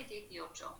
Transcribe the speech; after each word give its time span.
y 0.00 0.04
18. 0.04 0.78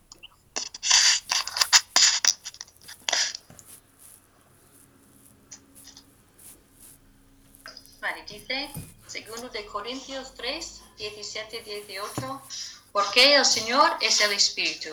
Vale, 8.01 8.25
dice, 8.25 8.71
segundo 9.07 9.49
de 9.51 9.67
Corintios 9.67 10.35
3, 10.35 10.83
17 10.97 11.63
18, 11.63 12.43
porque 12.93 13.35
el 13.37 13.45
Señor 13.45 13.97
es 14.01 14.21
el 14.23 14.33
Espíritu. 14.33 14.89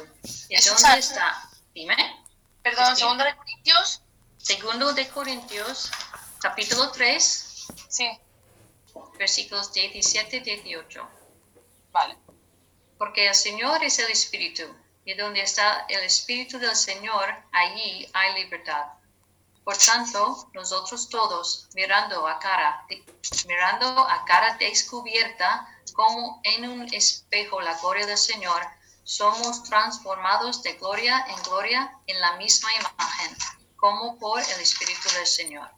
¿Y 0.49 0.55
Eso 0.55 0.71
dónde 0.71 0.81
sabe. 0.81 0.99
está? 0.99 1.49
Dime. 1.73 1.95
Perdón, 2.61 2.95
Sí. 2.95 3.01
segundo 3.01 3.23
de 3.23 3.35
Corintios. 3.35 4.01
Segundo 4.37 4.93
de 4.93 5.07
Corintios, 5.09 5.89
capítulo 6.39 6.91
3, 6.91 7.67
Sí, 7.89 8.09
versículos 9.17 9.71
17 9.73 10.41
18. 10.41 11.07
vale. 11.91 12.17
Porque 12.97 13.27
el 13.27 13.35
Señor 13.35 13.83
es 13.83 13.99
el 13.99 14.11
Espíritu, 14.11 14.63
y 15.05 15.13
donde 15.13 15.41
está 15.41 15.85
el 15.89 16.03
Espíritu 16.03 16.59
del 16.59 16.75
Señor, 16.75 17.33
allí 17.51 18.09
hay 18.13 18.43
libertad. 18.43 18.87
Por 19.63 19.77
tanto, 19.77 20.49
nosotros 20.53 21.09
todos, 21.09 21.67
mirando 21.75 22.27
a 22.27 22.39
cara, 22.39 22.85
mirando 23.45 23.85
a 24.01 24.25
cara 24.25 24.55
descubierta, 24.57 25.67
como 25.93 26.41
en 26.43 26.69
un 26.69 26.93
espejo 26.93 27.59
la 27.61 27.77
gloria 27.79 28.05
del 28.05 28.17
Señor, 28.17 28.61
somos 29.03 29.63
transformados 29.63 30.61
de 30.63 30.73
gloria 30.73 31.25
en 31.29 31.41
gloria 31.43 31.97
en 32.07 32.19
la 32.19 32.37
misma 32.37 32.69
imagen, 32.75 33.37
como 33.77 34.17
por 34.19 34.41
el 34.41 34.59
Espíritu 34.59 35.09
del 35.09 35.25
Señor. 35.25 35.69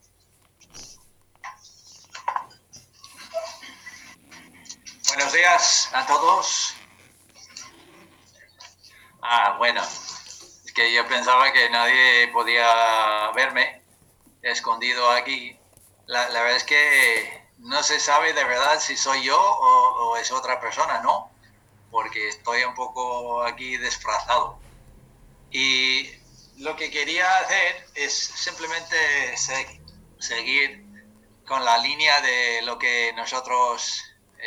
Buenos 5.08 5.34
días 5.34 5.90
a 5.94 6.06
todos. 6.06 6.79
Ah, 9.22 9.56
bueno, 9.58 9.82
es 9.82 10.72
que 10.74 10.94
yo 10.94 11.08
pensaba 11.08 11.52
que 11.52 11.70
nadie 11.70 12.28
podía 12.30 13.32
verme 13.36 13.84
escondido 14.42 15.10
aquí. 15.12 15.60
La, 16.08 16.30
la 16.30 16.42
verdad 16.42 16.58
es 16.58 16.64
que 16.64 17.44
no 17.58 17.84
se 17.84 18.00
sabe 18.00 18.34
de 18.34 18.44
verdad 18.46 18.80
si 18.80 18.98
soy 18.98 19.24
yo 19.24 19.40
o, 19.40 20.18
es 20.18 20.32
otra 20.32 20.60
persona, 20.60 21.02
¿no? 21.02 21.32
Porque 21.92 22.30
estoy 22.30 22.64
un 22.64 22.76
poco 22.76 23.44
aquí 23.44 23.78
disfrazado. 23.78 24.60
Y 25.52 26.10
lo 26.58 26.76
que 26.76 26.92
quería 26.92 27.40
hacer 27.40 27.88
es 27.96 28.14
simplemente 28.14 29.38
se- 29.38 29.82
seguir 30.20 30.86
con 31.48 31.66
la 31.66 31.78
línea 31.80 32.22
de 32.22 32.62
lo 32.64 32.78
que 32.80 33.14
nosotros 33.16 34.02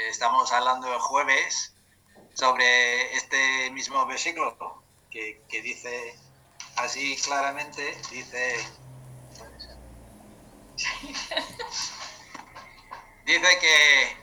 estamos 0.08 0.52
hablando 0.52 0.92
el 0.92 1.00
jueves 1.00 1.74
sobre 2.34 3.14
este 3.14 3.70
mismo 3.70 4.04
versículo 4.06 4.82
que, 5.10 5.42
que 5.48 5.62
dice 5.62 6.16
así 6.76 7.16
claramente, 7.16 7.96
dice, 8.10 8.66
dice 13.24 13.58
que 13.60 14.16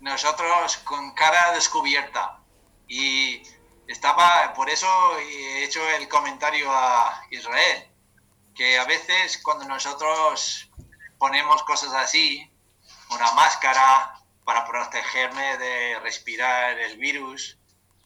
nosotros 0.00 0.76
con 0.78 1.14
cara 1.14 1.52
descubierta. 1.52 2.40
Y 2.86 3.42
estaba, 3.88 4.52
por 4.54 4.68
eso 4.68 4.86
he 5.18 5.64
hecho 5.64 5.80
el 5.90 6.08
comentario 6.08 6.70
a 6.70 7.26
Israel, 7.30 7.90
que 8.54 8.78
a 8.78 8.84
veces 8.84 9.38
cuando 9.42 9.64
nosotros 9.64 10.70
ponemos 11.18 11.62
cosas 11.64 11.94
así, 11.94 12.50
una 13.10 13.32
máscara 13.32 14.20
para 14.44 14.66
protegerme 14.66 15.56
de 15.58 15.98
respirar 16.00 16.78
el 16.78 16.96
virus, 16.98 17.58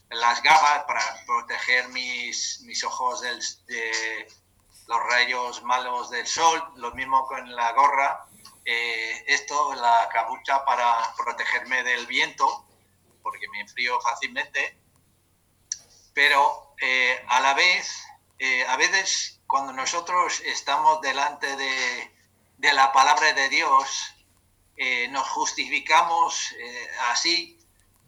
las 0.09 0.41
gafas 0.41 0.83
para 0.85 1.01
proteger 1.25 1.89
mis, 1.89 2.61
mis 2.61 2.83
ojos 2.83 3.21
del- 3.21 3.43
de 3.67 4.27
los 4.87 4.99
rayos 5.03 5.61
malos 5.63 6.09
del 6.09 6.25
sol, 6.25 6.63
lo 6.77 6.91
mismo 6.91 7.25
con 7.27 7.55
la 7.55 7.71
gorra, 7.73 8.25
eh, 8.65 9.23
esto, 9.27 9.73
la 9.75 10.09
capucha 10.11 10.65
para 10.65 11.13
protegerme 11.15 11.83
del 11.83 12.07
viento, 12.07 12.65
porque 13.21 13.47
me 13.49 13.59
enfrío 13.61 13.99
fácilmente, 14.01 14.77
pero 16.13 16.73
eh, 16.81 17.23
a 17.27 17.39
la 17.41 17.53
vez, 17.53 18.03
eh, 18.39 18.65
a 18.67 18.77
veces 18.77 19.39
cuando 19.47 19.73
nosotros 19.73 20.39
estamos 20.41 21.01
delante 21.01 21.55
de, 21.55 22.11
de 22.57 22.73
la 22.73 22.91
palabra 22.91 23.33
de 23.33 23.49
Dios, 23.49 24.13
eh, 24.81 25.09
nos 25.09 25.27
justificamos 25.27 26.53
eh, 26.53 26.87
así 27.11 27.59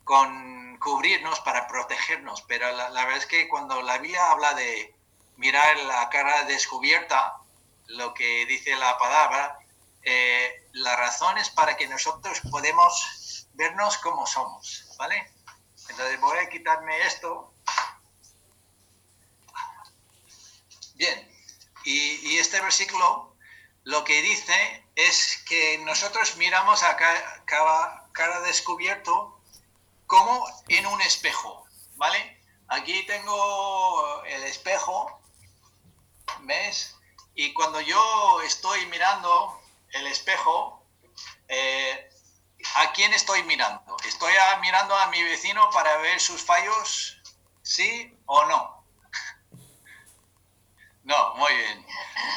con 0.06 0.78
cubrirnos 0.80 1.42
para 1.42 1.68
protegernos, 1.68 2.44
pero 2.44 2.72
la, 2.72 2.90
verdad 2.90 3.18
es 3.18 3.26
que 3.26 3.50
cuando 3.50 3.82
la 3.82 3.98
Biblia 3.98 4.32
habla 4.32 4.54
de 4.54 4.96
mirar 5.36 5.76
la 5.80 6.10
cara 6.10 6.46
descubierta, 6.46 7.42
lo 7.88 8.14
que 8.14 8.46
dice 8.46 8.74
la 8.78 8.98
palabra, 8.98 9.60
eh, 10.04 10.66
la 10.72 10.96
razón 10.96 11.38
es 11.38 11.50
para 11.50 11.76
que 11.76 11.90
nosotros 11.90 12.40
podemos 12.50 13.50
vernos 13.56 13.98
como 13.98 14.26
somos, 14.26 14.88
¿vale? 14.98 15.30
Entonces 15.90 16.22
voy 16.22 16.38
a 16.38 16.48
quitarme 16.48 17.06
esto. 17.06 17.54
Bien, 20.96 21.30
y 21.84 22.38
este 22.38 22.62
versículo 22.62 23.31
lo 23.84 24.04
que 24.04 24.22
dice 24.22 24.86
es 24.96 25.44
que 25.48 25.78
nosotros 25.80 26.36
miramos 26.38 26.84
a 26.84 26.96
ca- 26.98 27.44
cara, 27.46 28.42
descubierto 28.42 29.40
como 30.08 30.46
en 30.68 30.86
un 30.86 31.02
espejo, 31.02 31.66
¿vale? 31.96 32.42
Aquí 32.68 33.04
tengo 33.06 34.24
el 34.26 34.44
espejo, 34.44 35.22
¿ves? 36.42 36.96
Y 37.36 37.54
cuando 37.54 37.82
yo 37.82 38.42
estoy 38.44 38.86
mirando 38.88 39.60
el 39.94 40.08
espejo, 40.08 40.86
eh, 41.48 42.10
¿a 42.76 42.92
quién 42.94 43.14
estoy 43.14 43.44
mirando? 43.44 43.96
¿Estoy 44.06 44.34
mirando 44.62 44.96
a 44.96 45.08
mi 45.08 45.24
vecino 45.24 45.70
para 45.72 45.98
ver 45.98 46.20
sus 46.20 46.42
fallos? 46.44 47.18
¿Sí 47.64 48.18
o 48.26 48.46
no? 48.46 48.86
No, 51.04 51.34
muy 51.36 51.54
bien. 51.56 51.86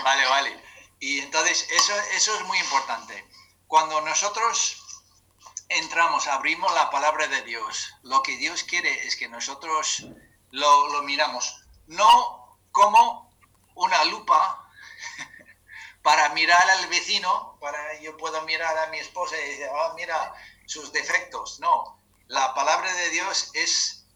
Vale, 0.02 0.26
vale. 0.26 0.63
Y 1.04 1.20
entonces 1.20 1.68
eso, 1.70 1.92
eso 2.14 2.34
es 2.34 2.44
muy 2.46 2.58
importante. 2.58 3.28
Cuando 3.66 4.00
nosotros 4.00 5.04
entramos, 5.68 6.26
abrimos 6.28 6.72
la 6.72 6.88
palabra 6.88 7.26
de 7.26 7.42
Dios, 7.42 7.92
lo 8.04 8.22
que 8.22 8.38
Dios 8.38 8.64
quiere 8.64 9.06
es 9.06 9.14
que 9.14 9.28
nosotros 9.28 10.06
lo, 10.50 10.88
lo 10.94 11.02
miramos, 11.02 11.62
no 11.88 12.58
como 12.72 13.36
una 13.74 14.02
lupa 14.06 14.66
para 16.02 16.30
mirar 16.30 16.70
al 16.70 16.86
vecino, 16.86 17.58
para 17.60 18.00
yo 18.00 18.16
puedo 18.16 18.40
mirar 18.46 18.78
a 18.78 18.86
mi 18.86 18.96
esposa 18.96 19.36
y 19.36 19.46
decir, 19.46 19.66
"Ah, 19.76 19.92
mira 19.96 20.32
sus 20.64 20.90
defectos. 20.90 21.60
No, 21.60 22.00
la 22.28 22.54
palabra 22.54 22.90
de 22.90 23.10
Dios 23.10 23.50
es 23.52 24.06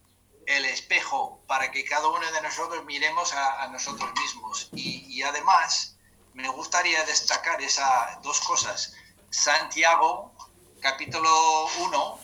el 0.46 0.64
espejo 0.64 1.44
para 1.46 1.70
que 1.70 1.84
cada 1.84 2.08
uno 2.08 2.32
de 2.32 2.40
nosotros 2.40 2.82
miremos 2.86 3.34
a, 3.34 3.68
nosotros 3.68 4.10
mismos. 4.22 4.70
Y 4.72 5.22
además, 5.22 5.97
me 6.34 6.48
gustaría 6.48 7.04
destacar 7.04 7.60
esas 7.62 8.22
dos 8.22 8.40
cosas. 8.40 8.94
Santiago, 9.30 10.32
capítulo 10.80 11.66
1, 11.80 12.20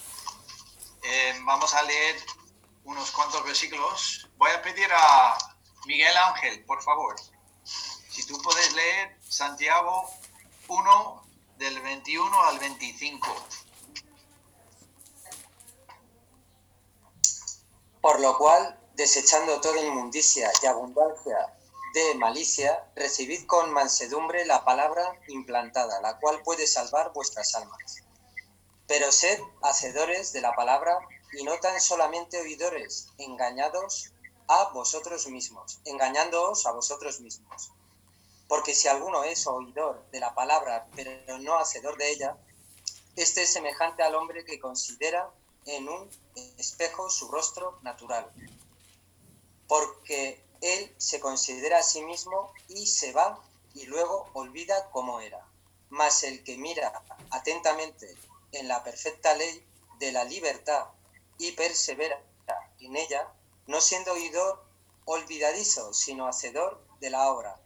eh, 1.02 1.40
vamos 1.44 1.74
a 1.74 1.82
leer 1.82 2.16
unos 2.84 3.10
cuantos 3.10 3.44
versículos. 3.44 4.28
Voy 4.36 4.50
a 4.50 4.62
pedir 4.62 4.88
a 4.92 5.36
Miguel 5.86 6.16
Ángel, 6.16 6.64
por 6.64 6.82
favor, 6.82 7.16
si 8.08 8.26
tú 8.26 8.40
puedes 8.42 8.72
leer 8.72 9.18
Santiago 9.22 10.10
1 10.68 11.26
del 11.58 11.80
21 11.80 12.42
al 12.44 12.58
25. 12.58 13.36
Por 18.00 18.20
lo 18.20 18.36
cual, 18.36 18.78
desechando 18.94 19.60
toda 19.60 19.80
inmundicia 19.80 20.50
y 20.62 20.66
abundancia 20.66 21.54
de 21.94 22.16
malicia, 22.16 22.90
recibid 22.96 23.46
con 23.46 23.72
mansedumbre 23.72 24.44
la 24.46 24.64
palabra 24.64 25.16
implantada, 25.28 26.00
la 26.00 26.18
cual 26.18 26.42
puede 26.42 26.66
salvar 26.66 27.12
vuestras 27.12 27.54
almas. 27.54 28.02
Pero 28.88 29.12
sed 29.12 29.40
hacedores 29.62 30.32
de 30.32 30.40
la 30.40 30.56
palabra 30.56 30.98
y 31.38 31.44
no 31.44 31.56
tan 31.60 31.80
solamente 31.80 32.40
oidores, 32.40 33.06
engañados 33.18 34.12
a 34.48 34.70
vosotros 34.70 35.28
mismos, 35.28 35.78
engañándoos 35.84 36.66
a 36.66 36.72
vosotros 36.72 37.20
mismos. 37.20 37.70
Porque 38.48 38.74
si 38.74 38.88
alguno 38.88 39.22
es 39.22 39.46
oidor 39.46 40.04
de 40.10 40.18
la 40.18 40.34
palabra, 40.34 40.88
pero 40.96 41.38
no 41.38 41.56
hacedor 41.56 41.96
de 41.96 42.10
ella, 42.10 42.36
este 43.14 43.44
es 43.44 43.52
semejante 43.52 44.02
al 44.02 44.16
hombre 44.16 44.44
que 44.44 44.58
considera 44.58 45.30
en 45.64 45.88
un 45.88 46.10
espejo 46.58 47.08
su 47.08 47.28
rostro 47.28 47.78
natural. 47.82 48.28
Porque 49.68 50.44
él 50.64 50.94
se 50.96 51.20
considera 51.20 51.78
a 51.78 51.82
sí 51.82 52.02
mismo 52.02 52.52
y 52.68 52.86
se 52.86 53.12
va 53.12 53.38
y 53.74 53.84
luego 53.84 54.30
olvida 54.32 54.88
cómo 54.90 55.20
era. 55.20 55.46
Mas 55.90 56.22
el 56.22 56.42
que 56.42 56.56
mira 56.56 57.02
atentamente 57.30 58.16
en 58.52 58.68
la 58.68 58.82
perfecta 58.82 59.34
ley 59.34 59.66
de 59.98 60.10
la 60.12 60.24
libertad 60.24 60.86
y 61.38 61.52
persevera 61.52 62.18
en 62.80 62.96
ella, 62.96 63.28
no 63.66 63.80
siendo 63.80 64.12
oidor 64.12 64.64
olvidadizo, 65.04 65.92
sino 65.92 66.26
hacedor 66.26 66.82
de 67.00 67.10
la 67.10 67.28
obra. 67.28 67.56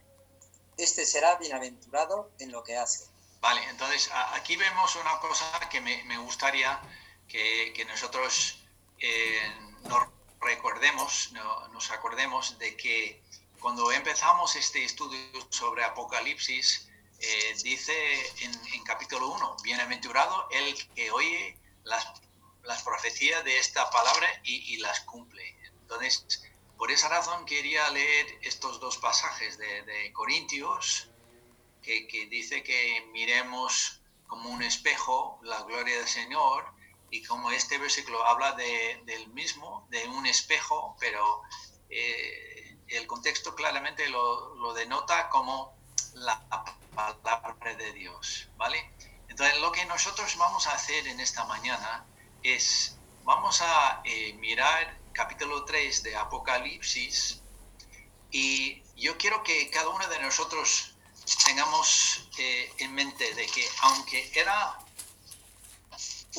Este 0.77 1.05
será 1.05 1.35
bienaventurado 1.35 2.31
en 2.39 2.51
lo 2.51 2.63
que 2.63 2.77
hace. 2.77 3.05
Vale, 3.39 3.63
entonces 3.69 4.09
aquí 4.33 4.57
vemos 4.57 4.95
una 4.97 5.19
cosa 5.19 5.45
que 5.71 5.79
me, 5.79 6.17
gustaría 6.17 6.81
que, 7.27 7.85
nosotros 7.87 8.59
eh, 8.99 9.41
nos 9.83 10.07
recordemos, 10.41 11.31
nos 11.71 11.91
acordemos 11.91 12.57
de 12.59 12.75
que 12.75 13.21
cuando 13.59 13.91
empezamos 13.91 14.55
este 14.55 14.83
estudio 14.83 15.19
sobre 15.49 15.83
Apocalipsis, 15.83 16.89
eh, 17.19 17.55
dice 17.63 17.93
en, 18.41 18.83
capítulo 18.83 19.27
1, 19.29 19.57
bienaventurado 19.63 20.47
el 20.51 20.93
que 20.95 21.11
oye 21.11 21.57
las, 21.83 22.05
profecías 22.83 23.43
de 23.43 23.57
esta 23.57 23.89
palabra 23.89 24.27
y, 24.43 24.77
las 24.77 25.01
cumple. 25.01 25.55
Entonces, 25.81 26.41
por 26.77 26.91
esa 26.91 27.09
razón 27.09 27.45
quería 27.45 27.89
leer 27.89 28.39
estos 28.41 28.79
dos 28.79 28.97
pasajes 28.97 29.57
de, 29.57 30.11
Corintios, 30.13 31.09
que, 31.81 32.27
dice 32.29 32.63
que 32.63 33.05
miremos 33.11 34.01
como 34.27 34.49
un 34.49 34.61
espejo 34.61 35.39
la 35.43 35.63
gloria 35.63 35.97
del 35.97 36.07
Señor, 36.07 36.71
y 37.11 37.23
como 37.23 37.51
este 37.51 37.77
versículo 37.77 38.25
habla 38.25 38.53
del 38.53 39.27
mismo, 39.29 39.87
de 39.89 40.07
un 40.07 40.25
espejo, 40.25 40.95
pero 40.99 41.41
eh, 41.89 42.77
el 42.87 43.07
contexto 43.07 43.55
claramente 43.55 44.07
lo, 44.09 44.55
lo 44.55 44.73
denota 44.73 45.29
como 45.29 45.77
la 46.13 46.39
palabra 46.95 47.75
de 47.75 47.93
Dios, 47.93 48.49
¿vale? 48.57 48.91
Entonces, 49.27 49.59
lo 49.61 49.71
que 49.71 49.85
nosotros 49.85 50.35
vamos 50.37 50.67
a 50.67 50.73
hacer 50.73 51.07
en 51.07 51.19
esta 51.19 51.45
mañana 51.45 52.05
es, 52.43 52.97
vamos 53.23 53.61
a 53.61 54.01
eh, 54.03 54.33
mirar 54.33 54.97
capítulo 55.13 55.65
3 55.65 56.03
de 56.03 56.15
Apocalipsis 56.15 57.41
y 58.31 58.83
yo 58.95 59.17
quiero 59.17 59.43
que 59.43 59.69
cada 59.69 59.89
uno 59.89 60.07
de 60.07 60.19
nosotros 60.19 60.95
tengamos 61.45 62.29
eh, 62.37 62.71
en 62.79 62.93
mente 62.93 63.33
de 63.35 63.45
que 63.47 63.67
aunque 63.81 64.31
era 64.33 64.77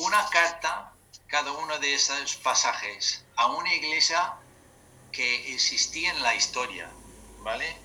una 0.01 0.27
carta, 0.29 0.93
cada 1.27 1.51
uno 1.51 1.77
de 1.77 1.93
esos 1.93 2.35
pasajes, 2.37 3.23
a 3.35 3.47
una 3.47 3.71
iglesia 3.73 4.33
que 5.11 5.53
existía 5.53 6.09
en 6.09 6.23
la 6.23 6.33
historia, 6.33 6.89
¿vale? 7.39 7.77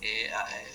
Eh, 0.00 0.32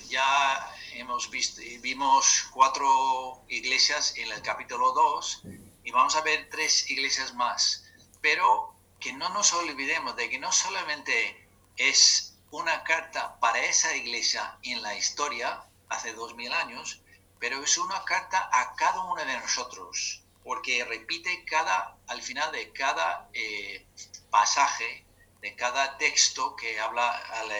ya 0.08 0.74
hemos 0.94 1.28
visto, 1.28 1.60
vimos 1.80 2.48
cuatro 2.50 3.44
iglesias 3.48 4.14
en 4.16 4.32
el 4.32 4.40
capítulo 4.40 4.92
2 4.92 5.42
y 5.84 5.90
vamos 5.90 6.16
a 6.16 6.22
ver 6.22 6.48
tres 6.50 6.90
iglesias 6.90 7.34
más. 7.34 7.84
Pero 8.22 8.74
que 8.98 9.12
no 9.12 9.28
nos 9.28 9.52
olvidemos 9.52 10.16
de 10.16 10.30
que 10.30 10.38
no 10.38 10.50
solamente 10.50 11.46
es 11.76 12.38
una 12.50 12.84
carta 12.84 13.38
para 13.38 13.60
esa 13.60 13.94
iglesia 13.94 14.58
en 14.62 14.80
la 14.80 14.96
historia, 14.96 15.62
hace 15.90 16.14
dos 16.14 16.34
mil 16.34 16.52
años, 16.54 17.02
pero 17.38 17.62
es 17.62 17.76
una 17.76 18.02
carta 18.04 18.48
a 18.50 18.74
cada 18.76 19.02
uno 19.02 19.22
de 19.22 19.38
nosotros, 19.38 20.22
porque 20.46 20.84
repite 20.84 21.44
cada, 21.44 21.98
al 22.06 22.22
final 22.22 22.52
de 22.52 22.72
cada 22.72 23.28
eh, 23.34 23.84
pasaje, 24.30 25.04
de 25.40 25.56
cada 25.56 25.98
texto 25.98 26.54
que 26.54 26.78
habla 26.78 27.10
a 27.10 27.42
la, 27.42 27.56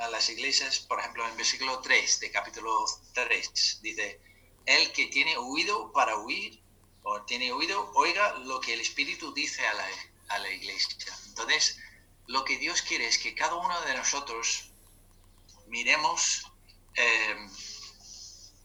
a 0.00 0.08
las 0.10 0.28
iglesias, 0.28 0.80
por 0.80 1.00
ejemplo, 1.00 1.26
en 1.26 1.34
versículo 1.38 1.80
3 1.80 2.20
de 2.20 2.30
capítulo 2.30 2.84
3, 3.14 3.80
dice, 3.80 4.20
el 4.66 4.92
que 4.92 5.06
tiene 5.06 5.34
oído 5.38 5.90
para 5.92 6.18
oír, 6.18 6.60
o 7.04 7.22
tiene 7.22 7.52
oído, 7.52 7.90
oiga 7.94 8.34
lo 8.40 8.60
que 8.60 8.74
el 8.74 8.82
Espíritu 8.82 9.32
dice 9.32 9.66
a 9.66 9.72
la, 9.72 9.88
a 10.28 10.38
la 10.38 10.50
iglesia. 10.50 11.16
Entonces, 11.28 11.78
lo 12.26 12.44
que 12.44 12.58
Dios 12.58 12.82
quiere 12.82 13.06
es 13.06 13.16
que 13.16 13.34
cada 13.34 13.54
uno 13.54 13.80
de 13.82 13.94
nosotros 13.94 14.72
miremos 15.68 16.52
eh, 16.96 17.48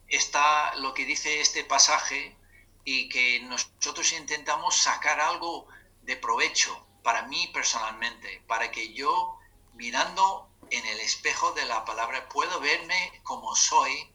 esta, 0.10 0.76
lo 0.76 0.94
que 0.94 1.06
dice 1.06 1.40
este 1.40 1.64
pasaje 1.64 2.36
y 2.84 3.10
que 3.10 3.40
nosotros 3.42 4.12
intentamos 4.14 4.76
sacar 4.76 5.20
algo 5.20 5.68
de 6.02 6.16
provecho 6.18 6.88
para 7.04 7.24
mí 7.24 7.48
personalmente, 7.54 8.44
para 8.48 8.72
que 8.72 8.94
yo 8.94 9.38
mirando 9.74 10.50
en 10.70 10.86
el 10.86 11.00
espejo 11.00 11.52
de 11.54 11.66
la 11.66 11.86
palabra 11.86 12.30
puedo 12.30 12.60
verme 12.60 13.22
como 13.24 13.56
soy, 13.56 14.10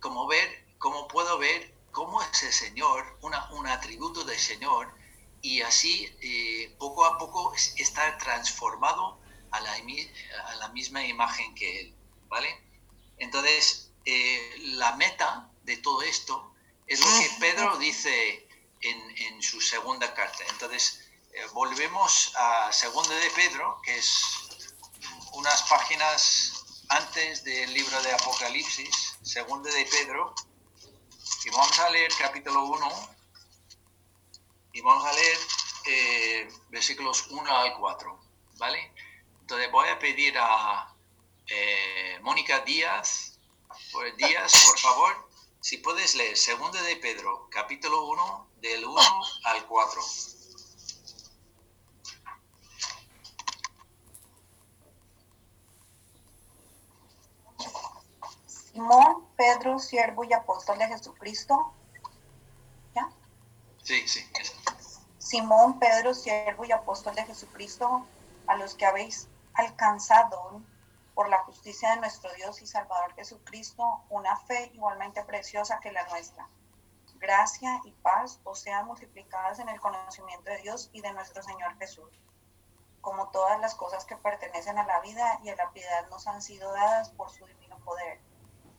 como 0.00 0.26
ver, 0.26 0.66
como 0.78 1.08
puedo 1.08 1.38
ver 1.38 1.74
cómo 1.90 2.22
es 2.22 2.42
el 2.42 2.52
Señor, 2.52 3.18
una, 3.20 3.50
un 3.52 3.66
atributo 3.66 4.24
del 4.24 4.38
Señor, 4.38 4.92
y 5.42 5.60
así 5.62 6.08
eh, 6.22 6.74
poco 6.78 7.04
a 7.04 7.18
poco 7.18 7.52
estar 7.54 8.16
transformado 8.18 9.18
a 9.50 9.60
la, 9.60 9.72
a 9.72 10.54
la, 10.56 10.68
misma 10.68 11.04
imagen 11.04 11.54
que 11.54 11.80
Él, 11.80 11.94
¿vale? 12.28 12.48
Entonces, 13.18 13.90
eh, 14.04 14.54
la 14.58 14.96
meta 14.96 15.50
de 15.64 15.76
todo 15.78 16.02
esto 16.02 16.51
es 16.92 17.00
lo 17.00 17.20
que 17.20 17.30
Pedro 17.40 17.78
dice 17.78 18.46
en, 18.80 19.18
en 19.18 19.42
su 19.42 19.60
segunda 19.60 20.12
carta. 20.14 20.44
Entonces, 20.50 21.10
eh, 21.32 21.46
volvemos 21.54 22.32
a 22.36 22.70
segunda 22.72 23.14
de 23.14 23.30
Pedro, 23.30 23.80
que 23.82 23.96
es 23.96 24.22
unas 25.32 25.62
páginas 25.62 26.52
antes 26.88 27.42
del 27.44 27.72
libro 27.72 28.02
de 28.02 28.12
Apocalipsis, 28.12 29.18
segundo 29.22 29.70
de 29.70 29.86
Pedro, 29.86 30.34
y 31.44 31.50
vamos 31.50 31.78
a 31.78 31.88
leer 31.88 32.12
capítulo 32.18 32.64
1 32.64 33.16
y 34.74 34.80
vamos 34.82 35.06
a 35.06 35.12
leer 35.14 35.38
eh, 35.86 36.52
versículos 36.68 37.28
1 37.30 37.56
al 37.56 37.74
4, 37.78 38.20
¿vale? 38.58 38.92
Entonces 39.40 39.70
voy 39.72 39.88
a 39.88 39.98
pedir 39.98 40.36
a 40.38 40.94
eh, 41.46 42.18
Mónica 42.20 42.60
Díaz, 42.60 43.38
Díaz, 44.18 44.66
por 44.66 44.78
favor, 44.78 45.31
si 45.62 45.78
puedes 45.78 46.16
leer 46.16 46.36
segundo 46.36 46.76
de 46.82 46.96
Pedro, 46.96 47.48
capítulo 47.48 48.08
1, 48.08 48.48
del 48.60 48.84
1 48.84 49.00
al 49.44 49.66
4. 49.68 50.02
Simón, 58.46 59.28
Pedro, 59.36 59.78
siervo 59.78 60.24
y 60.24 60.32
apóstol 60.32 60.78
de 60.78 60.88
Jesucristo. 60.88 61.72
¿Ya? 62.96 63.08
Sí, 63.84 64.08
sí. 64.08 64.20
Simón, 65.18 65.78
Pedro, 65.78 66.12
siervo 66.12 66.64
y 66.64 66.72
apóstol 66.72 67.14
de 67.14 67.24
Jesucristo, 67.24 68.04
a 68.48 68.56
los 68.56 68.74
que 68.74 68.84
habéis 68.84 69.28
alcanzado 69.54 70.60
por 71.14 71.28
la 71.28 71.38
justicia 71.44 71.90
de 71.90 72.00
nuestro 72.00 72.32
Dios 72.34 72.62
y 72.62 72.66
Salvador 72.66 73.14
Jesucristo 73.14 74.04
una 74.08 74.36
fe 74.36 74.70
igualmente 74.74 75.22
preciosa 75.24 75.80
que 75.80 75.92
la 75.92 76.06
nuestra. 76.08 76.48
Gracia 77.16 77.80
y 77.84 77.92
paz 77.92 78.40
os 78.44 78.60
sean 78.60 78.86
multiplicadas 78.86 79.58
en 79.58 79.68
el 79.68 79.80
conocimiento 79.80 80.50
de 80.50 80.58
Dios 80.58 80.90
y 80.92 81.02
de 81.02 81.12
nuestro 81.12 81.42
Señor 81.42 81.76
Jesús. 81.78 82.18
Como 83.00 83.28
todas 83.30 83.60
las 83.60 83.74
cosas 83.74 84.04
que 84.04 84.16
pertenecen 84.16 84.78
a 84.78 84.86
la 84.86 85.00
vida 85.00 85.38
y 85.42 85.50
a 85.50 85.56
la 85.56 85.70
piedad 85.70 86.08
nos 86.08 86.26
han 86.26 86.42
sido 86.42 86.72
dadas 86.72 87.10
por 87.10 87.30
su 87.30 87.46
divino 87.46 87.78
poder 87.80 88.20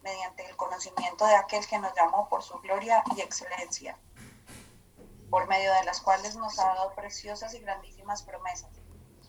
mediante 0.03 0.45
el 0.45 0.55
conocimiento 0.57 1.25
de 1.25 1.35
aquel 1.35 1.65
que 1.65 1.79
nos 1.79 1.95
llamó 1.95 2.27
por 2.27 2.43
su 2.43 2.59
gloria 2.59 3.03
y 3.15 3.21
excelencia, 3.21 3.97
por 5.29 5.47
medio 5.47 5.73
de 5.73 5.83
las 5.85 6.01
cuales 6.01 6.35
nos 6.35 6.59
ha 6.59 6.65
dado 6.65 6.93
preciosas 6.93 7.53
y 7.53 7.59
grandísimas 7.59 8.23
promesas, 8.23 8.71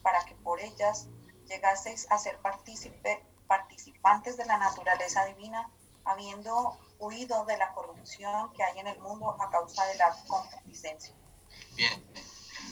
para 0.02 0.25
que 0.25 0.34
por 0.34 0.61
ellas 0.61 1.08
llegaseis 1.48 2.06
a 2.10 2.18
ser 2.18 2.38
participantes 2.38 4.36
de 4.36 4.44
la 4.46 4.58
naturaleza 4.58 5.24
divina, 5.26 5.70
habiendo 6.04 6.78
huido 6.98 7.44
de 7.44 7.56
la 7.56 7.72
corrupción 7.72 8.52
que 8.52 8.62
hay 8.62 8.78
en 8.78 8.86
el 8.86 8.98
mundo 9.00 9.36
a 9.40 9.50
causa 9.50 9.84
de 9.86 9.96
la 9.96 10.16
concupiscencia. 10.26 11.14
Bien, 11.76 12.04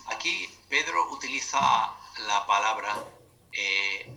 aquí 0.06 0.48
Pedro 0.68 1.10
utiliza 1.10 1.60
la 2.26 2.46
palabra 2.46 3.04
eh, 3.52 4.12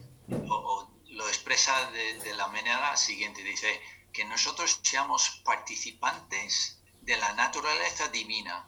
o 0.50 0.88
lo 1.10 1.28
expresa 1.28 1.92
de, 1.92 2.34
la 2.36 2.48
manera 2.48 2.96
siguiente. 2.98 3.44
Dice 3.44 3.82
que 4.12 4.26
nosotros 4.26 4.80
seamos 4.84 5.42
participantes 5.44 6.80
de 7.02 7.18
la 7.18 7.34
naturaleza 7.34 8.08
divina. 8.10 8.68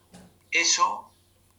Eso 0.51 1.11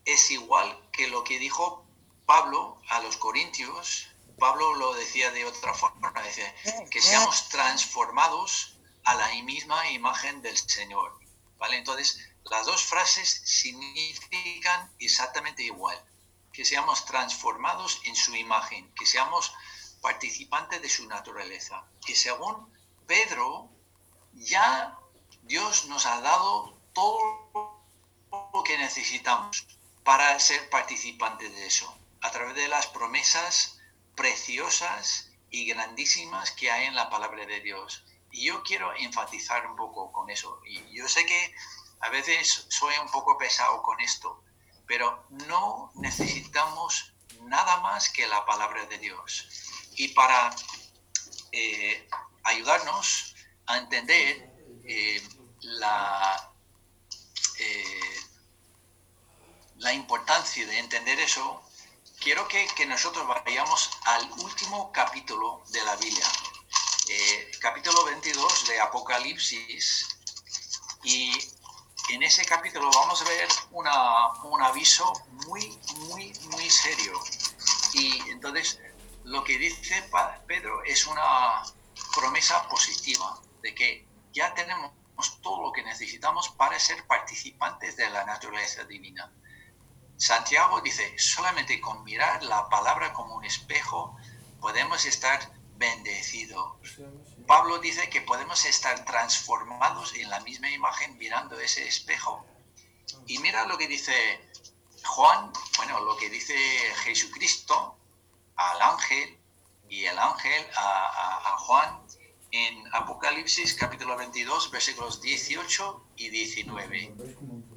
es 0.05 0.31
igual 0.31 0.89
que 0.93 1.09
lo 1.09 1.25
que 1.25 1.39
dijo 1.39 1.85
Pablo 2.27 2.79
a 2.89 3.01
los 3.01 3.17
Corintios. 3.17 4.08
Pablo 4.39 4.75
lo 4.75 4.95
decía 4.95 5.31
de 5.33 5.45
otra 5.45 5.75
forma, 5.75 6.13
dice 6.23 6.55
que 6.91 7.03
seamos 7.03 7.49
transformados 7.49 8.77
a 9.05 9.15
la 9.15 9.29
misma 9.43 9.91
imagen 9.91 10.43
del 10.43 10.57
Señor. 10.57 11.19
¿Vale? 11.59 11.77
Entonces, 11.77 12.21
las 12.45 12.67
dos 12.67 12.85
frases 12.85 13.43
significan 13.45 14.93
exactamente 15.01 15.63
igual. 15.65 16.01
Que 16.53 16.65
seamos 16.65 17.05
transformados 17.05 18.01
en 18.05 18.15
su 18.15 18.35
imagen, 18.37 18.93
que 18.95 19.07
seamos 19.07 19.53
participante 20.01 20.79
de 20.79 20.89
su 20.89 21.07
naturaleza. 21.07 21.85
Y 22.07 22.15
según 22.15 22.73
Pedro, 23.07 23.69
ya 24.35 24.97
Dios 25.43 25.87
nos 25.87 26.07
ha 26.07 26.21
dado 26.21 26.79
todo 26.93 27.79
lo 28.53 28.63
que 28.63 28.79
necesitamos 28.79 29.67
para 30.05 30.39
ser 30.39 30.71
participantes 30.71 31.53
de 31.55 31.67
eso. 31.67 31.95
a 32.21 32.31
través 32.33 32.57
de 32.57 32.67
las 32.67 32.89
promesas 32.89 33.78
preciosas 34.19 35.31
y 35.49 35.67
grandísimas 35.67 36.51
que 36.51 36.71
hay 36.71 36.87
en 36.87 36.97
la 36.97 37.09
palabra 37.09 37.47
de 37.47 37.61
Dios. 37.61 38.05
Y 38.33 38.47
yo 38.47 38.63
quiero 38.65 38.93
enfatizar 38.97 39.65
un 39.67 39.77
poco 39.77 40.13
con 40.13 40.29
eso. 40.29 40.61
Y 40.67 40.83
yo 40.93 41.09
sé 41.09 41.25
que 41.25 41.55
a 42.01 42.11
veces 42.11 42.67
soy 42.69 42.95
un 43.01 43.09
poco 43.11 43.39
pesado 43.39 43.81
con 43.83 44.01
esto, 44.01 44.43
pero 44.87 45.25
no 45.31 45.93
necesitamos 45.95 47.15
nada 47.43 47.79
más 47.81 48.11
que 48.11 48.27
la 48.27 48.45
palabra 48.45 48.85
de 48.87 48.99
Dios. 48.99 49.49
Y 49.95 50.09
para 50.09 50.55
eh, 51.53 52.09
ayudarnos 52.43 53.37
a 53.67 53.79
entender 53.79 54.51
eh, 54.85 55.23
la, 55.61 56.53
eh, 57.61 58.21
la 59.77 59.93
importancia 59.93 60.67
de 60.67 60.79
entender 60.79 61.21
eso, 61.21 61.63
quiero 62.29 62.47
que, 62.47 62.67
que, 62.77 62.85
nosotros 62.85 63.27
vayamos 63.27 63.91
al 64.05 64.31
último 64.43 64.93
capítulo 64.93 65.63
de 65.71 65.83
la 65.83 65.97
Biblia, 65.97 66.27
capítulo 67.59 68.05
22 68.05 68.69
de 68.69 68.79
Apocalipsis, 68.81 70.07
y 71.05 71.33
en 72.11 72.23
ese 72.23 72.45
capítulo 72.45 72.91
vamos 72.91 73.23
a 73.23 73.25
ver 73.31 73.49
una, 73.71 74.43
un 74.43 74.61
aviso 74.61 75.11
muy, 75.47 75.81
muy, 76.09 76.35
muy 76.51 76.69
serio. 76.69 77.19
Y 77.95 78.21
entonces 78.29 78.79
lo 79.25 79.43
que 79.43 79.57
dice 79.57 80.07
Pedro 80.47 80.85
es 80.85 81.07
una 81.07 81.63
promesa 82.15 82.69
positiva 82.69 83.41
de 83.63 83.75
que 83.75 84.07
ya 84.35 84.53
tenemos 84.53 84.93
todo 85.41 85.63
lo 85.63 85.73
que 85.73 85.83
necesitamos 85.83 86.51
para 86.51 86.79
ser 86.79 87.07
participantes 87.07 87.97
de 87.97 88.11
la 88.11 88.27
naturaleza 88.27 88.85
divina. 88.85 89.33
Santiago 90.19 90.81
dice, 90.81 91.17
solamente 91.17 91.81
con 91.81 92.03
mirar 92.05 92.43
la 92.43 92.69
palabra 92.69 93.13
como 93.13 93.37
un 93.37 93.45
espejo 93.45 94.17
podemos 94.61 95.07
estar 95.07 95.53
bendecidos. 95.77 96.73
Pablo 97.47 97.79
dice 97.79 98.11
que 98.11 98.21
podemos 98.21 98.65
estar 98.65 99.05
transformados 99.05 100.15
en 100.15 100.29
la 100.29 100.41
misma 100.41 100.69
imagen 100.71 101.17
mirando 101.17 101.59
ese 101.61 101.87
espejo. 101.87 102.45
Y 103.27 103.39
mira 103.39 103.65
lo 103.67 103.79
que 103.79 103.87
dice 103.87 104.13
Juan, 105.05 105.53
bueno, 105.77 106.01
lo 106.01 106.17
que 106.17 106.29
dice 106.29 106.57
Jesucristo 107.05 107.97
al 108.57 108.83
ángel 108.83 109.39
y 109.89 110.05
el 110.05 110.19
ángel 110.19 110.67
a, 110.77 111.57
Juan 111.59 112.01
en 112.51 112.95
Apocalipsis 112.95 113.75
capítulo 113.75 114.17
22 114.17 114.71
versículos 114.71 115.21
18 115.21 116.07
y 116.17 116.31
19. 116.31 117.15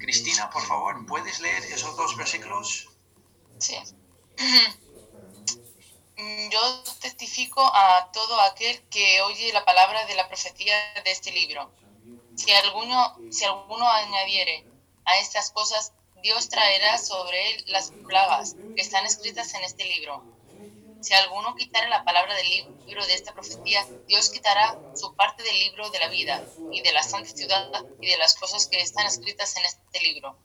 Cristina, 0.02 0.50
por 0.50 0.62
favor, 0.66 1.06
¿puedes 1.06 1.38
leer 1.40 1.62
esos 1.64 1.96
dos 1.96 2.16
versículos? 2.16 2.88
Sí. 3.58 3.76
Yo 6.50 6.82
testifico 7.00 7.62
a 7.62 8.10
todo 8.12 8.40
aquel 8.42 8.82
que 8.88 9.22
oye 9.22 9.52
la 9.52 9.64
palabra 9.64 10.04
de 10.06 10.14
la 10.14 10.26
profecía 10.26 10.74
de 11.04 11.10
este 11.10 11.30
libro. 11.30 11.70
Si 12.36 12.50
alguno, 12.52 13.16
si 13.30 13.44
alguno 13.44 13.88
añadiere 13.88 14.66
a 15.04 15.18
estas 15.18 15.50
cosas, 15.50 15.92
Dios 16.22 16.48
traerá 16.48 16.98
sobre 16.98 17.50
él 17.50 17.64
las 17.68 17.92
plagas 18.06 18.56
que 18.74 18.82
están 18.82 19.06
escritas 19.06 19.54
en 19.54 19.62
este 19.62 19.84
libro 19.84 20.31
si 21.02 21.14
alguno 21.14 21.54
quitara 21.56 21.88
la 21.88 22.04
palabra 22.04 22.34
del 22.34 22.48
libro 22.86 23.04
de 23.06 23.14
esta 23.14 23.32
profecía, 23.32 23.86
Dios 24.06 24.30
quitará 24.30 24.78
su 24.94 25.14
parte 25.14 25.42
del 25.42 25.58
libro 25.58 25.90
de 25.90 25.98
la 25.98 26.08
vida 26.08 26.42
y 26.70 26.80
de 26.82 26.92
la 26.92 27.02
santa 27.02 27.30
ciudad 27.30 27.84
y 28.00 28.08
de 28.08 28.16
las 28.16 28.34
cosas 28.36 28.66
que 28.66 28.80
están 28.80 29.06
escritas 29.06 29.56
en 29.56 29.64
este 29.64 30.00
libro. 30.00 30.36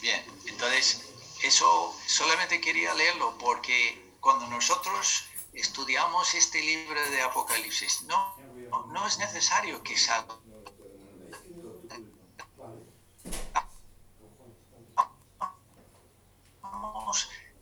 Bien, 0.00 0.24
entonces 0.46 1.02
eso 1.42 1.94
solamente 2.06 2.60
quería 2.60 2.94
leerlo 2.94 3.36
porque 3.38 4.16
cuando 4.20 4.46
nosotros 4.46 5.24
estudiamos 5.52 6.34
este 6.34 6.60
libro 6.60 7.00
de 7.10 7.22
Apocalipsis, 7.22 8.02
no, 8.02 8.36
no 8.88 9.06
es 9.06 9.18
necesario 9.18 9.82
que 9.82 9.96
salga 9.96 10.36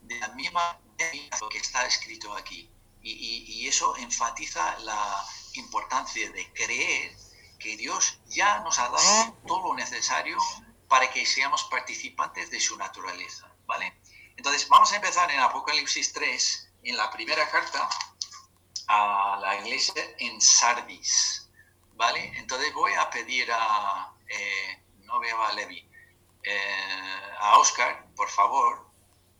de 0.02 0.18
la 0.18 0.28
misma 0.28 0.78
lo 1.40 1.48
que 1.48 1.58
está 1.58 1.86
escrito 1.86 2.32
aquí. 2.34 2.70
Y, 3.02 3.66
eso 3.66 3.96
enfatiza 3.96 4.78
la 4.80 5.24
importancia 5.54 6.30
de 6.30 6.52
creer 6.52 7.16
que 7.58 7.76
Dios 7.76 8.18
ya 8.26 8.60
nos 8.60 8.78
ha 8.78 8.88
dado 8.88 9.36
todo 9.46 9.68
lo 9.68 9.74
necesario 9.74 10.36
para 10.88 11.10
que 11.10 11.24
seamos 11.24 11.64
participantes 11.64 12.50
de 12.50 12.58
su 12.58 12.76
naturaleza, 12.76 13.48
¿vale? 13.66 14.00
Entonces, 14.36 14.68
vamos 14.68 14.92
a 14.92 14.96
empezar 14.96 15.30
en 15.30 15.38
Apocalipsis 15.38 16.12
3, 16.12 16.72
en 16.82 16.96
la 16.96 17.10
primera 17.10 17.48
carta 17.48 17.88
a 18.88 19.38
la 19.40 19.60
iglesia 19.60 20.02
en 20.18 20.40
Sardis, 20.40 21.48
¿vale? 21.94 22.32
Entonces 22.36 22.72
voy 22.74 22.92
a 22.94 23.08
pedir 23.08 23.52
a, 23.52 24.12
eh, 24.26 24.82
no 25.04 25.20
veo 25.20 25.40
a 25.42 25.52
Levi, 25.52 25.88
eh, 26.42 27.32
a 27.38 27.58
Oscar, 27.58 28.06
por 28.16 28.28
favor, 28.28 28.90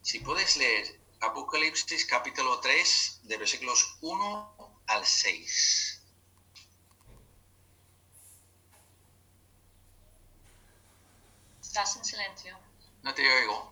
si 0.03 0.21
puedes 0.21 0.57
leer 0.57 1.00
Apocalipsis 1.21 2.07
capítulo 2.07 2.61
3, 2.61 3.21
de 3.25 3.37
versículos 3.37 3.99
1 4.01 4.83
al 4.87 5.05
6. 5.05 6.03
Estás 11.61 11.97
en 11.97 12.05
silencio. 12.07 12.59
No 13.03 13.13
te 13.13 13.31
oigo. 13.31 13.71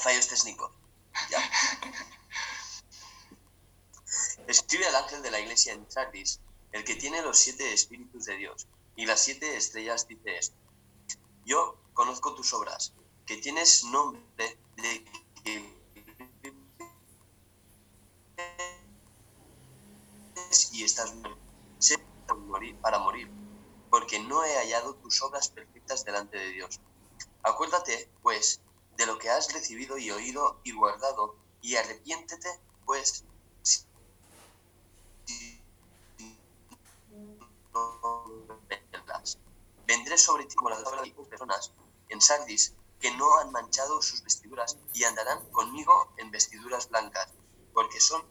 Fallos 0.00 0.28
técnicos. 0.28 0.70
Ya. 1.28 1.50
Escribe 4.46 4.86
al 4.86 4.94
ángel 4.94 5.22
de 5.22 5.32
la 5.32 5.40
iglesia 5.40 5.72
en 5.72 5.90
Sardis, 5.90 6.38
el 6.70 6.84
que 6.84 6.94
tiene 6.94 7.20
los 7.22 7.36
siete 7.36 7.72
espíritus 7.72 8.26
de 8.26 8.36
Dios 8.36 8.68
y 8.94 9.06
las 9.06 9.24
siete 9.24 9.56
estrellas, 9.56 10.06
dice 10.06 10.38
esto. 10.38 10.56
Yo 11.44 11.82
conozco 11.94 12.34
tus 12.34 12.52
obras 12.52 12.94
que 13.30 13.36
tienes 13.36 13.84
nombre 13.84 14.58
de 14.74 15.06
y 20.72 20.82
estás 20.82 21.14
para 22.82 22.98
morir, 22.98 23.30
porque 23.88 24.18
no 24.18 24.44
he 24.44 24.56
hallado 24.56 24.96
tus 24.96 25.22
obras 25.22 25.48
perfectas 25.48 26.04
delante 26.04 26.38
de 26.38 26.48
Dios. 26.48 26.80
Acuérdate, 27.44 28.10
pues, 28.20 28.62
de 28.96 29.06
lo 29.06 29.16
que 29.16 29.30
has 29.30 29.52
recibido 29.52 29.96
y 29.96 30.10
oído 30.10 30.60
y 30.64 30.72
guardado, 30.72 31.36
y 31.62 31.76
arrepiéntete, 31.76 32.48
pues, 32.84 33.24
vendré 39.86 40.18
sobre 40.18 40.46
ti 40.46 40.56
como 40.56 40.70
la 40.70 40.78
de 40.78 41.12
personas 41.28 41.72
en 42.08 42.20
Sardis 42.20 42.74
que 43.00 43.10
no 43.16 43.38
han 43.38 43.50
manchado 43.50 44.02
sus 44.02 44.22
vestiduras 44.22 44.76
y 44.92 45.04
andarán 45.04 45.50
conmigo 45.50 46.12
en 46.18 46.30
vestiduras 46.30 46.88
blancas, 46.90 47.32
porque 47.72 48.00
son 48.00 48.22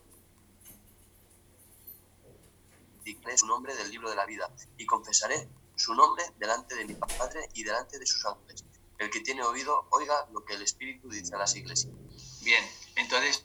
dictaré 3.03 3.37
su 3.37 3.47
nombre 3.47 3.75
del 3.75 3.89
libro 3.89 4.09
de 4.09 4.15
la 4.15 4.25
vida 4.25 4.53
y 4.77 4.85
confesaré 4.85 5.49
su 5.75 5.93
nombre 5.95 6.23
delante 6.37 6.75
de 6.75 6.85
mi 6.85 6.93
Padre 6.93 7.49
y 7.53 7.63
delante 7.63 7.97
de 7.97 8.05
sus 8.05 8.25
ángeles. 8.25 8.65
El 8.97 9.09
que 9.09 9.21
tiene 9.21 9.43
oído, 9.43 9.87
oiga 9.91 10.27
lo 10.31 10.43
que 10.43 10.53
el 10.53 10.61
Espíritu 10.61 11.09
dice 11.09 11.33
a 11.33 11.39
las 11.39 11.55
iglesias. 11.55 11.93
Bien, 12.41 12.63
entonces 12.95 13.43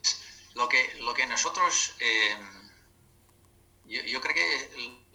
lo 0.53 0.67
que, 0.67 0.95
lo 1.01 1.13
que 1.13 1.25
nosotros, 1.27 1.95
eh, 1.99 2.37
yo, 3.85 4.21
creo 4.21 4.33
que 4.33 5.05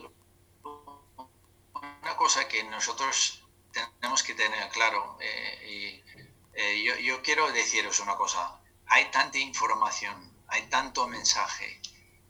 una 2.02 2.16
cosa 2.16 2.48
que 2.48 2.64
nosotros 2.64 3.39
tenemos 3.72 4.22
que 4.22 4.34
tener 4.34 4.68
claro, 4.70 5.16
eh, 5.20 5.68
y 5.68 6.58
eh, 6.58 6.82
yo, 6.82 6.96
yo, 6.96 7.22
quiero 7.22 7.50
deciros 7.52 8.00
una 8.00 8.16
cosa, 8.16 8.60
hay 8.86 9.10
tanta 9.10 9.38
información, 9.38 10.32
hay 10.48 10.68
tanto 10.68 11.06
mensaje 11.06 11.80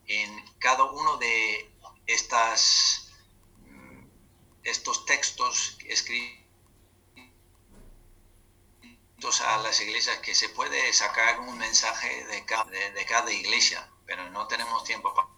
en 0.06 0.44
cada 0.58 0.84
uno 0.84 1.16
de 1.16 1.72
estas, 2.06 3.10
mm, 3.66 4.04
estos 4.64 5.04
textos 5.06 5.78
escritos 5.86 6.40
a 9.42 9.58
las 9.58 9.80
iglesias 9.80 10.18
que 10.18 10.34
se 10.34 10.48
puede 10.50 10.92
sacar 10.92 11.40
un 11.40 11.58
mensaje 11.58 12.24
de 12.26 12.44
cada, 12.44 12.64
de 12.70 13.06
cada 13.06 13.32
iglesia, 13.32 13.88
pero 14.06 14.28
no 14.30 14.46
tenemos 14.48 14.84
tiempo 14.84 15.14
para 15.14 15.28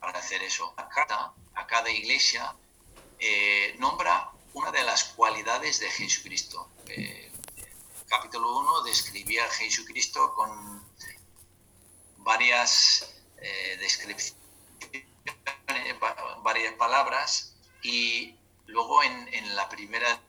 para 0.00 0.09
hacer 0.20 0.42
eso. 0.42 0.72
A 0.76 0.88
cada, 0.88 1.34
a 1.54 1.66
cada 1.66 1.90
iglesia 1.90 2.54
eh, 3.18 3.74
nombra 3.78 4.30
una 4.54 4.70
de 4.70 4.82
las 4.84 5.04
cualidades 5.04 5.80
de 5.80 5.90
Jesucristo. 5.90 6.68
Eh, 6.86 7.30
capítulo 8.08 8.58
1 8.58 8.82
describía 8.84 9.44
a 9.44 9.50
Jesucristo 9.50 10.32
con 10.34 10.84
varias 12.18 13.14
eh, 13.38 13.76
descripciones, 13.78 14.36
varias 16.42 16.74
palabras, 16.74 17.54
Y 17.82 18.36
luego 18.66 19.02
en, 19.02 19.28
en 19.32 19.56
la 19.56 19.68
primera 19.68 20.20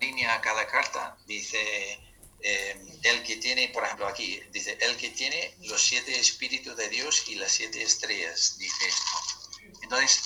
línea 0.00 0.40
cada 0.42 0.66
carta 0.66 1.16
dice, 1.26 1.98
eh, 2.46 2.78
el 3.04 3.22
que 3.22 3.36
tiene, 3.36 3.68
por 3.68 3.82
ejemplo 3.84 4.06
aquí, 4.06 4.38
dice, 4.52 4.76
el 4.82 4.98
que 4.98 5.08
tiene 5.08 5.56
los 5.62 5.80
siete 5.80 6.14
espíritus 6.20 6.76
de 6.76 6.90
Dios 6.90 7.26
y 7.26 7.36
las 7.36 7.52
siete 7.52 7.82
estrellas, 7.82 8.58
dice 8.58 8.86
esto. 8.86 9.72
Entonces, 9.80 10.22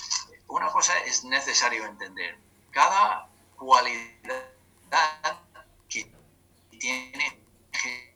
una 0.49 0.69
cosa 0.69 0.97
es 1.05 1.23
necesario 1.23 1.85
entender. 1.85 2.37
Cada 2.71 3.29
cualidad 3.55 4.51
que 5.87 6.11
tiene 6.77 7.39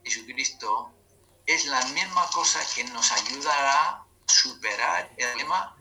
Jesucristo 0.04 0.92
es 1.46 1.66
la 1.68 1.82
misma 1.86 2.30
cosa 2.32 2.60
que 2.76 2.84
nos 2.84 3.10
ayudará 3.10 3.90
a 3.90 4.08
superar 4.26 5.14
el 5.16 5.30
problema 5.30 5.78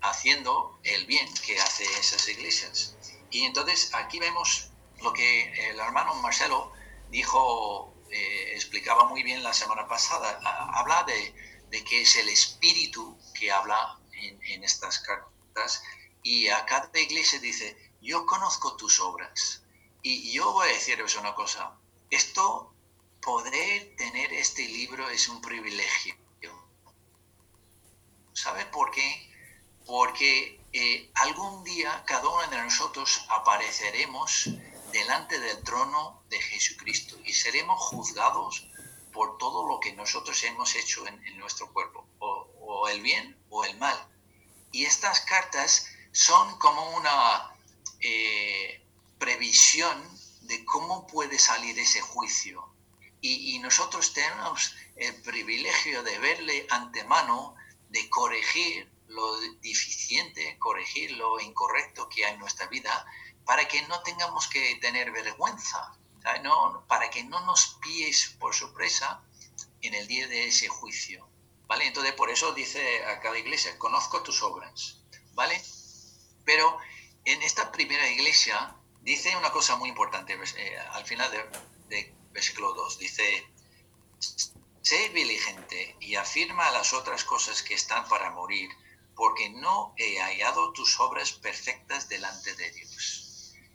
haciendo 0.00 0.78
el 0.84 1.06
bien 1.06 1.26
que 1.44 1.60
hace 1.60 1.82
esas 1.98 2.28
iglesias. 2.28 2.94
Y 3.32 3.42
entonces 3.42 3.92
aquí 3.94 4.20
vemos 4.20 4.70
lo 5.02 5.12
que 5.12 5.70
el 5.70 5.80
hermano 5.80 6.14
Marcelo 6.16 6.72
dijo, 7.14 7.94
eh, 8.10 8.54
explicaba 8.54 9.04
muy 9.04 9.22
bien 9.22 9.44
la 9.44 9.52
semana 9.52 9.86
pasada, 9.86 10.40
habla 10.74 11.04
de, 11.04 11.32
de, 11.70 11.84
que 11.84 12.02
es 12.02 12.16
el 12.16 12.28
espíritu 12.28 13.16
que 13.38 13.52
habla 13.52 14.00
en, 14.12 14.42
en 14.42 14.64
estas 14.64 14.98
cartas 14.98 15.82
y 16.24 16.48
a 16.48 16.64
cada 16.66 16.98
iglesia 16.98 17.38
dice, 17.38 17.76
yo 18.02 18.26
conozco 18.26 18.76
tus 18.76 18.98
obras. 18.98 19.62
Y 20.02 20.32
yo 20.32 20.52
voy 20.52 20.68
a 20.68 20.72
deciros 20.72 21.16
una 21.16 21.34
cosa, 21.34 21.78
esto, 22.10 22.74
poder 23.22 23.94
tener 23.96 24.32
este 24.32 24.66
libro 24.68 25.08
es 25.08 25.28
un 25.28 25.40
privilegio. 25.40 26.16
¿Sabe 28.32 28.66
por 28.66 28.90
qué? 28.90 29.08
Porque 29.86 30.60
eh, 30.72 31.10
algún 31.14 31.62
día 31.62 32.02
cada 32.04 32.28
uno 32.28 32.46
de 32.48 32.62
nosotros 32.62 33.24
apareceremos 33.28 34.48
delante 34.94 35.40
del 35.40 35.60
trono 35.64 36.22
de 36.30 36.40
Jesucristo 36.40 37.18
y 37.24 37.32
seremos 37.32 37.80
juzgados 37.80 38.68
por 39.12 39.38
todo 39.38 39.66
lo 39.66 39.80
que 39.80 39.92
nosotros 39.92 40.40
hemos 40.44 40.76
hecho 40.76 41.04
en, 41.08 41.36
nuestro 41.36 41.72
cuerpo, 41.72 42.06
o, 42.20 42.88
el 42.88 43.00
bien 43.02 43.36
o 43.50 43.64
el 43.64 43.76
mal. 43.78 43.98
Y 44.70 44.84
estas 44.84 45.20
cartas 45.20 45.86
son 46.12 46.58
como 46.58 46.96
una 46.96 47.56
eh, 48.00 48.86
previsión 49.18 49.96
de 50.42 50.64
cómo 50.64 51.08
puede 51.08 51.40
salir 51.40 51.76
ese 51.76 52.00
juicio. 52.00 52.64
Y, 53.20 53.56
y, 53.56 53.58
nosotros 53.58 54.12
tenemos 54.12 54.76
el 54.94 55.14
privilegio 55.22 56.04
de 56.04 56.18
verle 56.18 56.66
antemano, 56.70 57.56
de 57.88 58.08
corregir 58.10 58.88
lo 59.08 59.40
deficiente, 59.60 60.56
corregir 60.58 61.12
lo 61.12 61.40
incorrecto 61.40 62.08
que 62.08 62.24
hay 62.24 62.34
en 62.34 62.40
nuestra 62.40 62.66
vida, 62.68 63.06
para 63.44 63.66
que 63.68 63.82
no 63.82 64.02
tengamos 64.02 64.46
que 64.48 64.76
tener 64.76 65.10
vergüenza, 65.12 65.96
para 66.88 67.10
que 67.10 67.24
no 67.24 67.40
nos 67.40 67.78
pilles 67.82 68.36
por 68.38 68.54
sorpresa 68.54 69.22
en 69.82 69.94
el 69.94 70.06
día 70.06 70.26
de 70.26 70.46
ese 70.46 70.68
juicio. 70.68 71.28
¿Vale? 71.66 71.86
Entonces, 71.86 72.12
por 72.12 72.30
eso 72.30 72.52
dice 72.52 73.04
a 73.06 73.20
cada 73.20 73.38
iglesia, 73.38 73.78
conozco 73.78 74.22
tus 74.22 74.42
obras. 74.42 75.00
¿Vale? 75.32 75.60
Pero 76.44 76.78
en 77.24 77.42
esta 77.42 77.72
primera 77.72 78.08
iglesia 78.08 78.76
dice 79.02 79.36
una 79.36 79.50
cosa 79.50 79.76
muy 79.76 79.88
importante 79.88 80.38
eh, 80.56 80.78
al 80.92 81.04
final 81.04 81.30
de, 81.30 81.44
de 81.88 82.14
versículo 82.32 82.72
2. 82.74 82.98
Dice, 82.98 83.46
sé 84.82 85.08
diligente 85.10 85.96
y 86.00 86.16
afirma 86.16 86.70
las 86.70 86.92
otras 86.92 87.24
cosas 87.24 87.62
que 87.62 87.74
están 87.74 88.08
para 88.08 88.30
morir, 88.30 88.70
porque 89.14 89.50
no 89.50 89.94
he 89.96 90.20
hallado 90.20 90.72
tus 90.72 91.00
obras 91.00 91.32
perfectas 91.32 92.08
delante 92.08 92.54
de 92.54 92.70
Dios. 92.72 93.23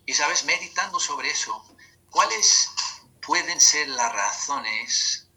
Y 0.10 0.14
sabes, 0.16 0.44
meditando 0.44 1.00
sobre 1.00 1.30
eso, 1.30 1.64
¿cuáles 2.10 2.72
pueden 3.22 3.62
ser 3.62 3.88
las 3.90 4.12
razones 4.12 5.30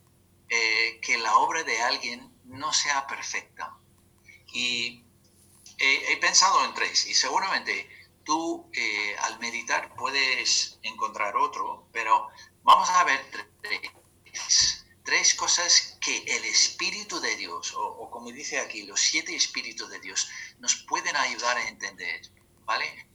eh, 0.49 0.99
que 1.03 1.19
la 1.19 1.37
obra 1.37 1.63
de 1.63 1.79
alguien 1.83 2.35
no 2.45 2.73
sea 2.73 3.07
perfecta? 3.07 3.77
Y 4.51 5.05
he, 5.77 6.17
pensado 6.23 6.65
en 6.65 6.73
tres, 6.73 7.05
y 7.05 7.13
seguramente 7.13 7.87
tú 8.25 8.71
eh, 8.73 9.15
al 9.19 9.39
meditar 9.41 9.95
puedes 9.95 10.79
encontrar 10.83 11.37
otro, 11.37 11.87
pero 11.93 12.29
vamos 12.63 12.89
a 12.89 13.05
ver 13.05 13.21
tres 13.61 14.83
tres 15.05 15.35
cosas 15.35 15.99
que 16.01 16.17
el 16.17 16.47
Espíritu 16.47 17.21
de 17.21 17.37
Dios, 17.37 17.75
o, 17.77 18.09
como 18.11 18.33
dice 18.33 18.59
aquí, 18.59 18.85
los 18.85 19.03
siete 19.03 19.37
Espíritus 19.37 19.91
de 19.91 20.01
Dios, 20.01 20.31
nos 20.61 20.77
pueden 20.89 21.15
ayudar 21.15 21.59
a 21.59 21.69
entender, 21.69 22.23
¿vale? 22.65 23.13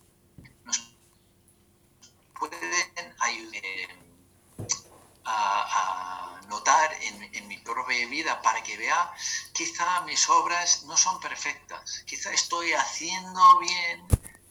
Pueden 2.40 3.16
ayudar 3.20 3.90
a, 5.26 6.40
notar 6.48 6.94
en, 7.02 7.36
en, 7.36 7.48
mi 7.50 7.58
propia 7.58 8.08
vida 8.08 8.42
para 8.42 8.64
que 8.64 8.78
vea, 8.78 9.12
quizá 9.54 10.02
mis 10.02 10.30
obras 10.30 10.84
no 10.84 10.96
son 10.96 11.20
perfectas, 11.20 12.04
quizá 12.06 12.32
estoy 12.32 12.72
haciendo 12.72 13.60
bien, 13.60 14.08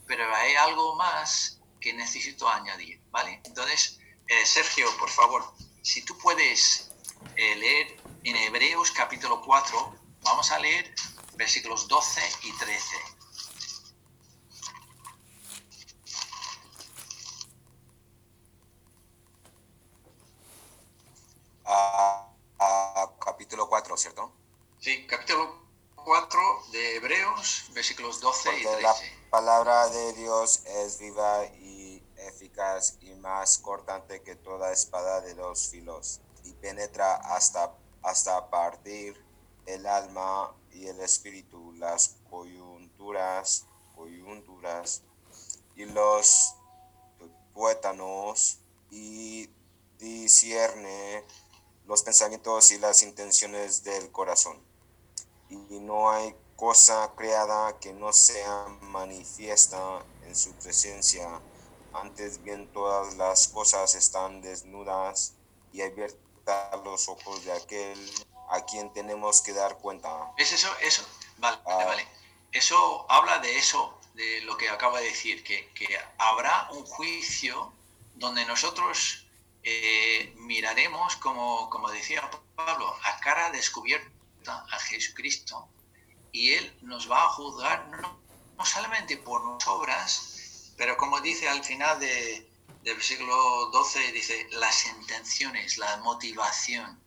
pero 0.06 0.22
hay 0.34 0.54
algo 0.56 0.94
más 0.96 1.58
que 1.80 1.94
necesito 1.94 2.48
añadir, 2.48 3.00
¿vale? 3.10 3.40
Entonces, 3.44 3.98
eh, 4.28 4.44
Sergio, 4.44 4.94
por 4.98 5.08
favor, 5.08 5.54
si 5.82 6.02
tú 6.02 6.18
puedes 6.18 6.90
eh, 7.36 7.56
leer 7.56 7.96
en 8.24 8.36
Hebreos 8.36 8.90
capítulo 8.90 9.40
4, 9.40 9.96
vamos 10.22 10.50
a 10.50 10.58
leer 10.58 10.92
versículos 11.36 11.86
12 11.86 12.20
y 12.42 12.52
13. 12.52 12.96
Capítulo 23.18 23.68
4, 23.68 23.96
¿cierto? 23.96 24.32
Sí, 24.78 25.06
capítulo 25.06 25.66
4 25.94 26.40
de 26.72 26.96
Hebreos, 26.96 27.70
versículos 27.72 28.20
12 28.20 28.58
y 28.58 28.62
13. 28.62 28.82
La 28.82 28.94
palabra 29.30 29.88
de 29.88 30.12
Dios 30.14 30.62
es 30.66 30.98
viva 30.98 31.44
y 31.60 32.02
eficaz 32.16 32.96
y 33.00 33.14
más 33.14 33.58
cortante 33.58 34.22
que 34.22 34.36
toda 34.36 34.72
espada 34.72 35.20
de 35.20 35.34
dos 35.34 35.68
filos 35.68 36.20
y 36.44 36.52
penetra 36.54 37.16
hasta, 37.16 37.74
hasta 38.02 38.48
partir 38.50 39.20
el 39.66 39.86
alma 39.86 40.54
y 40.72 40.86
el 40.86 41.00
espíritu, 41.00 41.72
las 41.72 42.16
coyunturas, 42.30 43.66
coyunturas 43.94 45.02
y 45.74 45.84
los 45.86 46.54
tuétanos 47.52 48.60
y 48.90 49.50
discierne 49.98 51.24
los 51.86 52.02
pensamientos 52.02 52.70
y 52.72 52.78
las 52.78 53.02
intenciones 53.02 53.84
del 53.84 54.10
corazón. 54.10 54.58
Y 55.48 55.78
no 55.80 56.10
hay 56.10 56.34
cosa 56.56 57.12
creada 57.16 57.78
que 57.78 57.92
no 57.92 58.12
sea 58.12 58.66
manifiesta 58.80 60.04
en 60.24 60.34
su 60.34 60.52
presencia. 60.54 61.40
Antes 61.92 62.42
bien 62.42 62.66
todas 62.72 63.14
las 63.14 63.48
cosas 63.48 63.94
están 63.94 64.42
desnudas 64.42 65.34
y 65.72 65.82
abiertas 65.82 66.24
los 66.84 67.08
ojos 67.08 67.44
de 67.44 67.52
aquel 67.52 68.12
a 68.50 68.64
quien 68.64 68.92
tenemos 68.92 69.42
que 69.42 69.52
dar 69.52 69.78
cuenta. 69.78 70.32
¿Es 70.36 70.52
eso? 70.52 70.68
Eso, 70.80 71.04
vale, 71.38 71.58
ah. 71.66 71.84
vale. 71.84 72.06
Eso 72.52 73.06
habla 73.10 73.38
de 73.38 73.58
eso, 73.58 73.98
de 74.14 74.40
lo 74.42 74.56
que 74.56 74.68
acaba 74.68 75.00
de 75.00 75.06
decir, 75.06 75.44
que, 75.44 75.72
que 75.74 75.86
habrá 76.18 76.68
un 76.72 76.84
juicio 76.86 77.72
donde 78.14 78.44
nosotros 78.46 79.25
eh, 79.68 80.32
miraremos, 80.36 81.16
como, 81.16 81.68
como 81.70 81.90
decía 81.90 82.30
Pablo, 82.54 82.96
a 83.02 83.18
cara 83.18 83.50
descubierta 83.50 84.64
a 84.70 84.78
Jesucristo 84.78 85.68
y 86.30 86.52
Él 86.52 86.78
nos 86.82 87.10
va 87.10 87.24
a 87.24 87.28
juzgar 87.30 87.88
no, 87.88 88.20
no 88.56 88.64
solamente 88.64 89.16
por 89.16 89.44
nuestras 89.44 89.74
obras, 89.74 90.72
pero 90.76 90.96
como 90.96 91.20
dice 91.20 91.48
al 91.48 91.64
final 91.64 91.98
de, 91.98 92.48
del 92.82 93.02
siglo 93.02 93.72
XII 93.72 94.12
dice 94.12 94.46
las 94.52 94.86
intenciones, 94.86 95.78
la 95.78 95.96
motivación. 95.96 97.00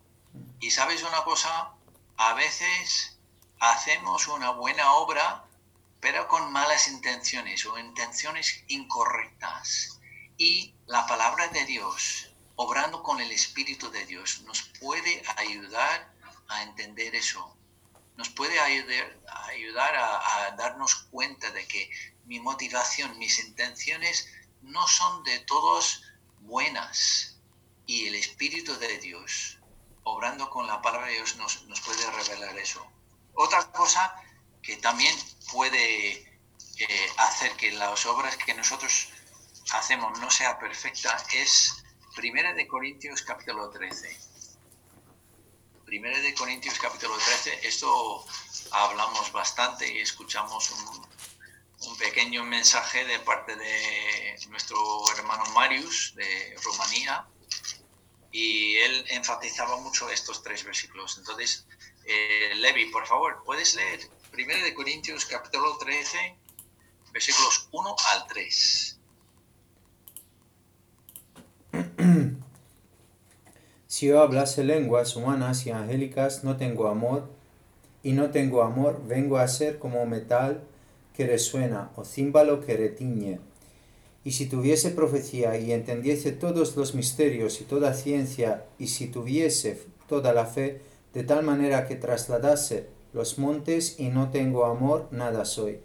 Y 0.59 0.71
sabes 0.71 1.01
una 1.03 1.23
cosa, 1.23 1.71
a 2.17 2.33
veces 2.33 3.17
hacemos 3.61 4.27
una 4.27 4.51
buena 4.51 4.95
obra, 4.95 5.45
pero 6.01 6.27
con 6.27 6.51
malas 6.51 6.89
intenciones 6.89 7.65
o 7.65 7.79
intenciones 7.79 8.65
incorrectas. 8.67 10.01
Y 10.37 10.73
la 10.87 11.07
palabra 11.07 11.47
de 11.47 11.63
Dios, 11.65 12.28
obrando 12.61 13.01
con 13.01 13.21
el 13.21 13.31
Espíritu 13.31 13.89
de 13.89 14.05
Dios, 14.05 14.41
nos 14.41 14.63
puede 14.81 15.23
ayudar 15.37 16.13
a 16.49 16.63
entender 16.63 17.15
eso. 17.15 17.55
Nos 18.17 18.27
puede 18.27 18.59
ayudar, 18.59 19.17
ayudar 19.47 19.95
a, 19.95 20.55
darnos 20.57 20.93
cuenta 21.09 21.49
de 21.51 21.65
que 21.65 21.89
mi 22.25 22.41
motivación, 22.41 23.17
mis 23.17 23.39
intenciones 23.39 24.27
no 24.61 24.85
son 24.89 25.23
de 25.23 25.39
todos 25.39 26.03
buenas. 26.41 27.37
Y 27.85 28.07
el 28.07 28.15
Espíritu 28.15 28.77
de 28.77 28.97
Dios, 28.97 29.59
obrando 30.03 30.49
con 30.49 30.67
la 30.67 30.81
palabra 30.81 31.07
de 31.07 31.13
Dios, 31.13 31.37
nos, 31.37 31.55
puede 31.79 32.11
revelar 32.11 32.57
eso. 32.57 32.85
Otra 33.35 33.71
cosa 33.71 34.13
que 34.61 34.75
también 34.75 35.15
puede 35.53 36.11
eh, 36.77 37.09
hacer 37.19 37.53
que 37.53 37.71
las 37.71 38.05
obras 38.05 38.35
que 38.35 38.53
nosotros 38.53 39.07
hacemos 39.71 40.19
no 40.19 40.29
sea 40.29 40.59
perfecta 40.59 41.15
es 41.31 41.85
Primera 42.19 42.53
de 42.53 42.67
Corintios 42.67 43.21
capítulo 43.21 43.69
13. 43.69 44.19
Primera 45.85 46.19
de 46.19 46.33
Corintios 46.33 46.77
capítulo 46.77 47.15
13, 47.17 47.65
esto 47.65 48.25
hablamos 48.71 49.31
bastante 49.31 49.89
y 49.89 49.99
escuchamos 49.99 50.69
un, 50.69 51.07
un 51.87 51.97
pequeño 51.97 52.43
mensaje 52.43 53.05
de 53.05 53.19
parte 53.19 53.55
de 53.55 54.37
nuestro 54.49 54.77
hermano 55.15 55.45
Marius 55.53 56.13
de 56.15 56.57
Rumanía 56.61 57.25
y 58.33 58.75
él 58.75 59.05
enfatizaba 59.11 59.77
mucho 59.77 60.09
estos 60.09 60.43
tres 60.43 60.65
versículos. 60.65 61.17
Entonces, 61.19 61.67
eh, 62.03 62.51
Levi, 62.55 62.87
por 62.87 63.07
favor, 63.07 63.43
¿puedes 63.45 63.75
leer 63.75 64.09
1 64.33 64.63
de 64.65 64.73
Corintios 64.73 65.23
capítulo 65.23 65.77
13, 65.77 66.37
versículos 67.13 67.69
1 67.71 67.95
al 68.11 68.27
3? 68.27 68.98
Si 73.99 74.05
yo 74.05 74.21
hablase 74.21 74.63
lenguas 74.63 75.17
humanas 75.17 75.65
y 75.65 75.71
angélicas, 75.71 76.45
no 76.45 76.55
tengo 76.55 76.87
amor, 76.87 77.27
y 78.01 78.13
no 78.13 78.29
tengo 78.29 78.63
amor, 78.63 79.01
vengo 79.05 79.37
a 79.37 79.47
ser 79.49 79.77
como 79.77 80.05
metal 80.05 80.61
que 81.13 81.27
resuena 81.27 81.91
o 81.97 82.05
címbalo 82.05 82.61
que 82.61 82.77
retiñe. 82.77 83.41
Y 84.23 84.31
si 84.31 84.45
tuviese 84.45 84.91
profecía 84.91 85.57
y 85.57 85.73
entendiese 85.73 86.31
todos 86.31 86.77
los 86.77 86.95
misterios 86.95 87.59
y 87.59 87.65
toda 87.65 87.93
ciencia, 87.93 88.63
y 88.77 88.87
si 88.87 89.07
tuviese 89.07 89.81
toda 90.07 90.31
la 90.31 90.45
fe, 90.45 90.79
de 91.13 91.25
tal 91.25 91.43
manera 91.43 91.85
que 91.85 91.97
trasladase 91.97 92.87
los 93.11 93.37
montes 93.37 93.99
y 93.99 94.07
no 94.07 94.29
tengo 94.31 94.63
amor, 94.63 95.09
nada 95.11 95.43
soy. 95.43 95.81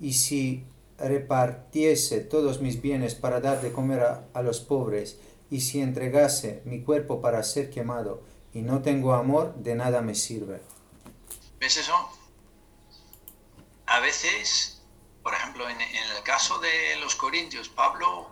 Y 0.00 0.14
si 0.14 0.64
repartiese 0.98 2.18
todos 2.18 2.60
mis 2.60 2.82
bienes 2.82 3.14
para 3.14 3.40
dar 3.40 3.62
de 3.62 3.70
comer 3.70 4.00
a, 4.00 4.24
a 4.32 4.42
los 4.42 4.58
pobres, 4.58 5.18
y 5.50 5.60
si 5.60 5.80
entregase 5.80 6.62
mi 6.64 6.82
cuerpo 6.82 7.20
para 7.20 7.42
ser 7.42 7.70
quemado, 7.70 8.22
y 8.52 8.62
no 8.62 8.82
tengo 8.82 9.14
amor, 9.14 9.54
de 9.56 9.74
nada 9.74 10.00
me 10.00 10.14
sirve. 10.14 10.60
¿Ves 11.58 11.76
eso? 11.76 12.10
A 13.86 14.00
veces, 14.00 14.82
por 15.22 15.34
ejemplo, 15.34 15.68
en, 15.68 15.80
el 15.80 16.22
caso 16.22 16.58
de 16.58 16.96
los 16.96 17.14
corintios, 17.16 17.68
Pablo 17.68 18.30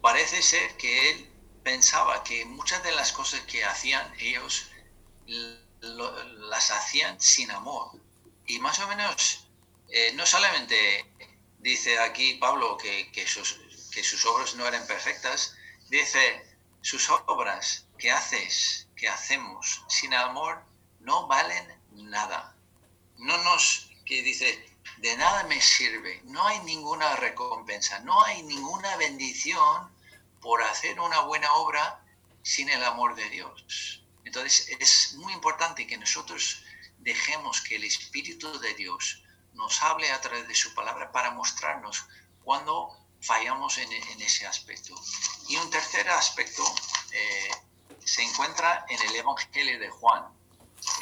parece 0.00 0.42
ser 0.42 0.76
que 0.76 1.10
él 1.10 1.30
pensaba 1.62 2.22
que 2.22 2.44
muchas 2.44 2.82
de 2.82 2.92
las 2.92 3.12
cosas 3.12 3.40
que 3.42 3.64
hacían 3.64 4.12
ellos 4.20 4.68
lo- 5.80 6.24
las 6.50 6.70
hacían 6.70 7.20
sin 7.20 7.50
amor. 7.50 7.90
Y 8.46 8.58
más 8.60 8.78
o 8.80 8.86
menos, 8.88 9.48
eh, 9.88 10.12
no 10.14 10.24
solamente 10.26 11.04
dice 11.58 11.98
aquí 11.98 12.34
Pablo 12.34 12.76
que, 12.76 13.10
que 13.12 13.26
sus, 13.26 13.58
que 13.92 14.02
sus 14.04 14.24
obras 14.24 14.54
no 14.54 14.66
eran 14.66 14.86
perfectas, 14.86 15.55
dice, 15.88 16.58
sus 16.80 17.08
obras 17.26 17.86
que 17.98 18.10
haces, 18.10 18.88
que 18.96 19.08
hacemos 19.08 19.84
sin 19.88 20.14
amor, 20.14 20.62
no 21.00 21.26
valen 21.26 21.66
nada. 21.92 22.56
No 23.16 23.36
nos, 23.44 23.90
que 24.04 24.22
dice, 24.22 24.76
de 24.98 25.16
nada 25.16 25.44
me 25.44 25.60
sirve, 25.60 26.22
no 26.24 26.46
hay 26.46 26.60
ninguna 26.60 27.16
recompensa, 27.16 27.98
no 28.00 28.22
hay 28.24 28.42
ninguna 28.42 28.96
bendición 28.96 29.90
por 30.40 30.62
hacer 30.62 31.00
una 31.00 31.20
buena 31.20 31.52
obra 31.54 32.02
sin 32.42 32.68
el 32.68 32.82
amor 32.84 33.14
de 33.14 33.28
Dios. 33.30 34.04
Entonces 34.24 34.68
es 34.80 35.14
muy 35.14 35.32
importante 35.32 35.86
que 35.86 35.98
nosotros 35.98 36.62
dejemos 36.98 37.60
que 37.60 37.76
el 37.76 37.84
Espíritu 37.84 38.58
de 38.60 38.74
Dios 38.74 39.22
nos 39.54 39.82
hable 39.82 40.10
a 40.10 40.20
través 40.20 40.46
de 40.46 40.54
su 40.54 40.74
palabra 40.74 41.12
para 41.12 41.30
mostrarnos 41.30 42.06
cuando 42.44 43.05
fallamos 43.20 43.78
en, 43.78 43.92
en 43.92 44.20
ese 44.22 44.46
aspecto. 44.46 44.94
Y 45.48 45.56
un 45.56 45.70
tercer 45.70 46.08
aspecto 46.08 46.62
eh, 47.12 47.50
se 48.04 48.22
encuentra 48.22 48.84
en 48.88 49.00
el 49.02 49.16
Evangelio 49.16 49.78
de 49.78 49.90
Juan. 49.90 50.24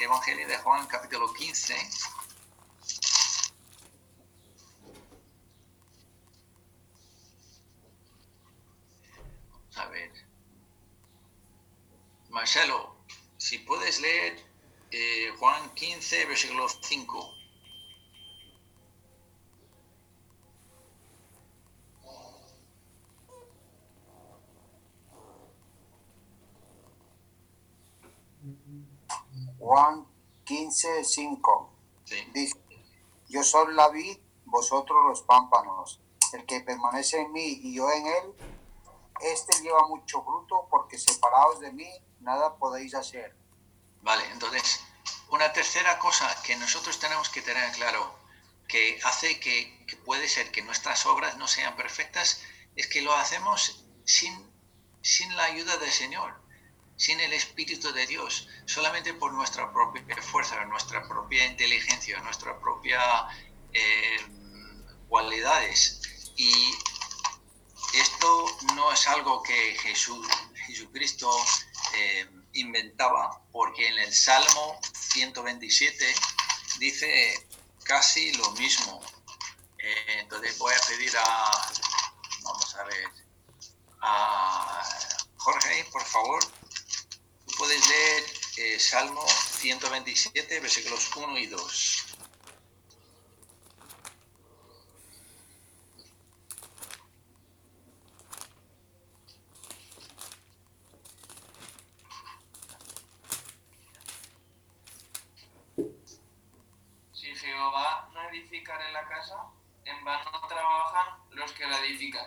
Evangelio 0.01 0.47
de 0.49 0.57
Juan 0.59 0.87
capítulo 0.87 1.33
15. 1.33 1.75
Vamos 9.61 9.77
a 9.77 9.87
ver. 9.87 10.13
Marcelo, 12.31 12.97
si 13.37 13.59
puedes 13.59 14.01
leer 14.01 14.43
eh, 14.91 15.33
Juan 15.39 15.75
15, 15.75 16.27
versículo 16.27 16.69
5. 16.69 17.44
Juan 29.65 30.07
15, 30.45 31.05
5. 31.05 31.79
Sí. 32.05 32.17
Dice, 32.35 32.55
yo 33.31 33.43
soy 33.43 33.73
la 33.73 33.89
vid, 33.89 34.19
vosotros 34.45 34.99
los 35.09 35.23
pámpanos. 35.23 36.03
El 36.35 36.45
que 36.45 36.61
permanece 36.61 37.19
en 37.19 37.33
mí 37.33 37.61
y 37.63 37.75
yo 37.75 37.91
en 37.91 38.07
él, 38.07 38.35
este 39.21 39.63
lleva 39.63 39.89
mucho 39.89 40.23
fruto, 40.23 40.69
porque 40.69 40.99
separados 40.99 41.61
de 41.61 41.73
mí, 41.73 41.89
nada 42.21 42.57
podéis 42.57 42.95
hacer. 42.95 43.35
Vale, 44.03 44.23
entonces, 44.33 44.81
una 45.31 45.51
tercera 45.55 45.99
cosa 45.99 46.29
que 46.43 46.57
nosotros 46.57 46.99
tenemos 46.99 47.31
que 47.31 47.41
tener 47.41 47.73
claro, 47.73 48.15
que 48.69 49.01
hace 49.05 49.41
que, 49.41 49.87
que 49.87 49.97
puede 49.97 50.29
ser 50.29 50.51
que 50.51 50.61
nuestras 50.61 51.07
obras 51.07 51.39
no 51.39 51.49
sean 51.49 51.75
perfectas, 51.75 52.43
es 52.77 52.87
que 52.87 53.01
lo 53.01 53.15
hacemos 53.15 53.87
sin, 54.05 54.47
sin 55.01 55.35
la 55.37 55.45
ayuda 55.45 55.79
del 55.79 55.91
Señor, 55.91 56.44
sin 56.97 57.21
el 57.21 57.33
Espíritu 57.33 57.93
de 57.93 58.07
Dios, 58.07 58.49
solamente 58.67 59.15
por 59.15 59.33
nuestra 59.33 59.73
propia 59.73 60.05
fuerza, 60.23 60.65
nuestra 60.67 61.07
propia 61.09 61.45
inteligencia, 61.47 62.21
nuestra 62.21 62.59
propia 62.61 63.01
eh, 63.73 64.17
cualidades. 65.09 66.01
Y 66.37 66.73
esto 67.95 68.47
no 68.75 68.93
es 68.93 69.07
algo 69.09 69.43
que 69.43 69.77
Jesús, 69.83 70.27
Jesucristo 70.67 71.31
eh, 71.95 72.29
inventaba, 72.55 73.43
porque 73.53 73.87
en 73.89 73.99
el 73.99 74.13
Salmo 74.13 74.81
127 74.93 76.15
dice 76.79 77.49
casi 77.85 78.33
lo 78.35 78.51
mismo. 78.53 79.01
Eh, 79.79 80.21
entonces 80.21 80.57
voy 80.59 80.73
a 80.73 80.87
pedir 80.89 81.13
a, 81.17 81.73
vamos 82.43 82.75
a 82.77 82.85
ver, 82.85 83.09
a 84.01 84.83
Jorge, 85.37 85.85
por 85.93 86.03
favor, 86.05 86.43
puedes 87.57 87.89
leer 87.89 88.25
eh, 88.57 88.79
Salmo 88.79 89.27
127, 89.27 90.61
versículos 90.61 91.11
1 91.17 91.39
y 91.39 91.47
2. 91.47 92.07
Si 107.13 107.35
Jehová 107.35 108.09
no 108.13 108.29
edificare 108.31 108.93
la 108.93 109.07
casa, 109.09 109.37
en 109.85 110.05
vano 110.05 110.31
trabajan 110.49 111.19
los 111.31 111.53
que 111.53 111.67
la 111.67 111.79
edifican. 111.81 112.27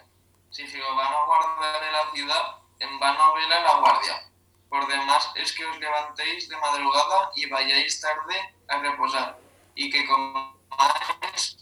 Si 0.49 0.67
Jehová 0.67 1.11
no 1.11 1.25
guardare 1.25 1.91
la 1.91 2.11
ciudad, 2.11 2.57
en 2.79 2.99
vano 2.99 3.33
vela 3.33 3.61
la 3.61 3.79
guardia. 3.79 4.31
Por 4.69 4.85
demás 4.87 5.29
es 5.35 5.53
que 5.53 5.65
os 5.65 5.77
levantéis 5.79 6.49
de 6.49 6.57
madrugada 6.57 7.31
y 7.35 7.45
vayáis 7.49 8.01
tarde 8.01 8.55
a 8.67 8.77
reposar, 8.79 9.39
y 9.75 9.89
que 9.89 10.05
comáis 10.05 11.57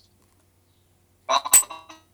pan 1.25 1.41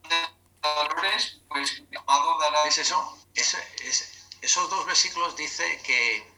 de 0.09 0.27
dolores, 0.61 1.39
pues 1.49 1.83
llamado 1.89 2.37
dará 2.39 2.63
¿Es 2.65 2.77
eso? 2.77 3.17
Ese- 3.33 3.65
ese- 3.83 4.09
esos 4.41 4.69
dos 4.69 4.85
versículos 4.85 5.35
dice 5.35 5.81
que 5.83 6.29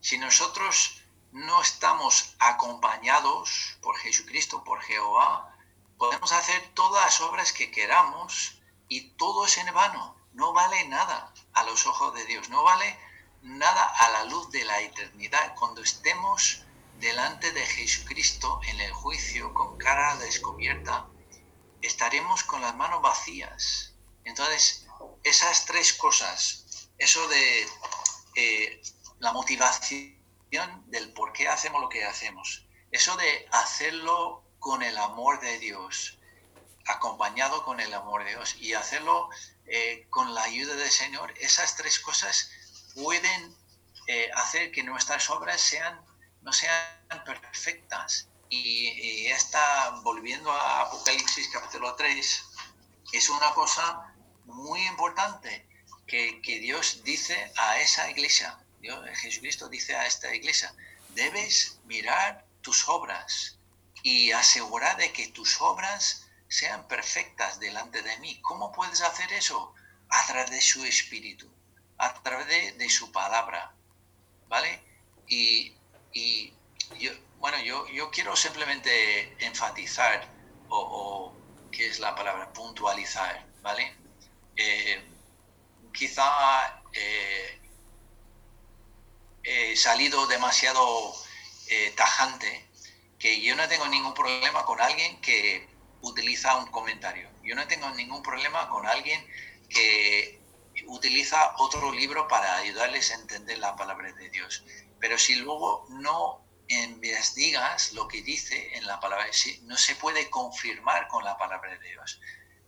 si 0.00 0.16
nosotros 0.18 1.02
no 1.32 1.60
estamos 1.60 2.34
acompañados 2.38 3.76
por 3.82 3.96
Jesucristo, 3.98 4.64
por 4.64 4.80
Jehová, 4.82 5.54
podemos 5.98 6.32
hacer 6.32 6.60
todas 6.74 7.04
las 7.04 7.20
obras 7.20 7.52
que 7.52 7.70
queramos 7.70 8.58
y 8.88 9.10
todo 9.16 9.44
es 9.44 9.58
en 9.58 9.72
vano. 9.74 10.16
No 10.32 10.52
vale 10.52 10.86
nada 10.88 11.32
a 11.52 11.64
los 11.64 11.86
ojos 11.86 12.14
de 12.14 12.24
Dios, 12.24 12.48
no 12.48 12.62
vale 12.62 12.98
nada 13.42 13.84
a 13.84 14.10
la 14.10 14.24
luz 14.24 14.50
de 14.50 14.64
la 14.64 14.80
eternidad 14.80 15.54
cuando 15.56 15.82
estemos 15.82 16.64
delante 16.98 17.52
de 17.52 17.64
Jesucristo 17.64 18.60
en 18.66 18.80
el 18.80 18.92
juicio 18.92 19.54
con 19.54 19.78
cara 19.78 20.16
descubierta 20.16 21.06
estaremos 21.82 22.42
con 22.42 22.60
las 22.60 22.74
manos 22.74 23.02
vacías. 23.02 23.94
Entonces, 24.24 24.86
esas 25.22 25.64
tres 25.64 25.92
cosas, 25.92 26.90
eso 26.98 27.26
de 27.28 27.66
eh, 28.34 28.82
la 29.20 29.32
motivación 29.32 30.16
del 30.86 31.12
por 31.12 31.32
qué 31.32 31.48
hacemos 31.48 31.80
lo 31.80 31.88
que 31.88 32.04
hacemos, 32.04 32.66
eso 32.90 33.16
de 33.16 33.48
hacerlo 33.52 34.42
con 34.58 34.82
el 34.82 34.98
amor 34.98 35.40
de 35.40 35.58
Dios 35.58 36.18
acompañado 36.86 37.64
con 37.64 37.80
el 37.80 37.92
amor 37.92 38.24
de 38.24 38.30
Dios 38.30 38.56
y 38.56 38.72
hacerlo 38.72 39.28
eh, 39.66 40.06
con 40.08 40.34
la 40.34 40.42
ayuda 40.44 40.74
del 40.74 40.90
Señor, 40.90 41.34
esas 41.38 41.76
tres 41.76 41.98
cosas 42.00 42.50
pueden 43.02 43.56
eh, 44.06 44.30
hacer 44.34 44.72
que 44.72 44.82
nuestras 44.82 45.30
obras 45.30 45.60
sean, 45.60 46.00
no 46.42 46.52
sean 46.52 46.76
perfectas. 47.24 48.28
Y, 48.50 49.26
esta, 49.26 49.90
volviendo 50.02 50.50
a 50.50 50.82
Apocalipsis 50.82 51.48
capítulo 51.52 51.94
3, 51.94 52.44
es 53.12 53.28
una 53.28 53.52
cosa 53.52 54.14
muy 54.44 54.80
importante 54.86 55.66
que, 56.06 56.40
que 56.42 56.58
Dios 56.58 57.02
dice 57.04 57.52
a 57.56 57.78
esa 57.80 58.10
iglesia. 58.10 58.58
Dios, 58.80 58.98
Jesucristo 59.20 59.68
dice 59.68 59.94
a 59.94 60.06
esta 60.06 60.34
iglesia, 60.34 60.74
debes 61.10 61.80
mirar 61.84 62.46
tus 62.62 62.88
obras 62.88 63.58
y 64.02 64.32
asegurar 64.32 64.96
de 64.96 65.12
que 65.12 65.28
tus 65.28 65.60
obras 65.60 66.28
sean 66.48 66.88
perfectas 66.88 67.60
delante 67.60 68.02
de 68.02 68.16
mí. 68.18 68.40
¿Cómo 68.40 68.72
puedes 68.72 69.02
hacer 69.02 69.32
eso? 69.34 69.74
A 70.08 70.26
través 70.26 70.50
de 70.50 70.60
su 70.62 70.84
espíritu, 70.84 71.52
a 71.98 72.14
través 72.22 72.78
de, 72.78 72.90
su 72.90 73.10
palabra, 73.12 73.74
¿vale? 74.48 74.80
Y, 75.26 75.74
yo, 76.98 77.12
bueno, 77.38 77.60
yo, 77.62 77.86
yo 77.88 78.10
quiero 78.10 78.34
simplemente 78.36 79.36
enfatizar, 79.44 80.26
o, 80.68 81.32
¿qué 81.70 81.88
es 81.88 81.98
la 81.98 82.14
palabra? 82.14 82.52
Puntualizar, 82.52 83.44
¿vale? 83.62 83.94
Eh, 84.56 85.04
quizá 85.92 86.82
eh, 86.92 87.60
he 89.42 89.76
salido 89.76 90.26
demasiado 90.26 91.14
eh, 91.68 91.92
tajante, 91.96 92.66
que 93.18 93.40
yo 93.42 93.56
no 93.56 93.66
tengo 93.68 93.86
ningún 93.88 94.14
problema 94.14 94.64
con 94.64 94.80
alguien 94.80 95.20
que 95.20 95.68
utiliza 96.02 96.56
un 96.56 96.66
comentario. 96.70 97.28
Yo 97.42 97.54
no 97.54 97.66
tengo 97.66 97.90
ningún 97.90 98.22
problema 98.22 98.68
con 98.68 98.86
alguien 98.86 99.26
que 99.68 100.37
utiliza 100.86 101.54
otro 101.58 101.92
libro 101.92 102.28
para 102.28 102.56
ayudarles 102.56 103.10
a 103.10 103.14
entender 103.16 103.58
la 103.58 103.76
palabra 103.76 104.12
de 104.12 104.30
Dios. 104.30 104.64
Pero 105.00 105.18
si 105.18 105.36
luego 105.36 105.86
no 105.90 106.48
investigas 106.68 107.92
lo 107.92 108.06
que 108.08 108.22
dice 108.22 108.76
en 108.76 108.86
la 108.86 109.00
palabra, 109.00 109.26
si 109.32 109.60
no 109.62 109.76
se 109.76 109.94
puede 109.96 110.28
confirmar 110.30 111.08
con 111.08 111.24
la 111.24 111.36
palabra 111.36 111.76
de 111.78 111.88
Dios. 111.88 112.20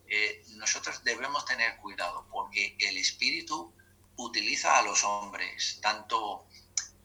Eh, 0.07 0.43
nosotros 0.57 1.05
debemos 1.05 1.45
tener 1.45 1.77
cuidado 1.77 2.27
porque 2.31 2.77
el 2.81 2.97
Espíritu 2.97 3.73
utiliza 4.17 4.79
a 4.79 4.83
los 4.83 5.05
hombres, 5.05 5.79
tanto 5.81 6.47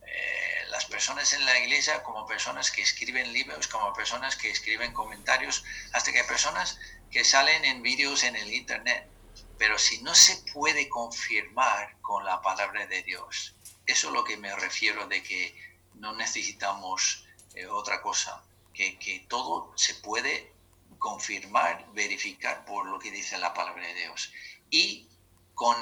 eh, 0.02 0.65
las 0.70 0.86
personas 0.86 1.32
en 1.34 1.46
la 1.46 1.60
iglesia 1.60 2.02
como 2.04 2.26
personas 2.26 2.72
que 2.72 2.82
escriben 2.82 3.32
libros, 3.32 3.68
como 3.68 3.94
personas 3.94 4.36
que 4.36 4.50
escriben 4.50 4.94
comentarios, 4.94 5.63
hasta 5.94 6.12
que 6.12 6.24
personas 6.24 6.80
que 7.12 7.24
salen 7.24 7.63
en 7.65 7.82
vídeos 7.82 8.24
en 8.24 8.36
el 8.36 8.54
Internet. 8.54 9.08
Pero 9.58 9.78
si 9.78 10.02
no 10.02 10.13
se 10.13 10.38
puede 10.52 10.89
confirmar 10.89 12.00
con 12.02 12.26
la 12.26 12.41
palabra 12.41 12.88
de 12.88 13.04
Dios, 13.04 13.56
eso 13.86 14.08
es 14.08 14.13
lo 14.13 14.24
que 14.24 14.38
me 14.38 14.56
refiero 14.56 15.08
de 15.08 15.24
que 15.24 15.56
no 15.96 16.13
necesitamos 16.13 17.26
eh, 17.54 17.68
otra 17.68 18.02
cosa, 18.02 18.44
que, 18.74 19.00
que 19.00 19.26
todo 19.30 19.72
se 19.76 19.96
puede 19.96 20.54
confirmar, 21.00 21.86
verificar 21.94 22.65
por 22.65 22.86
lo 22.88 23.00
que 23.00 23.12
dice 23.12 23.38
la 23.38 23.54
palabra 23.54 23.88
de 23.88 23.94
Dios. 23.94 24.32
Y 24.70 25.08
con 25.54 25.76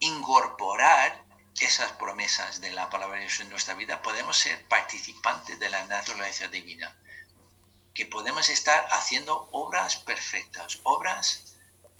incorporar 0.00 1.24
esas 1.60 1.92
promesas 1.92 2.60
de 2.60 2.72
la 2.72 2.88
palabra 2.88 3.16
de 3.16 3.22
Dios 3.22 3.40
en 3.40 3.50
nuestra 3.50 3.74
vida, 3.74 4.02
podemos 4.02 4.36
ser 4.36 4.66
participantes 4.66 5.58
de 5.58 5.68
la 5.68 5.86
naturaleza 5.86 6.48
divina, 6.48 6.96
que 7.94 8.06
podemos 8.06 8.48
estar 8.48 8.86
haciendo 8.92 9.48
obras 9.52 9.96
perfectas, 9.96 10.80
obras 10.84 11.49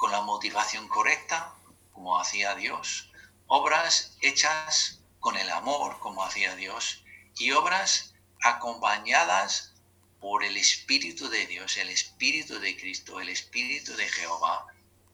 con 0.00 0.12
la 0.12 0.22
motivación 0.22 0.88
correcta, 0.88 1.52
como 1.92 2.18
hacía 2.18 2.54
Dios, 2.54 3.12
obras 3.48 4.16
hechas 4.22 5.02
con 5.18 5.36
el 5.36 5.50
amor, 5.50 5.98
como 5.98 6.24
hacía 6.24 6.56
Dios, 6.56 7.04
y 7.36 7.52
obras 7.52 8.14
acompañadas 8.40 9.74
por 10.18 10.42
el 10.42 10.56
Espíritu 10.56 11.28
de 11.28 11.46
Dios, 11.46 11.76
el 11.76 11.90
Espíritu 11.90 12.58
de 12.58 12.78
Cristo, 12.78 13.20
el 13.20 13.28
Espíritu 13.28 13.94
de 13.94 14.08
Jehová, 14.08 14.64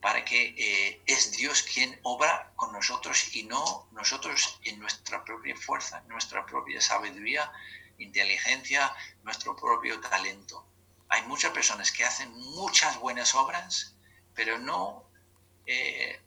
para 0.00 0.24
que 0.24 0.54
eh, 0.56 1.02
es 1.06 1.32
Dios 1.32 1.64
quien 1.64 1.98
obra 2.04 2.52
con 2.54 2.70
nosotros 2.70 3.34
y 3.34 3.42
no 3.42 3.88
nosotros 3.90 4.60
en 4.62 4.78
nuestra 4.78 5.24
propia 5.24 5.56
fuerza, 5.56 6.00
nuestra 6.06 6.46
propia 6.46 6.80
sabiduría, 6.80 7.50
inteligencia, 7.98 8.94
nuestro 9.24 9.56
propio 9.56 9.98
talento. 9.98 10.64
Hay 11.08 11.22
muchas 11.22 11.50
personas 11.50 11.90
que 11.90 12.04
hacen 12.04 12.30
muchas 12.30 13.00
buenas 13.00 13.34
obras, 13.34 13.95
pero 14.36 14.58
no, 14.58 15.04
eh, 15.66 16.20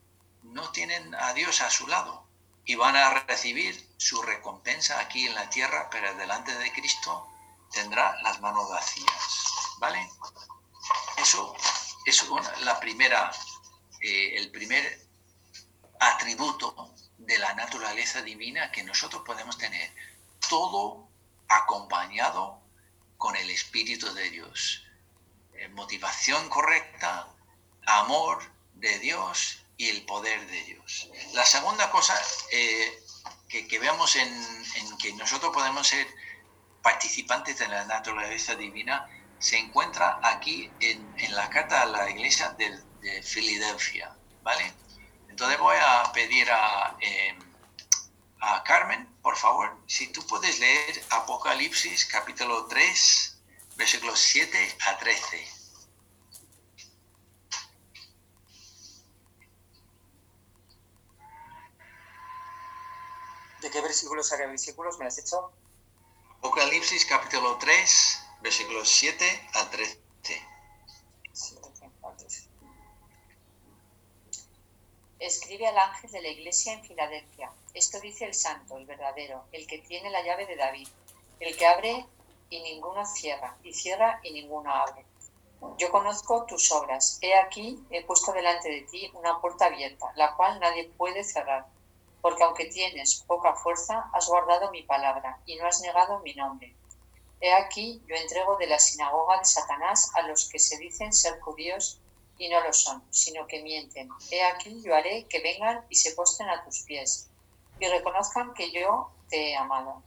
no 0.43 0.72
tienen 0.72 1.15
a 1.15 1.34
Dios 1.34 1.62
a 1.62 1.69
su 1.69 1.88
lado 1.88 2.28
y 2.65 2.76
van 2.76 2.95
a 2.95 3.12
recibir 3.22 3.89
su 3.98 4.22
recompensa 4.22 5.00
aquí 5.00 5.26
en 5.26 5.36
la 5.36 5.50
tierra, 5.50 5.89
pero 5.89 6.13
delante 6.15 6.54
de 6.58 6.72
Cristo 6.74 7.28
tendrá 7.72 8.22
las 8.24 8.41
manos 8.41 8.69
vacías. 8.69 9.78
¿Vale? 9.80 10.10
Eso 11.17 11.56
es 12.06 12.28
la 12.62 12.80
primera 12.80 13.32
eh, 14.02 14.38
el 14.38 14.50
primer 14.50 15.02
atributo 16.00 16.93
de 17.17 17.38
la 17.38 17.54
naturaleza 17.54 18.22
divina 18.22 18.72
que 18.72 18.84
nosotros 18.84 19.24
podemos 19.26 19.58
tener, 19.58 19.93
todo 20.50 21.10
acompañado 21.50 22.62
con 23.17 23.36
el 23.36 23.50
Espíritu 23.50 24.13
de 24.13 24.30
Dios. 24.30 24.86
Eh, 25.54 25.67
motivación 25.69 26.48
correcta, 26.48 27.28
amor 27.89 28.41
de 28.75 28.99
Dios 28.99 29.65
y 29.78 29.89
el 29.89 30.06
poder 30.06 30.45
de 30.47 30.63
Dios. 30.63 31.10
La 31.34 31.45
segunda 31.45 31.89
cosa 31.89 32.19
eh, 32.52 33.02
que, 33.47 33.80
vemos 33.80 34.15
en, 34.15 34.97
que 34.97 35.13
nosotros 35.13 35.54
podemos 35.54 35.88
ser 35.88 36.08
participantes 36.82 37.60
de 37.60 37.67
la 37.67 37.86
naturaleza 37.86 38.56
divina 38.56 39.08
se 39.39 39.58
encuentra 39.58 40.19
aquí 40.21 40.69
en, 40.80 41.13
en 41.17 41.36
la 41.36 41.49
carta 41.49 41.82
a 41.82 41.86
la 41.86 42.10
iglesia 42.10 42.49
del 42.58 42.84
de 43.02 43.23
Filadelfia, 43.23 44.15
¿vale? 44.43 44.73
Entonces 45.30 45.58
voy 45.60 45.78
a 45.82 46.12
pedir 46.12 46.49
a, 46.52 46.95
em, 46.99 47.39
a 48.41 48.63
Carmen, 48.63 49.08
por 49.21 49.38
favor, 49.38 49.78
si 49.88 50.08
tú 50.08 50.25
puedes 50.28 50.60
leer 50.60 51.04
Apocalipsis 51.10 52.06
capítulo 52.06 52.65
3, 52.67 53.41
versículos 53.78 54.19
7 54.19 54.78
a 54.88 54.97
13. 54.97 55.59
¿De 63.62 63.69
qué 63.69 63.82
versículos 63.82 64.32
a 64.32 64.38
qué 64.38 64.45
versículos 64.45 64.98
me 65.00 65.06
has 65.06 65.17
hecho? 65.17 65.52
Apocalipsis 66.38 67.06
capítulo 67.06 67.58
3, 67.58 68.24
versículos 68.41 68.88
7 68.88 69.50
a 69.54 69.69
13. 69.69 70.00
Escribe 75.19 75.67
al 75.67 75.78
ángel 75.78 76.12
de 76.12 76.22
la 76.22 76.30
iglesia 76.30 76.72
en 76.72 76.84
Filadelfia. 76.86 77.52
Esto 77.74 78.00
dice 78.00 78.24
el 78.24 78.34
santo, 78.34 78.78
el 78.78 78.86
verdadero, 78.86 79.43
el 79.52 79.67
que 79.67 79.80
tiene 79.80 80.10
la 80.10 80.24
llave 80.24 80.45
de 80.45 80.56
David, 80.56 80.88
el 81.41 81.58
que 81.58 81.67
abre 81.67 82.06
y 82.50 82.62
ninguno 82.62 83.06
cierra, 83.06 83.58
y 83.62 83.74
cierra 83.74 84.22
y 84.24 84.32
ninguno 84.32 84.74
abre. 84.74 85.06
Yo 85.78 85.91
conozco 85.91 86.45
tus 86.45 86.72
obras. 86.72 87.19
He 87.22 87.36
aquí, 87.36 87.78
he 87.89 88.06
puesto 88.06 88.32
delante 88.32 88.69
de 88.69 88.82
ti 88.84 89.12
una 89.13 89.41
puerta 89.41 89.65
abierta, 89.65 90.13
la 90.15 90.34
cual 90.36 90.58
nadie 90.62 90.89
puede 90.98 91.26
cerrar. 91.26 91.65
Porque 92.22 92.44
aunque 92.44 92.66
tienes 92.66 93.24
poca 93.28 93.54
fuerza, 93.54 94.10
has 94.14 94.28
guardado 94.28 94.72
mi 94.72 94.84
palabra 94.84 95.40
y 95.46 95.56
no 95.56 95.68
has 95.68 95.82
negado 95.82 96.20
mi 96.20 96.34
nombre. 96.34 96.76
He 97.42 97.54
aquí, 97.54 98.02
yo 98.08 98.16
entrego 98.16 98.58
de 98.58 98.68
la 98.68 98.80
sinagoga 98.80 99.38
de 99.40 99.46
Satanás 99.46 100.12
a 100.16 100.24
los 100.24 100.50
que 100.50 100.60
se 100.60 100.78
dicen 100.78 101.14
ser 101.14 101.40
judíos 101.40 102.00
y 102.38 102.50
no 102.50 102.62
lo 102.62 102.74
son, 102.74 103.04
sino 103.10 103.48
que 103.48 103.62
mienten. 103.62 104.10
He 104.32 104.44
aquí 104.44 104.82
yo 104.84 104.96
haré 104.96 105.26
que 105.28 105.40
vengan 105.40 105.86
y 105.90 105.96
se 105.96 106.12
posten 106.12 106.50
a 106.50 106.64
tus 106.64 106.82
pies 106.82 107.30
y 107.80 107.88
reconozcan 107.88 108.54
que 108.54 108.72
yo 108.72 109.12
te 109.30 109.52
he 109.52 109.56
amado. 109.56 110.02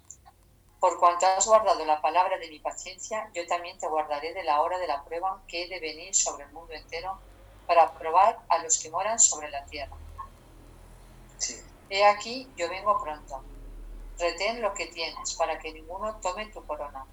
Por 0.80 0.98
cuanto 0.98 1.26
has 1.26 1.46
guardado 1.46 1.84
la 1.84 2.02
palabra 2.02 2.38
de 2.38 2.48
mi 2.48 2.58
paciencia, 2.58 3.30
yo 3.34 3.46
también 3.46 3.78
te 3.78 3.86
guardaré 3.86 4.34
de 4.34 4.42
la 4.42 4.60
hora 4.60 4.78
de 4.78 4.88
la 4.88 5.04
prueba 5.04 5.40
que 5.46 5.62
he 5.62 5.68
de 5.68 5.80
venir 5.80 6.14
sobre 6.14 6.44
el 6.44 6.52
mundo 6.52 6.72
entero 6.74 7.18
para 7.66 7.92
probar 7.92 8.40
a 8.48 8.58
los 8.58 8.78
que 8.78 8.90
moran 8.90 9.18
sobre 9.18 9.50
la 9.50 9.64
tierra. 9.66 9.96
He 11.92 12.06
aquí, 12.06 12.48
yo 12.56 12.70
vengo 12.70 12.98
pronto. 13.04 13.44
Retén 14.18 14.62
lo 14.62 14.72
que 14.72 14.86
tienes 14.86 15.34
para 15.34 15.58
que 15.58 15.74
ninguno 15.74 16.18
tome 16.22 16.46
tu 16.46 16.64
corona. 16.64 17.04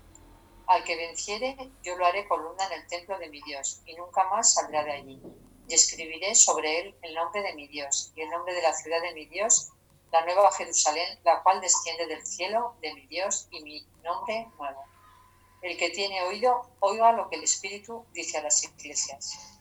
Al 0.68 0.86
que 0.86 0.96
venciere, 0.96 1.58
yo 1.84 1.98
lo 1.98 2.06
haré 2.06 2.26
columna 2.30 2.66
en 2.68 2.72
el 2.72 2.88
templo 2.88 3.20
de 3.20 3.28
mi 3.28 3.42
Dios, 3.42 3.82
y 3.86 3.94
nunca 3.96 4.24
más 4.30 4.54
saldrá 4.54 4.86
de 4.86 4.94
allí. 4.94 5.22
Y 5.68 5.74
escribiré 5.74 6.34
sobre 6.34 6.80
él 6.80 6.96
el 7.02 7.14
nombre 7.14 7.42
de 7.42 7.56
mi 7.56 7.68
Dios, 7.68 8.14
y 8.16 8.22
el 8.22 8.30
nombre 8.30 8.54
de 8.54 8.62
la 8.62 8.72
ciudad 8.72 9.02
de 9.02 9.14
mi 9.14 9.26
Dios, 9.26 9.68
la 10.14 10.24
nueva 10.24 10.50
Jerusalén, 10.54 11.20
la 11.26 11.44
cual 11.44 11.60
desciende 11.60 12.08
del 12.08 12.26
cielo 12.26 12.78
de 12.82 12.94
mi 12.94 13.06
Dios, 13.08 13.50
y 13.52 13.62
mi 13.62 13.86
nombre 14.02 14.48
nuevo. 14.58 14.86
El 15.62 15.78
que 15.78 15.90
tiene 15.90 16.22
oído, 16.22 16.70
oiga 16.80 17.12
lo 17.12 17.30
que 17.30 17.36
el 17.36 17.44
Espíritu 17.44 18.06
dice 18.14 18.38
a 18.38 18.44
las 18.44 18.64
iglesias. 18.64 19.60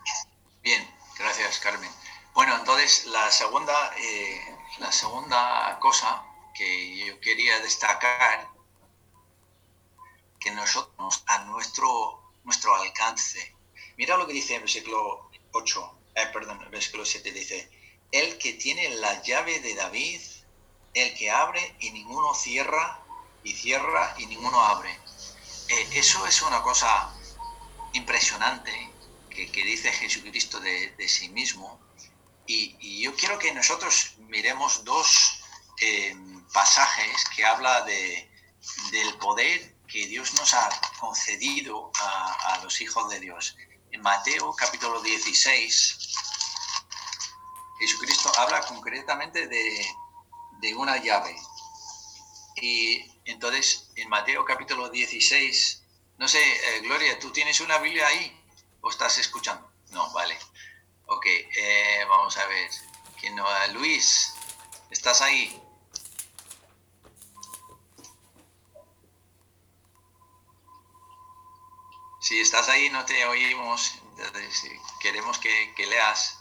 Bien, 0.63 0.89
gracias 1.19 1.59
Carmen. 1.59 1.91
Bueno, 2.35 2.57
entonces 2.57 3.07
la 3.07 3.31
segunda, 3.31 3.93
eh, 3.97 4.57
la 4.79 4.93
segunda 4.93 5.79
cosa 5.81 6.25
que 6.55 7.07
yo 7.07 7.21
quería 7.21 7.59
destacar, 7.61 8.49
que 10.41 10.51
nosotros 10.53 11.25
a 11.27 11.45
nuestro, 11.45 12.33
nuestro 12.45 12.75
alcance, 12.77 13.57
mira 13.97 14.17
lo 14.17 14.27
que 14.27 14.33
dice 14.33 14.55
en 14.55 14.63
versículo 14.63 15.31
8, 15.53 15.99
eh, 16.15 16.27
perdón, 16.33 16.63
el 16.63 16.69
versículo 16.69 17.05
7 17.05 17.33
dice, 17.33 17.71
el 18.13 18.39
que 18.39 18.55
tiene 18.55 18.89
la 18.97 19.21
llave 19.23 19.61
de 19.61 19.75
David, 19.75 20.21
el 20.95 21.15
que 21.15 21.31
abre 21.31 21.77
y 21.81 21.91
ninguno 21.91 22.35
cierra, 22.35 23.05
y 23.43 23.53
cierra 23.55 24.15
y 24.19 24.27
ninguno 24.27 24.61
abre. 24.61 24.91
Eh, 25.69 25.89
eso 25.93 26.27
es 26.27 26.43
una 26.43 26.63
cosa 26.63 27.15
impresionante 27.93 28.91
que, 29.31 29.47
dice 29.47 29.93
Jesucristo 29.93 30.59
de, 30.61 31.09
sí 31.09 31.29
mismo. 31.29 31.81
Y, 32.49 33.03
yo 33.03 33.15
quiero 33.15 33.39
que 33.39 33.53
nosotros 33.53 34.15
miremos 34.19 34.83
dos 34.85 35.41
eh, 35.81 36.17
pasajes 36.53 37.25
que 37.37 37.45
habla 37.45 37.83
de, 37.83 38.29
del 38.91 39.15
poder 39.19 39.77
que 39.87 40.07
Dios 40.07 40.35
nos 40.35 40.53
ha 40.55 40.69
concedido 40.99 41.93
a, 42.01 42.55
a 42.55 42.65
los 42.65 42.81
hijos 42.81 43.09
de 43.11 43.21
Dios. 43.21 43.57
En 43.93 44.03
Mateo 44.03 44.53
capítulo 44.57 45.01
16, 45.01 45.99
Jesucristo 47.79 48.33
habla 48.37 48.61
concretamente 48.63 49.47
de, 49.47 50.75
una 50.75 50.97
llave. 50.97 51.37
Y 52.57 53.05
entonces, 53.25 53.91
en 53.97 54.09
Mateo 54.09 54.45
capítulo 54.45 54.89
16, 54.91 55.83
no 56.19 56.29
sé, 56.29 56.41
eh, 56.41 56.81
Gloria, 56.81 57.19
¿tú 57.19 57.31
tienes 57.31 57.61
una 57.61 57.79
Biblia 57.79 58.07
ahí 58.09 58.37
o 58.81 58.91
estás 58.91 59.19
escuchando? 59.19 59.71
No, 59.91 60.11
vale. 60.13 60.39
Luis, 63.73 64.35
¿estás 64.91 65.21
ahí? 65.23 65.61
Si 72.21 72.41
estás 72.41 72.69
ahí, 72.69 72.91
no 72.91 73.05
te 73.05 73.25
oímos. 73.27 73.95
queremos 75.01 75.39
que, 75.39 75.75
que 75.75 75.87
leas. 75.87 76.39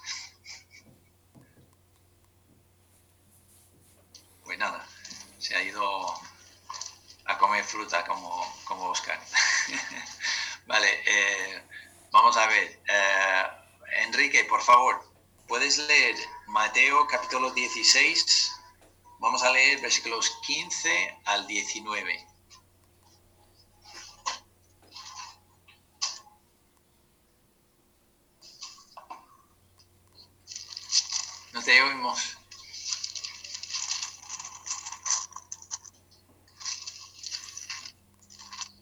pues 4.43 4.57
nada, 4.57 4.87
se 5.39 5.55
ha 5.55 5.61
ido 5.61 6.13
a 7.25 7.37
comer 7.37 7.63
fruta 7.65 8.05
como, 8.05 8.57
como 8.63 8.85
Oscar. 8.85 9.19
vale, 10.67 11.03
eh, 11.05 11.61
vamos 12.11 12.37
a 12.37 12.47
ver. 12.47 12.81
Eh, 12.87 13.43
Enrique, 14.03 14.45
por 14.45 14.61
favor, 14.61 15.05
¿puedes 15.47 15.77
leer 15.77 16.15
Mateo 16.47 17.07
capítulo 17.27 17.51
16? 17.51 18.53
Vamos 19.19 19.43
a 19.43 19.51
leer 19.51 19.81
versículos 19.81 20.39
15 20.45 21.17
al 21.25 21.45
19. 21.45 22.25
No 31.51 31.61
te 31.61 31.81
oímos. 31.81 32.37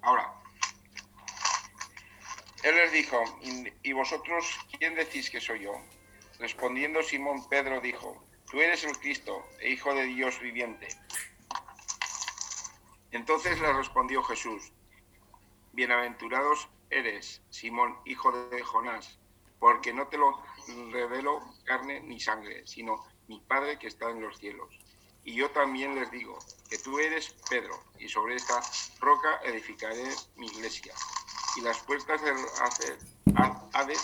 Ahora, 0.04 0.40
él 2.62 2.76
les 2.76 2.92
dijo, 2.92 3.18
¿y 3.82 3.94
vosotros 3.94 4.46
quién 4.78 4.94
decís 4.94 5.32
que 5.32 5.42
soy 5.42 5.64
yo? 5.64 5.74
Respondiendo 6.38 7.02
Simón 7.02 7.50
Pedro 7.50 7.82
dijo, 7.82 8.24
tú 8.56 8.62
eres 8.62 8.86
el 8.86 8.98
Cristo, 8.98 9.46
Hijo 9.68 9.94
de 9.94 10.06
Dios 10.06 10.40
viviente. 10.40 10.88
Entonces 13.12 13.60
le 13.60 13.74
respondió 13.74 14.24
Jesús, 14.24 14.72
bienaventurados 15.74 16.70
eres, 16.90 17.42
Simón, 17.50 17.98
hijo 18.06 18.32
de 18.32 18.64
Jonás, 18.64 19.20
porque 19.60 19.92
no 19.92 20.08
te 20.08 20.18
lo 20.18 20.42
revelo 20.90 21.42
carne 21.66 22.00
ni 22.00 22.18
sangre, 22.22 22.66
sino 22.66 23.04
mi 23.28 23.42
Padre 23.42 23.78
que 23.78 23.88
está 23.88 24.10
en 24.10 24.22
los 24.22 24.38
cielos. 24.38 24.80
Y 25.26 25.36
yo 25.36 25.52
también 25.52 25.94
les 25.96 26.10
digo 26.10 26.40
que 26.70 26.78
tú 26.78 26.98
eres 26.98 27.36
Pedro, 27.50 27.78
y 28.00 28.08
sobre 28.08 28.36
esta 28.36 28.62
roca 29.02 29.42
edificaré 29.44 30.16
mi 30.38 30.48
iglesia, 30.48 30.94
y 31.58 31.62
las 31.62 31.80
puertas 31.80 32.22
del 32.22 32.38
Hades 33.74 34.00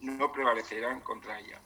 no 0.00 0.32
prevalecerán 0.32 1.00
contra 1.00 1.38
ella. 1.38 1.60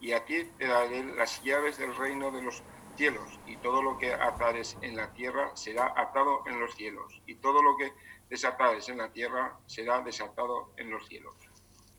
Y 0.00 0.12
a 0.12 0.24
ti 0.24 0.44
te 0.58 0.66
daré 0.66 1.04
las 1.04 1.42
llaves 1.42 1.78
del 1.78 1.94
reino 1.94 2.30
de 2.30 2.42
los 2.42 2.62
cielos, 2.96 3.38
y 3.46 3.56
todo 3.56 3.82
lo 3.82 3.98
que 3.98 4.12
atares 4.12 4.76
en 4.82 4.96
la 4.96 5.12
tierra 5.12 5.50
será 5.56 5.92
atado 5.96 6.42
en 6.46 6.60
los 6.60 6.74
cielos, 6.74 7.20
y 7.26 7.34
todo 7.36 7.62
lo 7.62 7.76
que 7.76 7.92
desatares 8.28 8.88
en 8.88 8.98
la 8.98 9.12
tierra 9.12 9.58
será 9.66 10.00
desatado 10.00 10.72
en 10.76 10.90
los 10.90 11.06
cielos. 11.08 11.34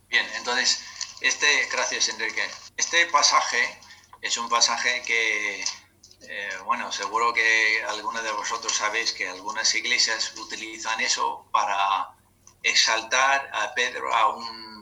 Bien, 0.08 0.26
entonces, 0.38 0.84
este, 1.22 1.48
gracias 1.72 2.10
Enrique, 2.10 2.44
este 2.78 3.06
pasaje 3.08 3.80
es 4.22 4.38
un 4.38 4.48
pasaje 4.50 5.02
que 5.06 5.64
eh, 6.28 6.50
bueno, 6.64 6.92
seguro 6.92 7.34
que 7.34 7.84
algunos 7.88 8.24
de 8.24 8.32
vosotros 8.32 8.74
sabéis 8.74 9.12
que 9.12 9.28
algunas 9.28 9.74
iglesias 9.76 10.34
utilizan 10.38 11.00
eso 11.02 11.48
para 11.52 12.10
exaltar 12.64 13.50
a 13.54 13.74
Pedro 13.76 14.14
a 14.14 14.36
un, 14.36 14.75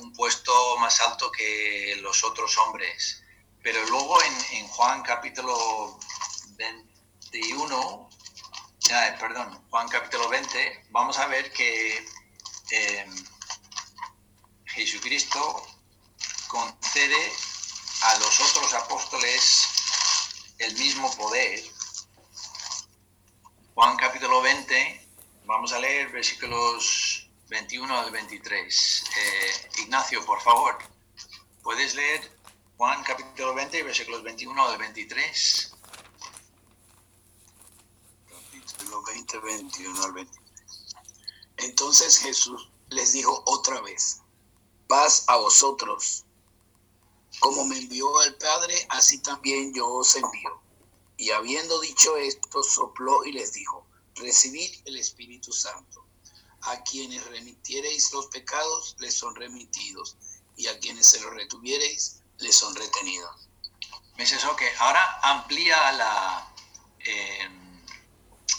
un 0.00 0.12
puesto 0.12 0.76
más 0.78 1.00
alto 1.00 1.30
que 1.30 1.96
los 2.00 2.24
otros 2.24 2.56
hombres. 2.58 3.22
Pero 3.62 3.84
luego 3.86 4.22
en, 4.22 4.66
Juan 4.68 5.02
capítulo 5.02 5.98
21, 6.56 8.10
perdón, 9.18 9.66
Juan 9.68 9.88
capítulo 9.88 10.28
20, 10.28 10.86
vamos 10.90 11.18
a 11.18 11.26
ver 11.26 11.52
que 11.52 12.04
eh, 12.70 13.06
Jesucristo 14.64 15.66
concede 16.48 17.32
a 18.02 18.18
los 18.18 18.40
otros 18.40 18.72
apóstoles 18.74 19.68
el 20.58 20.74
mismo 20.74 21.14
poder. 21.16 21.62
Juan 23.74 23.96
capítulo 23.96 24.40
20, 24.40 25.08
vamos 25.44 25.72
a 25.72 25.78
leer 25.78 26.10
versículos 26.10 27.19
21 27.50 27.98
al 27.98 28.10
23. 28.12 29.04
Eh, 29.16 29.82
Ignacio, 29.82 30.24
por 30.24 30.40
favor, 30.40 30.78
¿puedes 31.62 31.96
leer 31.96 32.30
Juan 32.76 33.02
capítulo 33.02 33.54
20, 33.54 33.82
versículos 33.82 34.22
21 34.22 34.66
al 34.68 34.78
23? 34.78 35.72
Capítulo 38.28 39.02
20, 39.02 39.38
21 39.40 40.04
al 40.04 40.12
23. 40.12 40.50
Entonces 41.56 42.18
Jesús 42.18 42.70
les 42.88 43.12
dijo 43.12 43.42
otra 43.46 43.80
vez, 43.80 44.20
paz 44.86 45.24
a 45.26 45.36
vosotros 45.36 46.24
como 47.40 47.64
me 47.64 47.78
envió 47.78 48.22
el 48.22 48.34
Padre, 48.36 48.74
así 48.90 49.18
también 49.18 49.72
yo 49.74 49.88
os 49.88 50.14
envío. 50.14 50.60
Y 51.16 51.30
habiendo 51.30 51.80
dicho 51.80 52.16
esto, 52.16 52.62
sopló 52.62 53.24
y 53.24 53.32
les 53.32 53.54
dijo, 53.54 53.86
recibid 54.14 54.70
el 54.84 54.98
Espíritu 54.98 55.52
Santo. 55.52 56.04
A 56.62 56.82
quienes 56.82 57.24
remitiereis 57.26 58.12
los 58.12 58.26
pecados, 58.26 58.96
les 58.98 59.16
son 59.16 59.34
remitidos, 59.34 60.16
y 60.56 60.66
a 60.66 60.78
quienes 60.78 61.06
se 61.06 61.20
los 61.20 61.32
retuviereis, 61.32 62.22
les 62.38 62.56
son 62.56 62.74
retenidos. 62.74 63.48
¿Ves 64.16 64.32
eso? 64.32 64.54
Que 64.56 64.70
ahora 64.78 65.20
amplía 65.22 65.92
la, 65.92 66.54
em, 66.98 67.82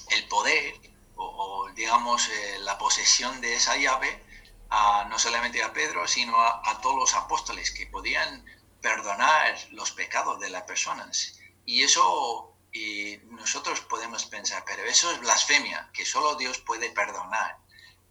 el 0.09 0.27
poder 0.27 0.73
o, 1.15 1.69
digamos 1.75 2.27
eh, 2.29 2.59
la 2.61 2.77
posesión 2.77 3.39
de 3.41 3.55
esa 3.55 3.77
llave 3.77 4.23
a, 4.69 5.05
no 5.09 5.19
solamente 5.19 5.61
a 5.61 5.71
Pedro, 5.73 6.07
sino 6.07 6.35
a, 6.37 6.61
a 6.69 6.81
todos 6.81 6.95
los 6.95 7.13
apóstoles 7.13 7.69
que 7.71 7.85
podían 7.87 8.43
perdonar 8.81 9.55
los 9.71 9.91
pecados 9.91 10.39
de 10.39 10.49
las 10.49 10.63
personas. 10.63 11.39
Y 11.65 11.83
eso 11.83 12.51
y 12.73 13.19
nosotros 13.25 13.81
podemos 13.81 14.25
pensar, 14.25 14.63
pero 14.65 14.83
eso 14.83 15.11
es 15.11 15.19
blasfemia, 15.19 15.89
que 15.93 16.05
solo 16.05 16.35
Dios 16.35 16.59
puede 16.59 16.89
perdonar. 16.91 17.57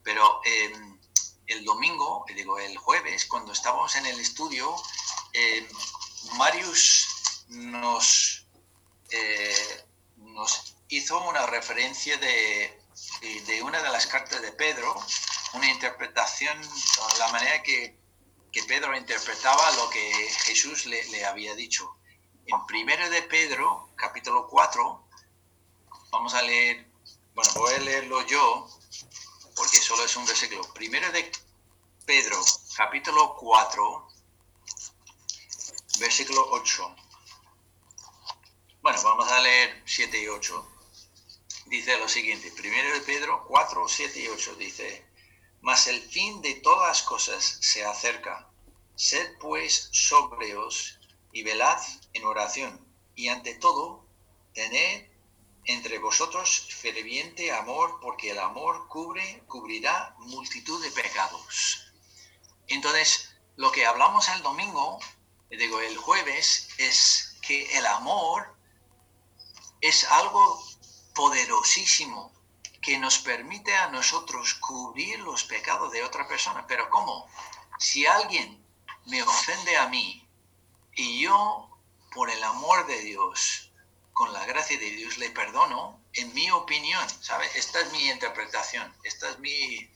Pero 0.02 0.40
em, 0.44 0.98
el 1.50 1.64
domingo, 1.64 2.24
eh, 2.28 2.34
digo 2.34 2.58
el 2.58 2.76
jueves, 2.78 3.26
cuando 3.26 3.52
estábamos 3.52 3.96
en 3.96 4.06
el 4.06 4.20
estudio, 4.20 4.74
eh, 5.32 5.68
Marius 6.36 7.44
nos, 7.48 8.46
eh, 9.10 9.84
nos 10.16 10.76
hizo 10.88 11.20
una 11.28 11.46
referencia 11.46 12.16
de, 12.18 12.80
una 13.62 13.82
de 13.82 13.90
las 13.90 14.06
cartas 14.06 14.40
de 14.40 14.52
Pedro, 14.52 14.94
una 15.54 15.70
interpretación, 15.70 16.58
la 17.18 17.28
manera 17.32 17.62
que 17.62 17.98
Pedro 18.66 18.96
interpretaba 18.96 19.70
lo 19.72 19.90
que 19.90 20.12
Jesús 20.44 20.86
le, 20.86 21.24
había 21.24 21.54
dicho. 21.54 21.96
En 22.46 22.64
primero 22.66 23.08
de 23.10 23.22
Pedro, 23.22 23.90
capítulo 23.96 24.46
4, 24.48 25.08
vamos 26.10 26.34
a 26.34 26.42
leer 26.42 26.86
Bueno, 27.34 27.50
voy 27.54 27.74
a 27.74 27.78
leerlo 27.78 28.26
yo, 28.26 28.68
porque 29.60 29.76
solo 29.76 30.06
es 30.06 30.16
un 30.16 30.24
versículo. 30.24 30.62
Primero 30.72 31.12
de 31.12 31.30
Pedro, 32.06 32.42
capítulo 32.74 33.36
4, 33.36 34.08
versículo 35.98 36.46
8. 36.52 36.96
Bueno, 38.80 39.02
vamos 39.02 39.30
a 39.30 39.38
leer 39.40 39.82
7 39.84 40.18
y 40.18 40.28
8. 40.28 40.68
Dice 41.66 41.98
lo 41.98 42.08
siguiente, 42.08 42.50
primero 42.52 42.94
de 42.94 43.00
Pedro 43.02 43.44
4, 43.46 43.86
7 43.86 44.20
y 44.20 44.28
8, 44.28 44.54
dice, 44.54 45.06
mas 45.60 45.88
el 45.88 46.00
fin 46.08 46.40
de 46.40 46.54
todas 46.54 46.88
las 46.88 47.02
cosas 47.02 47.58
se 47.60 47.84
acerca. 47.84 48.48
Sed 48.96 49.36
pues 49.38 49.90
sobrios 49.92 50.98
y 51.32 51.42
velad 51.42 51.82
en 52.14 52.24
oración, 52.24 52.82
y 53.14 53.28
ante 53.28 53.56
todo, 53.56 54.06
tened 54.54 55.09
entre 55.64 55.98
vosotros 55.98 56.68
ferviente 56.80 57.52
amor, 57.52 57.98
porque 58.00 58.30
el 58.30 58.38
amor 58.38 58.88
cubre, 58.88 59.42
cubrirá 59.46 60.14
multitud 60.18 60.82
de 60.82 60.90
pecados. 60.90 61.92
Entonces, 62.66 63.30
lo 63.56 63.70
que 63.72 63.84
hablamos 63.84 64.28
el 64.28 64.42
domingo, 64.42 64.98
digo 65.50 65.80
el 65.80 65.96
jueves, 65.96 66.68
es 66.78 67.36
que 67.42 67.76
el 67.78 67.86
amor 67.86 68.56
es 69.80 70.04
algo 70.04 70.62
poderosísimo 71.14 72.32
que 72.80 72.98
nos 72.98 73.18
permite 73.18 73.76
a 73.76 73.88
nosotros 73.88 74.54
cubrir 74.54 75.18
los 75.20 75.44
pecados 75.44 75.92
de 75.92 76.02
otra 76.02 76.26
persona. 76.28 76.66
Pero 76.66 76.88
¿cómo? 76.88 77.28
Si 77.78 78.06
alguien 78.06 78.64
me 79.06 79.22
ofende 79.22 79.76
a 79.76 79.88
mí 79.88 80.26
y 80.94 81.20
yo, 81.20 81.68
por 82.14 82.30
el 82.30 82.42
amor 82.42 82.86
de 82.86 83.00
Dios, 83.00 83.69
con 84.20 84.34
la 84.34 84.44
gracia 84.44 84.78
de 84.78 84.90
Dios, 84.90 85.16
le 85.16 85.30
perdono, 85.30 86.04
en 86.12 86.34
mi 86.34 86.50
opinión, 86.50 87.02
¿sabes? 87.22 87.56
Esta 87.56 87.80
es 87.80 87.90
mi 87.90 88.06
interpretación, 88.10 88.94
esta 89.02 89.30
es 89.30 89.38
mi, 89.38 89.90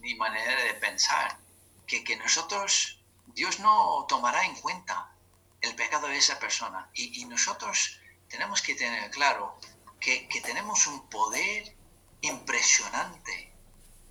mi 0.00 0.16
manera 0.16 0.64
de 0.64 0.74
pensar, 0.74 1.38
que, 1.86 2.02
que 2.02 2.16
nosotros, 2.16 2.98
Dios 3.26 3.60
no 3.60 4.04
tomará 4.08 4.44
en 4.46 4.56
cuenta 4.56 5.14
el 5.60 5.76
pecado 5.76 6.08
de 6.08 6.16
esa 6.16 6.40
persona 6.40 6.90
y, 6.92 7.24
nosotros 7.26 8.00
tenemos 8.28 8.62
que 8.62 8.74
tener 8.74 9.08
claro 9.12 9.60
que, 10.00 10.26
que 10.26 10.40
tenemos 10.40 10.88
un 10.88 11.08
poder 11.08 11.76
impresionante 12.22 13.54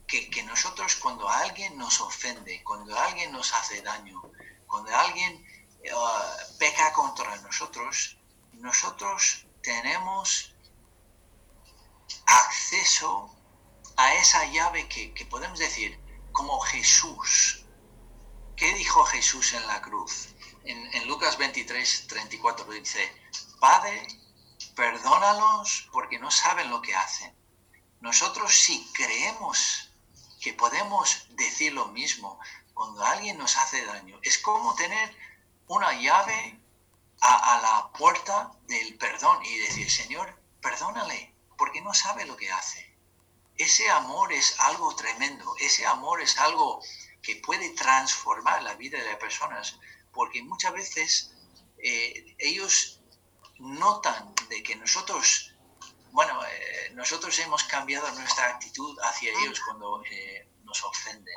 que, 0.07 0.30
que, 0.30 0.43
nosotros 0.43 0.95
cuando 0.95 1.28
alguien 1.28 1.78
nos 1.78 1.99
ofende, 1.99 2.63
cuando 2.63 2.97
alguien 2.97 3.34
nos 3.34 3.53
hace 3.53 3.82
daño, 3.82 4.22
cuando 4.65 4.95
alguien 4.95 5.45
uh, 5.93 6.57
peca 6.57 6.93
contra 6.93 7.36
nosotros, 7.41 8.15
nosotros 8.60 9.45
tenemos 9.64 10.53
acceso 12.26 13.36
a 13.97 14.14
esa 14.16 14.45
llave 14.45 14.88
que, 14.88 15.14
que 15.14 15.26
podemos 15.26 15.60
decir 15.60 15.99
como 16.32 16.60
Jesús. 16.60 17.66
¿Qué 18.55 18.74
dijo 18.74 19.03
Jesús 19.05 19.53
en 19.53 19.66
la 19.68 19.82
cruz? 19.82 20.36
En, 20.66 20.93
en 20.93 21.07
Lucas 21.07 21.38
23, 21.38 22.07
34 22.07 22.66
dice, 22.72 23.12
Padre, 23.60 24.07
perdónalos 24.76 25.89
porque 25.91 26.20
no 26.20 26.30
saben 26.30 26.70
lo 26.70 26.82
que 26.82 26.95
hacen. 26.95 27.34
Nosotros 28.01 28.53
si 28.53 28.86
creemos 28.93 29.91
que 30.41 30.53
podemos 30.53 31.28
decir 31.32 31.74
lo 31.74 31.88
mismo 31.88 32.39
cuando 32.74 33.03
alguien 33.03 33.38
nos 33.38 33.57
hace 33.57 33.86
daño, 33.86 34.20
es 34.22 34.38
como 34.38 34.76
tener 34.76 35.16
una 35.68 35.93
llave 35.93 36.60
a, 37.22 37.55
a, 37.55 37.61
la 37.61 37.91
puerta 37.97 38.51
del 38.67 38.97
perdón 38.97 39.43
y 39.45 39.57
decir, 39.59 39.89
Señor, 39.89 40.41
perdónale, 40.61 41.34
porque 41.57 41.82
no 41.82 41.93
sabe 41.93 42.26
lo 42.26 42.38
que 42.38 42.51
hace. 42.51 42.95
Ese 43.57 43.89
amor 43.89 44.32
es 44.32 44.59
algo 44.59 44.95
tremendo, 44.95 45.53
ese 45.59 45.86
amor 45.86 46.22
es 46.22 46.38
algo 46.38 46.82
que 47.22 47.36
puede 47.38 47.70
transformar 47.72 48.63
la 48.63 48.76
vida 48.76 48.97
de 48.97 49.05
las 49.05 49.17
personas, 49.17 49.78
porque 50.13 50.41
muchas 50.43 50.72
veces 50.74 51.32
eh, 51.78 52.36
ellos 52.39 53.01
notan 53.57 54.34
de 54.47 54.63
que 54.63 54.76
nosotros 54.78 55.49
bueno, 56.11 56.43
eh, 56.43 56.91
nosotros 56.95 57.38
hemos 57.39 57.63
cambiado 57.63 58.09
nuestra 58.11 58.47
actitud 58.47 58.97
hacia 59.03 59.32
ellos 59.32 59.59
cuando 59.65 60.03
eh, 60.09 60.47
nos 60.63 60.84
ofenden. 60.84 61.34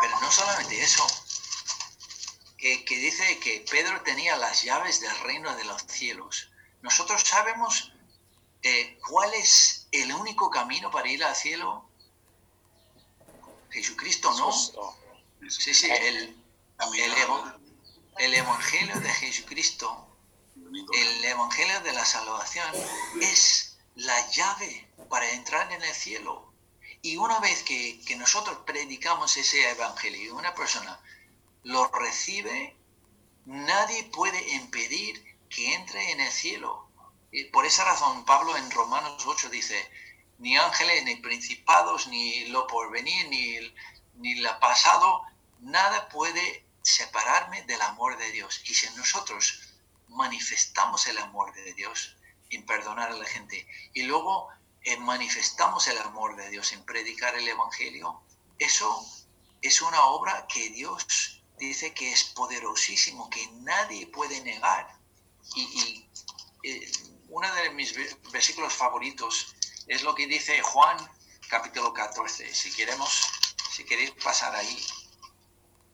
Pero 0.00 0.20
no 0.20 0.30
solamente 0.30 0.82
eso, 0.82 1.06
que, 2.60 2.84
que, 2.84 2.96
dice 2.96 3.38
que 3.38 3.64
Pedro 3.70 4.02
tenía 4.02 4.36
las 4.36 4.62
llaves 4.62 5.00
del 5.00 5.18
reino 5.20 5.54
de 5.56 5.64
los 5.64 5.82
cielos. 5.86 6.50
Nosotros 6.82 7.22
sabemos 7.22 7.92
eh, 8.62 8.98
cuál 9.08 9.32
es 9.34 9.88
el 9.92 10.12
único 10.12 10.50
camino 10.50 10.90
para 10.90 11.08
ir 11.08 11.24
al 11.24 11.34
cielo. 11.34 11.88
Jesucristo, 13.70 14.32
¿no? 14.36 14.52
Sí, 15.48 15.74
sí, 15.74 15.90
el, 15.90 16.16
el, 16.16 17.14
el 18.18 18.34
Evangelio 18.34 19.00
de 19.00 19.08
Jesucristo 19.08 20.10
el 20.92 21.24
Evangelio 21.24 21.80
de 21.80 21.92
la 21.92 22.04
Salvación 22.04 22.72
es 23.20 23.76
la 23.96 24.28
llave 24.30 24.88
para 25.08 25.28
entrar 25.30 25.72
en 25.72 25.82
el 25.82 25.94
cielo. 25.94 26.52
Y 27.02 27.16
una 27.16 27.40
vez 27.40 27.62
que, 27.62 28.00
que 28.06 28.16
nosotros 28.16 28.58
predicamos 28.66 29.36
ese 29.36 29.70
Evangelio 29.70 30.22
y 30.22 30.28
una 30.30 30.54
persona 30.54 31.00
lo 31.62 31.88
recibe, 31.88 32.76
nadie 33.44 34.04
puede 34.04 34.54
impedir 34.54 35.22
que 35.48 35.74
entre 35.74 36.12
en 36.12 36.20
el 36.20 36.32
cielo. 36.32 36.88
Y 37.32 37.44
por 37.44 37.66
esa 37.66 37.84
razón 37.84 38.24
Pablo 38.24 38.56
en 38.56 38.70
Romanos 38.70 39.24
8 39.26 39.50
dice, 39.50 39.90
ni 40.38 40.56
ángeles, 40.56 41.04
ni 41.04 41.16
principados, 41.16 42.06
ni 42.06 42.46
lo 42.46 42.66
porvenir, 42.66 43.28
ni, 43.28 43.58
ni 44.14 44.36
lo 44.36 44.58
pasado, 44.58 45.22
nada 45.60 46.08
puede 46.08 46.64
separarme 46.82 47.62
del 47.62 47.80
amor 47.82 48.16
de 48.16 48.30
Dios. 48.32 48.62
Y 48.66 48.74
si 48.74 48.88
nosotros 48.96 49.60
manifestamos 50.08 51.06
el 51.06 51.18
amor 51.18 51.54
de 51.54 51.74
Dios 51.74 52.16
en 52.50 52.64
perdonar 52.66 53.10
a 53.10 53.16
la 53.16 53.26
gente 53.26 53.66
y 53.92 54.02
luego 54.02 54.48
eh, 54.82 54.96
manifestamos 54.96 55.86
el 55.88 55.98
amor 55.98 56.36
de 56.36 56.50
Dios 56.50 56.72
en 56.72 56.84
predicar 56.84 57.36
el 57.36 57.46
Evangelio, 57.46 58.22
eso 58.58 59.04
es 59.62 59.82
una 59.82 60.02
obra 60.04 60.46
que 60.48 60.70
Dios 60.70 61.39
dice 61.60 61.92
que 61.94 62.10
es 62.12 62.24
poderosísimo, 62.24 63.28
que 63.30 63.46
nadie 63.60 64.06
puede 64.06 64.40
negar. 64.42 64.98
Y, 65.54 66.08
eh, 66.64 66.90
uno 67.28 67.54
de 67.54 67.70
mis 67.70 67.94
versículos 68.32 68.72
favoritos 68.72 69.54
es 69.86 70.02
lo 70.02 70.14
que 70.14 70.26
dice 70.26 70.60
Juan 70.62 70.96
capítulo 71.48 71.92
14. 71.92 72.52
Si 72.52 72.72
queremos, 72.72 73.30
si 73.70 73.84
queréis 73.84 74.10
pasar 74.22 74.54
ahí, 74.54 74.84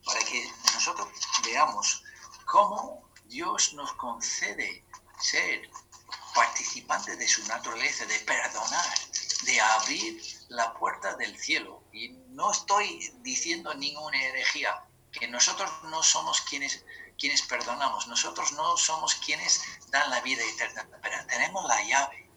para 0.04 0.20
que 0.20 0.50
nosotros 0.72 1.08
veamos 1.44 2.02
cómo 2.46 3.10
Dios 3.24 3.74
nos 3.74 3.92
concede 3.94 4.84
ser 5.20 5.68
participantes 6.34 7.18
de 7.18 7.28
su 7.28 7.44
naturaleza, 7.46 8.06
de 8.06 8.18
perdonar, 8.20 8.94
de 9.42 9.60
abrir 9.60 10.22
la 10.48 10.72
puerta 10.74 11.16
del 11.16 11.36
cielo. 11.38 11.82
Y 11.92 12.10
no 12.28 12.52
estoy 12.52 13.12
diciendo 13.22 13.74
ninguna 13.74 14.22
herejía, 14.22 14.85
que 15.18 15.28
nosotros 15.28 15.70
no 15.84 16.02
somos 16.02 16.40
quienes, 16.42 16.84
quienes 17.18 17.42
perdonamos, 17.42 18.06
nosotros 18.06 18.52
no 18.52 18.76
somos 18.76 19.14
quienes 19.16 19.62
dan 19.88 20.10
la 20.10 20.20
vida 20.20 20.42
eterna, 20.44 20.88
pero 21.02 21.26
tenemos 21.26 21.64
la 21.66 21.82
llave 21.84 22.28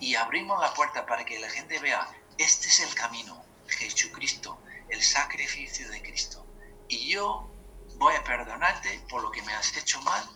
y 0.00 0.14
abrimos 0.14 0.60
la 0.60 0.74
puerta 0.74 1.06
para 1.06 1.24
que 1.24 1.38
la 1.38 1.50
gente 1.50 1.78
vea, 1.78 2.08
este 2.38 2.68
es 2.68 2.80
el 2.80 2.94
camino, 2.94 3.42
Jesucristo, 3.68 4.58
el 4.88 5.02
sacrificio 5.02 5.88
de 5.88 6.02
Cristo. 6.02 6.46
Y 6.88 7.08
yo 7.08 7.50
voy 7.96 8.14
a 8.14 8.24
perdonarte 8.24 9.00
por 9.08 9.22
lo 9.22 9.30
que 9.30 9.42
me 9.42 9.54
has 9.54 9.76
hecho 9.76 10.00
mal, 10.02 10.28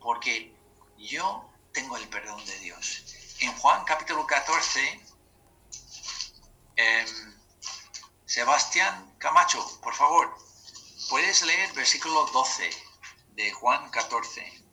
porque 0.00 0.54
yo 0.98 1.48
tengo 1.72 1.96
el 1.96 2.08
perdón 2.08 2.44
de 2.44 2.58
Dios. 2.60 3.04
En 3.40 3.52
Juan 3.58 3.84
capítulo 3.84 4.26
14, 4.26 5.00
eh, 6.76 7.06
Sebastián 8.26 9.14
Camacho, 9.18 9.80
por 9.80 9.94
favor, 9.94 10.36
puedes 11.08 11.42
leer 11.42 11.72
versículo 11.74 12.26
12 12.26 12.70
de 13.34 13.52
Juan 13.52 13.90
14. 13.90 14.64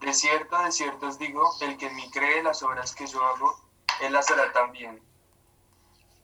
De 0.00 0.12
cierto, 0.12 0.58
de 0.58 0.70
cierto 0.70 1.06
os 1.08 1.18
digo, 1.18 1.56
el 1.62 1.78
que 1.78 1.86
en 1.86 1.96
mí 1.96 2.10
cree 2.10 2.42
las 2.42 2.62
obras 2.62 2.94
que 2.94 3.06
yo 3.06 3.24
hago, 3.24 3.58
él 4.00 4.12
las 4.12 4.30
hará 4.30 4.52
también. 4.52 5.02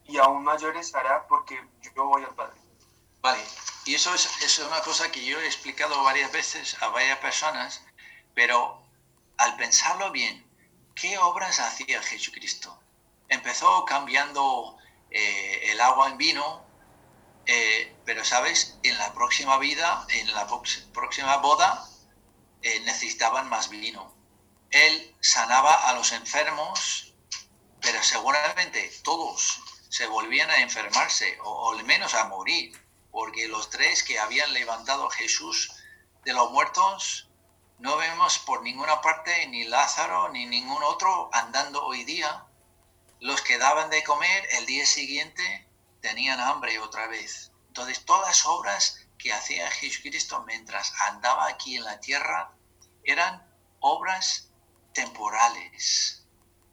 Y 0.05 0.18
aún 0.18 0.45
mayores 0.45 0.95
hará 0.95 1.26
porque 1.26 1.59
yo 1.81 2.05
voy 2.05 2.22
al 2.22 2.35
Padre. 2.35 2.61
Vale, 3.22 3.43
y 3.87 3.95
eso 3.95 4.14
es, 4.14 4.43
es 4.43 4.59
una 4.59 4.81
cosa 4.83 5.11
que 5.11 5.24
yo 5.24 5.41
he 5.41 5.47
explicado 5.47 6.03
varias 6.03 6.31
veces 6.31 6.76
a 6.83 6.89
varias 6.89 7.18
personas, 7.20 7.83
pero 8.35 8.83
al 9.39 9.57
pensarlo 9.57 10.11
bien, 10.11 10.49
¿qué 11.01 11.18
obras 11.18 11.59
hacía 11.61 12.03
Jesucristo? 12.03 12.78
Empezó 13.28 13.84
cambiando 13.84 14.76
eh, 15.11 15.70
el 15.70 15.80
agua 15.80 16.09
en 16.09 16.18
vino, 16.18 16.68
Eh, 17.46 17.96
pero 18.05 18.22
sabes, 18.22 18.78
en 18.84 18.96
la 18.98 19.12
próxima 19.12 19.59
vida, 19.59 20.07
en 20.11 20.32
la 20.34 20.46
próxima 20.92 21.38
boda, 21.38 21.88
eh, 22.62 22.80
necesitaban 22.80 23.48
más 23.48 23.68
vino. 23.70 24.14
Él 24.70 25.16
sanaba 25.20 25.88
a 25.88 25.94
los 25.94 26.12
enfermos, 26.12 27.12
pero 27.80 28.01
seguramente 28.03 28.92
todos 29.03 29.59
se 29.88 30.07
volvían 30.07 30.51
a 30.51 30.61
enfermarse 30.61 31.38
o, 31.42 31.72
al 31.72 31.82
menos 31.84 32.14
a 32.14 32.28
morir, 32.28 32.70
porque 33.11 33.48
los 33.48 33.68
tres 33.70 34.05
que 34.05 34.20
habían 34.20 34.53
levantado 34.53 35.07
a 35.07 35.11
Jesús 35.11 35.72
de 36.24 36.32
los 36.34 36.53
muertos, 36.53 37.30
no 37.81 37.97
vemos 37.97 38.39
por 38.41 38.62
ninguna 38.62 39.01
parte 39.01 39.47
ni 39.47 39.64
Lázaro 39.64 40.28
ni 40.28 40.45
ningún 40.45 40.83
otro 40.83 41.31
andando 41.33 41.83
hoy 41.83 42.05
día. 42.05 42.45
Los 43.20 43.41
que 43.41 43.57
daban 43.57 43.89
de 43.89 44.05
comer 44.05 44.47
el 44.53 44.66
día 44.66 44.85
siguiente 44.85 45.66
tenían 46.03 46.41
hambre 46.41 46.78
otra 46.78 47.07
vez. 47.07 47.53
Entonces 47.68 48.05
todas 48.05 48.28
las 48.28 48.47
obras 48.47 49.07
que 49.16 49.33
hacía 49.33 49.70
Jesucristo 49.70 50.45
mientras 50.47 50.93
andaba 51.09 51.47
aquí 51.47 51.76
en 51.76 51.85
la 51.85 52.01
tierra 52.01 52.53
eran 53.03 53.51
obras 53.81 54.51
temporales. 54.93 56.26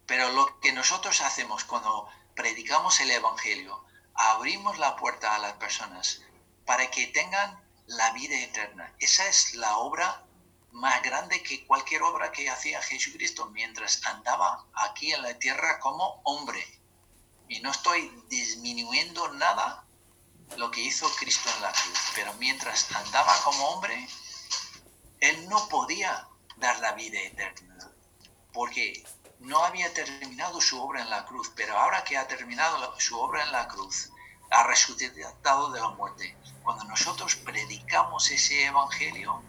Pero 0.06 0.30
lo 0.34 0.60
que 0.60 0.74
nosotros 0.74 1.22
hacemos 1.22 1.64
cuando 1.64 2.10
predicamos 2.36 3.00
el 3.00 3.12
Evangelio, 3.12 3.82
abrimos 4.14 4.78
la 4.78 4.98
puerta 4.98 5.36
a 5.36 5.40
las 5.40 5.54
personas 5.54 6.22
para 6.66 6.92
que 6.92 7.08
tengan 7.08 7.64
la 7.86 8.12
vida 8.12 8.38
eterna. 8.38 8.94
Esa 9.00 9.26
es 9.28 9.56
la 9.56 9.78
obra 9.78 10.27
más 10.72 11.02
grande 11.02 11.42
que 11.44 11.66
cualquier 11.66 12.04
obra 12.04 12.32
que 12.32 12.50
hacía 12.50 12.82
Jesucristo 12.82 13.48
mientras 13.48 14.04
andaba 14.06 14.66
aquí 14.74 15.12
en 15.12 15.22
la 15.22 15.38
tierra 15.40 15.80
como 15.80 16.22
hombre. 16.24 16.64
Y 17.48 17.60
no 17.62 17.72
estoy 17.72 18.12
disminuyendo 18.30 19.30
nada 19.34 19.86
lo 20.58 20.72
que 20.72 20.82
hizo 20.82 21.10
Cristo 21.16 21.50
en 21.56 21.62
la 21.62 21.72
cruz, 21.72 22.00
pero 22.16 22.34
mientras 22.36 22.92
andaba 22.96 23.36
como 23.44 23.70
hombre, 23.70 24.08
él 25.20 25.50
no 25.50 25.68
podía 25.68 26.28
dar 26.58 26.80
la 26.80 26.94
vida 26.94 27.20
eterna, 27.20 27.92
porque 28.54 29.04
no 29.40 29.64
había 29.64 29.94
terminado 29.94 30.62
su 30.62 30.82
obra 30.82 31.02
en 31.02 31.10
la 31.10 31.26
cruz, 31.26 31.52
pero 31.56 31.78
ahora 31.78 32.04
que 32.04 32.18
ha 32.18 32.28
terminado 32.28 33.00
su 33.00 33.20
obra 33.20 33.44
en 33.44 33.52
la 33.52 33.68
cruz, 33.68 34.10
ha 34.50 34.64
resucitado 34.64 35.72
de 35.72 35.80
la 35.80 35.90
muerte. 35.90 36.36
Cuando 36.64 36.86
nosotros 36.86 37.36
predicamos 37.36 38.30
ese 38.32 38.66
evangelio, 38.66 39.44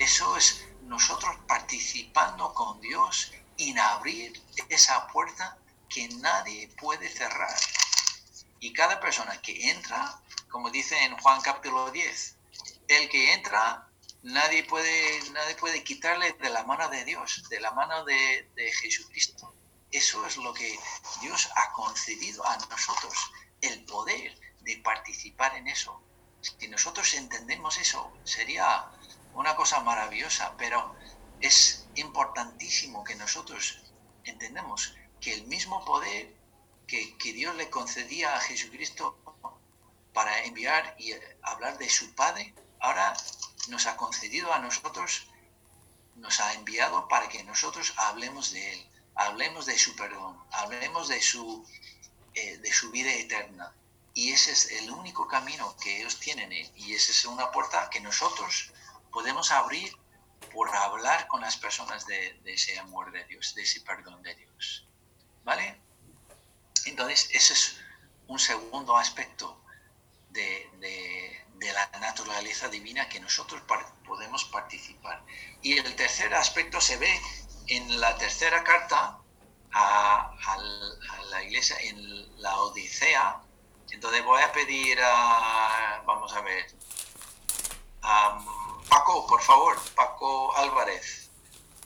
eso 0.00 0.34
es 0.38 0.64
nosotros 0.84 1.36
participando 1.46 2.54
con 2.54 2.80
Dios 2.80 3.32
en 3.58 3.78
abrir 3.78 4.42
esa 4.70 5.06
puerta 5.08 5.58
que 5.90 6.08
nadie 6.08 6.68
puede 6.80 7.06
cerrar. 7.08 7.54
Y 8.60 8.72
cada 8.72 8.98
persona 8.98 9.40
que 9.42 9.70
entra, 9.70 10.18
como 10.48 10.70
dice 10.70 11.04
en 11.04 11.16
Juan 11.18 11.42
capítulo 11.42 11.90
10, 11.90 12.36
el 12.88 13.10
que 13.10 13.34
entra, 13.34 13.90
nadie 14.22 14.64
puede, 14.64 15.30
nadie 15.32 15.54
puede 15.56 15.84
quitarle 15.84 16.32
de 16.32 16.48
la 16.48 16.64
mano 16.64 16.88
de 16.88 17.04
Dios, 17.04 17.44
de 17.50 17.60
la 17.60 17.72
mano 17.72 18.02
de, 18.04 18.50
de 18.54 18.72
Jesucristo. 18.72 19.54
Eso 19.92 20.24
es 20.26 20.38
lo 20.38 20.54
que 20.54 20.78
Dios 21.20 21.50
ha 21.56 21.72
concedido 21.72 22.46
a 22.46 22.56
nosotros, 22.56 23.14
el 23.60 23.84
poder 23.84 24.34
de 24.60 24.78
participar 24.78 25.56
en 25.56 25.68
eso. 25.68 26.02
Si 26.40 26.68
nosotros 26.68 27.12
entendemos 27.12 27.76
eso, 27.76 28.10
sería 28.24 28.90
una 29.34 29.56
cosa 29.56 29.80
maravillosa, 29.80 30.54
pero 30.56 30.94
es 31.40 31.86
importantísimo 31.94 33.04
que 33.04 33.14
nosotros 33.14 33.82
entendamos 34.24 34.94
que 35.20 35.34
el 35.34 35.46
mismo 35.46 35.84
poder 35.84 36.34
que, 36.86 37.32
Dios 37.32 37.54
le 37.54 37.70
concedía 37.70 38.34
a 38.34 38.40
Jesucristo 38.40 39.16
para 40.12 40.44
enviar 40.44 40.96
y 40.98 41.14
hablar 41.42 41.78
de 41.78 41.88
su 41.88 42.12
Padre, 42.14 42.52
ahora 42.80 43.14
nos 43.68 43.86
ha 43.86 43.96
concedido 43.96 44.52
a 44.52 44.58
nosotros, 44.58 45.28
nos 46.16 46.40
ha 46.40 46.52
enviado 46.54 47.06
para 47.06 47.28
que 47.28 47.44
nosotros 47.44 47.94
hablemos 47.96 48.50
de 48.50 48.72
Él, 48.72 48.90
hablemos 49.14 49.66
de 49.66 49.78
su 49.78 49.94
perdón, 49.94 50.36
hablemos 50.50 51.06
de 51.08 51.22
su, 51.22 51.64
eh, 52.34 52.56
de 52.58 52.72
su 52.72 52.90
vida 52.90 53.12
eterna. 53.12 53.72
Y 54.12 54.32
ese 54.32 54.50
es 54.50 54.70
el 54.72 54.90
único 54.90 55.28
camino 55.28 55.76
que 55.80 56.00
ellos 56.00 56.18
tienen. 56.18 56.52
Y 56.74 56.94
esa 56.94 57.12
es 57.12 57.24
una 57.24 57.52
puerta 57.52 57.88
que 57.90 58.00
nosotros 58.00 58.72
podemos 59.12 59.50
abrir 59.50 59.96
por 60.52 60.68
hablar 60.74 61.26
con 61.28 61.40
las 61.40 61.56
personas 61.56 62.06
de, 62.06 62.38
de 62.42 62.54
ese 62.54 62.78
amor 62.78 63.12
de 63.12 63.24
Dios, 63.24 63.54
de 63.54 63.62
ese 63.62 63.80
perdón 63.80 64.22
de 64.22 64.34
Dios. 64.34 64.86
¿Vale? 65.44 65.80
Entonces, 66.86 67.28
ese 67.32 67.52
es 67.52 67.80
un 68.26 68.38
segundo 68.38 68.96
aspecto 68.96 69.60
de, 70.30 70.70
la 71.60 71.98
naturaleza 72.00 72.68
divina 72.68 73.08
que 73.08 73.20
nosotros 73.20 73.62
podemos 74.06 74.44
participar. 74.44 75.22
Y 75.62 75.78
el 75.78 75.94
tercer 75.94 76.34
aspecto 76.34 76.80
se 76.80 76.96
ve 76.96 77.20
en 77.66 78.00
la 78.00 78.16
tercera 78.16 78.64
carta 78.64 79.18
a, 79.72 80.32
la 81.30 81.42
iglesia, 81.42 81.76
en 81.80 82.40
la 82.40 82.56
Odisea. 82.56 83.42
Entonces 83.90 84.24
voy 84.24 84.42
a 84.42 84.52
pedir 84.52 84.98
a, 85.02 86.02
vamos 86.06 86.32
a 86.32 86.40
ver, 86.40 86.66
a 88.02 88.38
Paco, 88.90 89.24
por 89.28 89.40
favor, 89.40 89.80
Paco 89.94 90.54
Álvarez, 90.56 91.30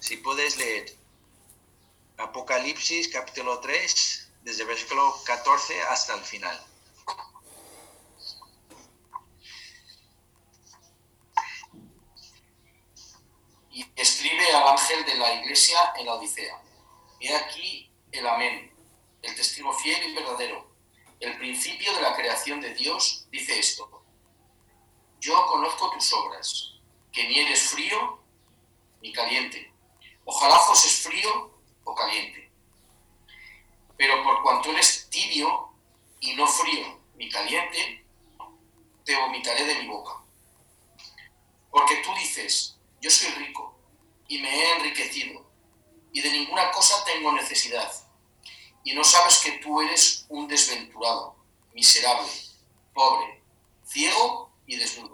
si 0.01 0.17
puedes 0.17 0.57
leer 0.57 0.97
Apocalipsis 2.17 3.09
capítulo 3.09 3.61
3 3.61 4.33
desde 4.41 4.65
versículo 4.65 5.15
14 5.27 5.83
hasta 5.83 6.15
el 6.15 6.23
final. 6.23 6.59
Y 13.71 13.85
escribe 13.97 14.51
al 14.55 14.69
ángel 14.69 15.05
de 15.05 15.15
la 15.17 15.35
iglesia 15.35 15.93
en 15.97 16.07
la 16.07 16.15
Odisea. 16.15 16.63
He 17.21 17.37
aquí 17.37 17.93
el 18.13 18.27
amén, 18.27 18.73
el 19.21 19.35
testigo 19.35 19.75
fiel 19.75 20.11
y 20.11 20.15
verdadero, 20.15 20.75
el 21.21 21.37
principio 21.37 21.93
de 21.93 22.01
la 22.01 22.17
creación 22.17 22.63
de 22.63 22.73
Dios, 22.73 23.27
dice 23.31 23.59
esto. 23.59 24.03
Yo 25.21 25.47
conozco 25.47 25.91
tus 25.91 26.13
obras, 26.15 26.74
que 27.15 27.27
ni 27.27 27.39
eres 27.39 27.71
frío 27.71 28.23
ni 29.01 29.13
caliente. 29.13 29.73
Ojalá 30.27 30.59
fueses 30.59 31.03
frío 31.03 31.59
o 31.85 31.95
caliente 31.95 32.45
pero 33.97 34.23
por 34.25 34.43
cuanto 34.43 34.71
eres 34.71 35.09
tibio 35.11 35.71
y 36.21 36.35
no 36.35 36.47
frío 36.47 37.01
ni 37.17 37.29
caliente, 37.31 38.05
te 39.05 39.17
vomitaré 39.17 39.65
de 39.65 39.83
mi 39.83 39.89
boca. 39.89 40.13
Porque 41.71 41.97
tú 41.99 42.13
dices, 42.15 42.77
yo 43.01 43.11
soy 43.11 43.31
rico 43.33 43.79
y 44.29 44.39
me 44.39 44.49
he 44.49 44.77
enriquecido 44.77 45.45
y 46.13 46.21
de 46.21 46.31
ninguna 46.31 46.71
cosa 46.71 47.05
tengo 47.05 47.33
necesidad. 47.33 47.91
Y 48.83 48.95
no 48.95 49.05
sabes 49.05 49.39
que 49.39 49.53
tú 49.53 49.81
eres 49.81 50.27
un 50.29 50.47
desventurado, 50.49 51.37
miserable, 51.73 52.31
pobre, 52.93 53.43
ciego 53.87 54.53
y 54.67 54.77
desnudo. 54.77 55.14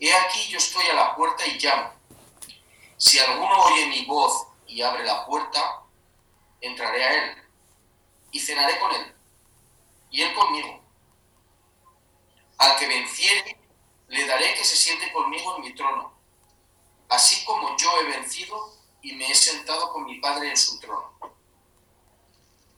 He 0.00 0.14
aquí 0.14 0.48
yo 0.48 0.56
estoy 0.56 0.86
a 0.86 0.94
la 0.94 1.14
puerta 1.14 1.46
y 1.46 1.58
llamo. 1.58 1.92
Si 2.96 3.18
alguno 3.18 3.54
oye 3.64 3.86
mi 3.86 4.06
voz 4.06 4.46
y 4.66 4.80
abre 4.80 5.04
la 5.04 5.26
puerta, 5.26 5.82
entraré 6.60 7.04
a 7.04 7.14
él 7.14 7.42
y 8.32 8.40
cenaré 8.40 8.78
con 8.78 8.92
él, 8.92 9.14
y 10.10 10.22
él 10.22 10.34
conmigo. 10.34 10.82
Al 12.58 12.76
que 12.76 12.86
venciere, 12.86 13.58
le 14.08 14.26
daré 14.26 14.54
que 14.54 14.64
se 14.64 14.76
siente 14.76 15.12
conmigo 15.12 15.56
en 15.56 15.62
mi 15.62 15.74
trono, 15.74 16.14
así 17.08 17.44
como 17.44 17.76
yo 17.76 18.00
he 18.00 18.04
vencido 18.04 18.74
y 19.02 19.12
me 19.12 19.30
he 19.30 19.34
sentado 19.34 19.92
con 19.92 20.04
mi 20.04 20.18
Padre 20.18 20.50
en 20.50 20.56
su 20.56 20.78
trono. 20.78 21.12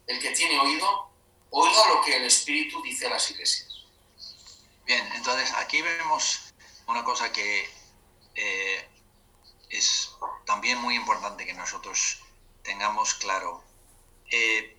El 0.07 0.19
que 0.21 0.31
tiene 0.31 0.59
oído, 0.59 1.11
oiga 1.51 1.89
lo 1.89 2.03
que 2.03 2.17
el 2.17 2.25
Espíritu 2.25 2.83
dice 2.83 3.07
a 3.07 3.11
las 3.11 3.31
iglesias. 3.31 3.69
Bien, 4.85 5.07
entonces 5.15 5.53
aquí 5.55 5.83
vemos 5.83 6.42
una 6.93 7.05
cosa 7.05 7.33
que 7.33 7.69
eh, 8.35 8.89
es 9.71 10.15
también 10.45 10.79
muy 10.79 10.95
importante 10.95 11.47
que 11.47 11.55
nosotros 11.55 12.19
tengamos 12.63 13.15
claro 13.15 13.65
eh, 14.31 14.77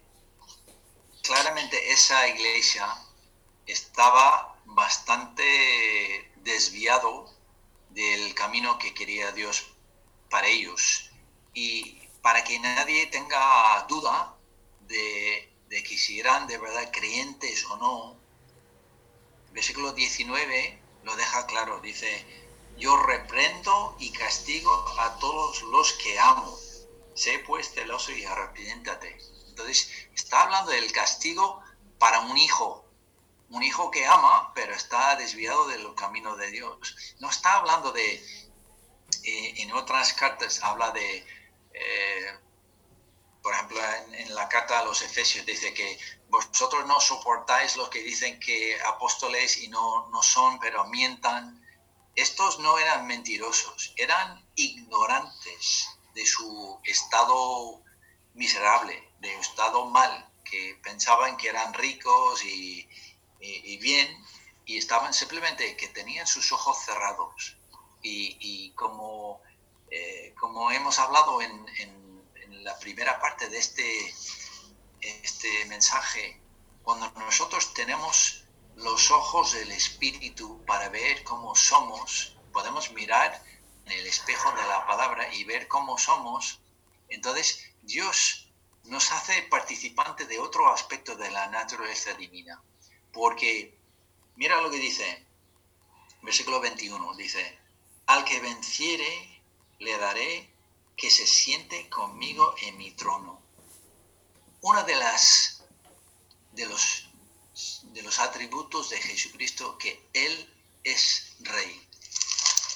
claramente 1.23 1.91
esa 1.91 2.27
iglesia 2.27 2.87
estaba 3.65 4.59
bastante 4.65 6.31
desviado 6.37 7.33
del 7.89 8.35
camino 8.35 8.77
que 8.77 8.93
quería 8.93 9.31
Dios 9.31 9.65
para 10.29 10.47
ellos. 10.47 11.09
Y 11.53 11.99
para 12.21 12.43
que 12.43 12.59
nadie 12.59 13.07
tenga 13.07 13.85
duda 13.87 14.35
de, 14.81 15.51
de 15.69 15.83
que 15.83 15.97
si 15.97 16.19
eran 16.19 16.45
de 16.47 16.57
verdad 16.57 16.91
creyentes 16.91 17.65
o 17.65 17.77
no, 17.77 18.17
versículo 19.51 19.93
19 19.93 20.82
lo 21.03 21.15
deja 21.15 21.45
claro, 21.45 21.79
dice, 21.81 22.25
yo 22.77 22.97
reprendo 22.97 23.95
y 23.99 24.11
castigo 24.11 24.71
a 24.99 25.17
todos 25.19 25.61
los 25.63 25.93
que 25.93 26.19
amo. 26.19 26.57
Sé 27.15 27.39
pues 27.39 27.71
celoso 27.71 28.11
y 28.11 28.25
arrepiéntate. 28.25 29.17
Entonces, 29.49 29.89
está 30.15 30.41
hablando 30.41 30.71
del 30.71 30.91
castigo 30.91 31.61
para 31.99 32.21
un 32.21 32.37
hijo, 32.37 32.85
un 33.49 33.61
hijo 33.61 33.91
que 33.91 34.05
ama, 34.05 34.51
pero 34.55 34.73
está 34.73 35.15
desviado 35.15 35.67
del 35.67 35.93
camino 35.93 36.35
de 36.35 36.49
Dios. 36.49 37.15
No 37.19 37.29
está 37.29 37.57
hablando 37.57 37.91
de, 37.91 38.15
eh, 39.23 39.53
en 39.57 39.71
otras 39.73 40.13
cartas 40.13 40.63
habla 40.63 40.91
de, 40.91 41.25
eh, 41.73 42.39
por 43.43 43.53
ejemplo, 43.53 43.77
en, 44.13 44.33
la 44.33 44.47
carta 44.47 44.79
a 44.79 44.85
los 44.85 45.01
Efesios 45.01 45.45
dice 45.45 45.73
que 45.73 45.99
vosotros 46.29 46.87
no 46.87 46.99
soportáis 47.01 47.75
los 47.75 47.89
que 47.89 48.01
dicen 48.01 48.39
que 48.39 48.81
apóstoles 48.83 49.57
y 49.57 49.67
no, 49.67 50.07
no 50.09 50.23
son, 50.23 50.59
pero 50.59 50.85
mientan. 50.85 51.61
Estos 52.15 52.59
no 52.59 52.79
eran 52.79 53.05
mentirosos, 53.05 53.93
eran 53.97 54.47
ignorantes 54.55 55.89
de 56.13 56.25
su 56.25 56.79
estado 56.85 57.83
miserable, 58.33 59.11
de 59.19 59.33
su 59.35 59.41
estado 59.41 59.85
mal, 59.87 60.31
que 60.45 60.79
pensaban 60.81 61.35
que 61.35 61.49
eran 61.49 61.73
ricos 61.73 62.45
y, 62.45 62.87
bien, 63.81 64.07
y 64.65 64.77
estaban 64.77 65.13
simplemente 65.13 65.75
que 65.75 65.89
tenían 65.89 66.27
sus 66.27 66.51
ojos 66.53 66.77
cerrados. 66.85 67.57
Y, 68.01 68.71
como, 68.75 69.41
eh, 69.89 70.33
como 70.39 70.71
hemos 70.71 70.99
hablado 70.99 71.41
en, 71.41 71.65
en, 71.79 72.02
la 72.63 72.77
primera 72.79 73.19
parte 73.19 73.49
de 73.49 73.57
este, 73.57 74.15
este 75.01 75.65
mensaje, 75.65 76.41
cuando 76.81 77.11
nosotros 77.11 77.73
tenemos 77.73 78.45
los 78.75 79.11
ojos 79.11 79.53
del 79.53 79.71
Espíritu 79.71 80.63
para 80.65 80.89
ver 80.89 81.23
cómo 81.23 81.55
somos, 81.55 82.37
podemos 82.51 82.91
mirar 82.91 83.43
en 83.85 83.91
el 83.91 84.07
espejo 84.07 84.51
de 84.51 84.63
la 84.67 84.87
palabra 84.87 85.33
y 85.33 85.43
ver 85.43 85.67
cómo 85.67 85.97
somos, 85.97 86.61
entonces 87.09 87.73
Dios 87.81 88.51
nos 88.85 89.11
hace 89.11 89.43
participante 89.43 90.25
de 90.25 90.39
otro 90.39 90.71
aspecto 90.71 91.15
de 91.15 91.31
la 91.31 91.47
naturaleza 91.47 92.13
divina. 92.13 92.61
Porque 93.11 93.77
mira 94.35 94.61
lo 94.61 94.71
que 94.71 94.77
dice, 94.77 95.25
versículo 96.21 96.59
21, 96.59 97.13
dice, 97.15 97.59
al 98.07 98.25
que 98.25 98.39
venciere 98.39 99.41
le 99.79 99.97
daré 99.97 100.52
que 100.95 101.09
se 101.09 101.27
siente 101.27 101.89
conmigo 101.89 102.55
en 102.61 102.77
mi 102.77 102.91
trono. 102.91 103.41
Una 104.61 104.83
de 104.83 104.95
las 104.95 105.63
de 106.51 106.65
los 106.65 107.09
de 107.93 108.01
los 108.01 108.19
atributos 108.19 108.89
de 108.89 108.97
Jesucristo 108.97 109.77
que 109.77 110.09
él 110.13 110.53
es 110.83 111.35
rey. 111.41 111.87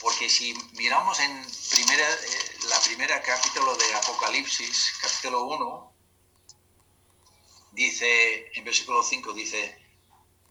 Porque 0.02 0.30
si 0.30 0.54
miramos 0.74 1.20
en 1.20 1.46
primera, 1.72 2.14
eh, 2.14 2.58
la 2.70 2.80
primera 2.82 3.22
capítulo 3.22 3.76
de 3.76 3.94
Apocalipsis, 3.96 4.94
capítulo 5.02 5.46
1, 5.46 5.94
dice, 7.72 8.52
en 8.54 8.64
versículo 8.64 9.02
5, 9.02 9.34
dice, 9.34 9.78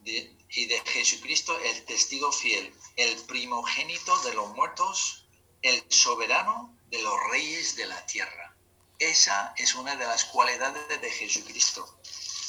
y 0.04 0.66
de 0.66 0.80
Jesucristo 0.86 1.58
el 1.60 1.84
testigo 1.84 2.32
fiel, 2.32 2.72
el 2.96 3.16
primogénito 3.26 4.16
de 4.22 4.34
los 4.34 4.54
muertos, 4.54 5.26
el 5.62 5.84
soberano 5.88 6.75
de 6.90 7.02
los 7.02 7.14
reyes 7.30 7.76
de 7.76 7.86
la 7.86 8.04
tierra. 8.06 8.54
Esa 8.98 9.52
es 9.56 9.74
una 9.74 9.96
de 9.96 10.06
las 10.06 10.24
cualidades 10.24 10.88
de 11.00 11.10
Jesucristo. 11.10 12.00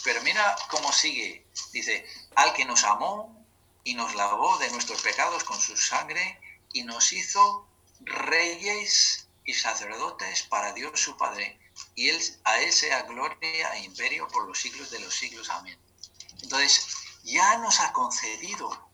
Pero 0.03 0.21
mira 0.21 0.55
cómo 0.69 0.91
sigue. 0.93 1.45
Dice, 1.71 2.05
al 2.35 2.53
que 2.53 2.65
nos 2.65 2.83
amó 2.83 3.45
y 3.83 3.93
nos 3.93 4.15
lavó 4.15 4.57
de 4.57 4.69
nuestros 4.71 5.01
pecados 5.01 5.43
con 5.43 5.59
su 5.59 5.75
sangre 5.75 6.39
y 6.73 6.83
nos 6.83 7.11
hizo 7.11 7.67
reyes 8.01 9.27
y 9.43 9.53
sacerdotes 9.53 10.43
para 10.43 10.73
Dios 10.73 10.99
su 10.99 11.17
Padre. 11.17 11.59
Y 11.95 12.09
él, 12.09 12.21
a 12.43 12.59
él 12.59 12.71
sea 12.71 13.03
gloria 13.03 13.73
e 13.75 13.83
imperio 13.83 14.27
por 14.27 14.47
los 14.47 14.59
siglos 14.59 14.89
de 14.91 14.99
los 14.99 15.13
siglos. 15.13 15.49
Amén. 15.49 15.77
Entonces, 16.41 16.87
ya 17.23 17.57
nos 17.57 17.79
ha 17.79 17.91
concedido 17.91 18.89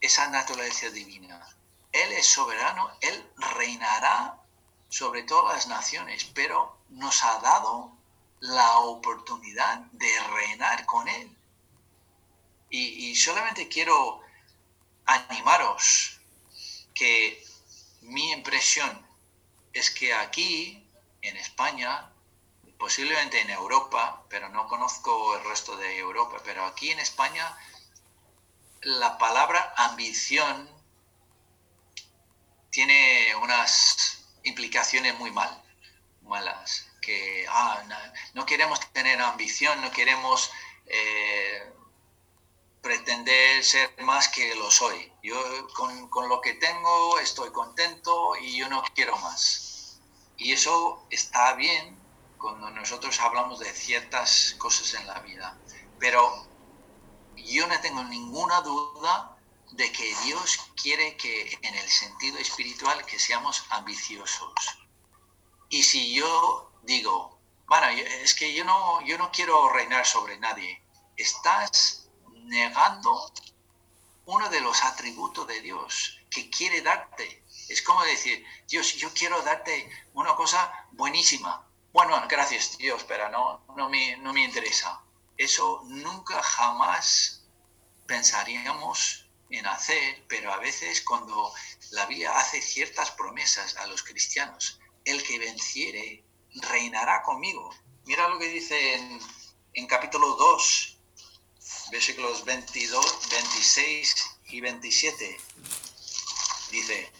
esa 0.00 0.28
naturaleza 0.28 0.90
divina. 0.90 1.44
Él 1.92 2.12
es 2.12 2.26
soberano, 2.26 2.90
Él 3.00 3.32
reinará 3.36 4.37
sobre 4.88 5.22
todas 5.22 5.54
las 5.54 5.66
naciones, 5.66 6.24
pero 6.24 6.78
nos 6.88 7.22
ha 7.22 7.38
dado 7.40 7.92
la 8.40 8.78
oportunidad 8.80 9.78
de 9.92 10.20
reinar 10.34 10.86
con 10.86 11.08
Él. 11.08 11.36
Y, 12.70 13.10
y 13.10 13.16
solamente 13.16 13.68
quiero 13.68 14.20
animaros 15.06 16.20
que 16.94 17.44
mi 18.02 18.32
impresión 18.32 19.06
es 19.72 19.90
que 19.90 20.14
aquí, 20.14 20.84
en 21.22 21.36
España, 21.36 22.10
posiblemente 22.78 23.40
en 23.40 23.50
Europa, 23.50 24.24
pero 24.28 24.48
no 24.48 24.68
conozco 24.68 25.36
el 25.36 25.44
resto 25.44 25.76
de 25.76 25.98
Europa, 25.98 26.38
pero 26.44 26.64
aquí 26.64 26.90
en 26.90 27.00
España, 27.00 27.56
la 28.82 29.18
palabra 29.18 29.74
ambición 29.76 30.68
tiene 32.70 33.34
unas 33.42 34.17
implicaciones 34.48 35.18
muy 35.18 35.30
mal, 35.30 35.62
malas, 36.22 36.86
que 37.00 37.46
ah, 37.48 37.82
no, 38.34 38.44
queremos 38.46 38.80
tener 38.92 39.20
ambición, 39.20 39.80
no 39.80 39.90
queremos 39.90 40.50
eh, 40.86 41.72
pretender 42.82 43.64
ser 43.64 43.90
más 44.02 44.28
que 44.28 44.54
lo 44.56 44.70
soy. 44.70 45.12
Yo 45.22 45.38
con, 45.74 46.08
con, 46.08 46.28
lo 46.28 46.40
que 46.40 46.54
tengo 46.54 47.18
estoy 47.18 47.50
contento 47.50 48.36
y 48.36 48.56
yo 48.56 48.68
no 48.68 48.82
quiero 48.94 49.16
más. 49.18 50.00
Y 50.36 50.52
eso 50.52 51.06
está 51.10 51.54
bien 51.54 51.98
cuando 52.38 52.70
nosotros 52.70 53.18
hablamos 53.20 53.58
de 53.58 53.72
ciertas 53.72 54.54
cosas 54.58 54.94
en 54.94 55.06
la 55.06 55.18
vida. 55.20 55.58
Pero 55.98 56.46
yo 57.36 57.66
no 57.66 57.80
tengo 57.80 58.04
ninguna 58.04 58.60
duda 58.60 59.37
de 59.72 59.92
que 59.92 60.14
Dios 60.24 60.58
quiere 60.80 61.16
que 61.16 61.58
en 61.62 61.74
el 61.74 61.88
sentido 61.88 62.38
espiritual 62.38 63.04
que 63.04 63.18
seamos 63.18 63.64
ambiciosos. 63.70 64.52
Y 65.68 65.82
si 65.82 66.14
yo 66.14 66.72
digo, 66.82 67.38
bueno, 67.66 67.86
es 67.88 68.34
que 68.34 68.54
yo 68.54 68.64
no, 68.64 69.00
yo 69.02 69.18
no 69.18 69.30
quiero 69.30 69.68
reinar 69.68 70.06
sobre 70.06 70.38
nadie, 70.38 70.82
estás 71.16 72.08
negando 72.44 73.30
uno 74.24 74.48
de 74.48 74.60
los 74.60 74.82
atributos 74.82 75.46
de 75.46 75.60
Dios 75.60 76.18
que 76.30 76.48
quiere 76.50 76.80
darte. 76.82 77.44
Es 77.68 77.82
como 77.82 78.02
decir, 78.04 78.44
Dios, 78.66 78.94
yo 78.94 79.12
quiero 79.12 79.42
darte 79.42 79.90
una 80.14 80.34
cosa 80.34 80.86
buenísima. 80.92 81.66
Bueno, 81.92 82.20
gracias 82.28 82.78
Dios, 82.78 83.04
pero 83.04 83.28
no, 83.30 83.64
no, 83.76 83.88
me, 83.88 84.16
no 84.18 84.32
me 84.32 84.44
interesa. 84.44 85.02
Eso 85.36 85.82
nunca 85.86 86.42
jamás 86.42 87.44
pensaríamos 88.06 89.27
en 89.50 89.66
hacer, 89.66 90.24
pero 90.28 90.52
a 90.52 90.58
veces 90.58 91.02
cuando 91.02 91.52
la 91.90 92.06
Biblia 92.06 92.38
hace 92.38 92.60
ciertas 92.60 93.10
promesas 93.12 93.76
a 93.76 93.86
los 93.86 94.02
cristianos, 94.02 94.80
el 95.04 95.22
que 95.22 95.38
venciere 95.38 96.24
reinará 96.54 97.22
conmigo. 97.22 97.74
Mira 98.04 98.28
lo 98.28 98.38
que 98.38 98.48
dice 98.48 98.94
en, 98.94 99.20
en 99.74 99.86
capítulo 99.86 100.34
2, 100.36 100.98
versículos 101.90 102.44
22, 102.44 103.28
26 103.30 104.14
y 104.50 104.60
27. 104.60 105.40
Dice, 106.70 107.12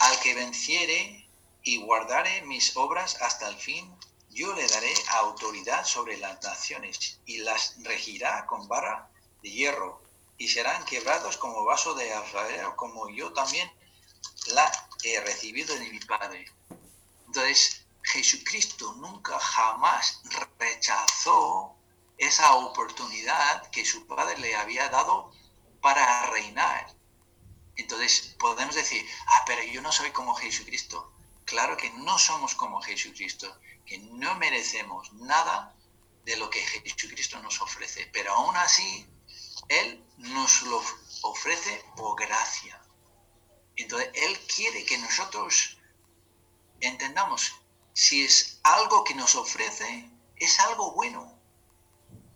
al 0.00 0.18
que 0.20 0.34
venciere 0.34 1.28
y 1.62 1.78
guardare 1.78 2.42
mis 2.42 2.76
obras 2.76 3.16
hasta 3.20 3.48
el 3.48 3.56
fin, 3.56 3.94
yo 4.30 4.52
le 4.54 4.66
daré 4.66 4.92
autoridad 5.10 5.84
sobre 5.84 6.16
las 6.16 6.42
naciones 6.42 7.20
y 7.24 7.38
las 7.38 7.76
regirá 7.84 8.46
con 8.46 8.66
barra 8.66 9.08
de 9.42 9.50
hierro 9.50 10.03
y 10.38 10.48
serán 10.48 10.84
quebrados 10.84 11.36
como 11.36 11.64
vaso 11.64 11.94
de 11.94 12.12
alfarero, 12.12 12.76
como 12.76 13.08
yo 13.08 13.32
también 13.32 13.70
la 14.46 14.70
he 15.02 15.20
recibido 15.20 15.74
de 15.74 15.88
mi 15.90 16.00
Padre. 16.00 16.44
Entonces, 17.26 17.84
Jesucristo 18.02 18.94
nunca 18.94 19.38
jamás 19.38 20.20
rechazó 20.58 21.76
esa 22.18 22.54
oportunidad 22.54 23.70
que 23.70 23.84
su 23.84 24.06
padre 24.06 24.38
le 24.38 24.54
había 24.54 24.88
dado 24.88 25.32
para 25.80 26.26
reinar. 26.26 26.94
Entonces 27.76 28.36
podemos 28.38 28.74
decir, 28.74 29.04
ah, 29.26 29.42
pero 29.46 29.62
yo 29.64 29.80
no 29.80 29.90
soy 29.90 30.10
como 30.10 30.34
Jesucristo. 30.34 31.12
Claro 31.44 31.76
que 31.76 31.90
no 31.90 32.18
somos 32.18 32.54
como 32.54 32.80
Jesucristo, 32.80 33.58
que 33.84 33.98
no 33.98 34.34
merecemos 34.36 35.12
nada 35.14 35.74
de 36.24 36.36
lo 36.36 36.48
que 36.50 36.60
Jesucristo 36.60 37.40
nos 37.40 37.60
ofrece, 37.60 38.08
pero 38.12 38.32
aún 38.32 38.56
así 38.56 39.06
Él 39.68 40.04
nos 40.18 40.62
lo 40.62 40.82
ofrece 41.22 41.84
por 41.96 42.18
gracia. 42.18 42.80
Entonces, 43.76 44.10
Él 44.14 44.38
quiere 44.46 44.84
que 44.84 44.98
nosotros 44.98 45.78
entendamos 46.80 47.52
si 47.92 48.24
es 48.24 48.58
algo 48.62 49.04
que 49.04 49.14
nos 49.14 49.34
ofrece, 49.36 50.10
es 50.36 50.60
algo 50.60 50.92
bueno. 50.92 51.38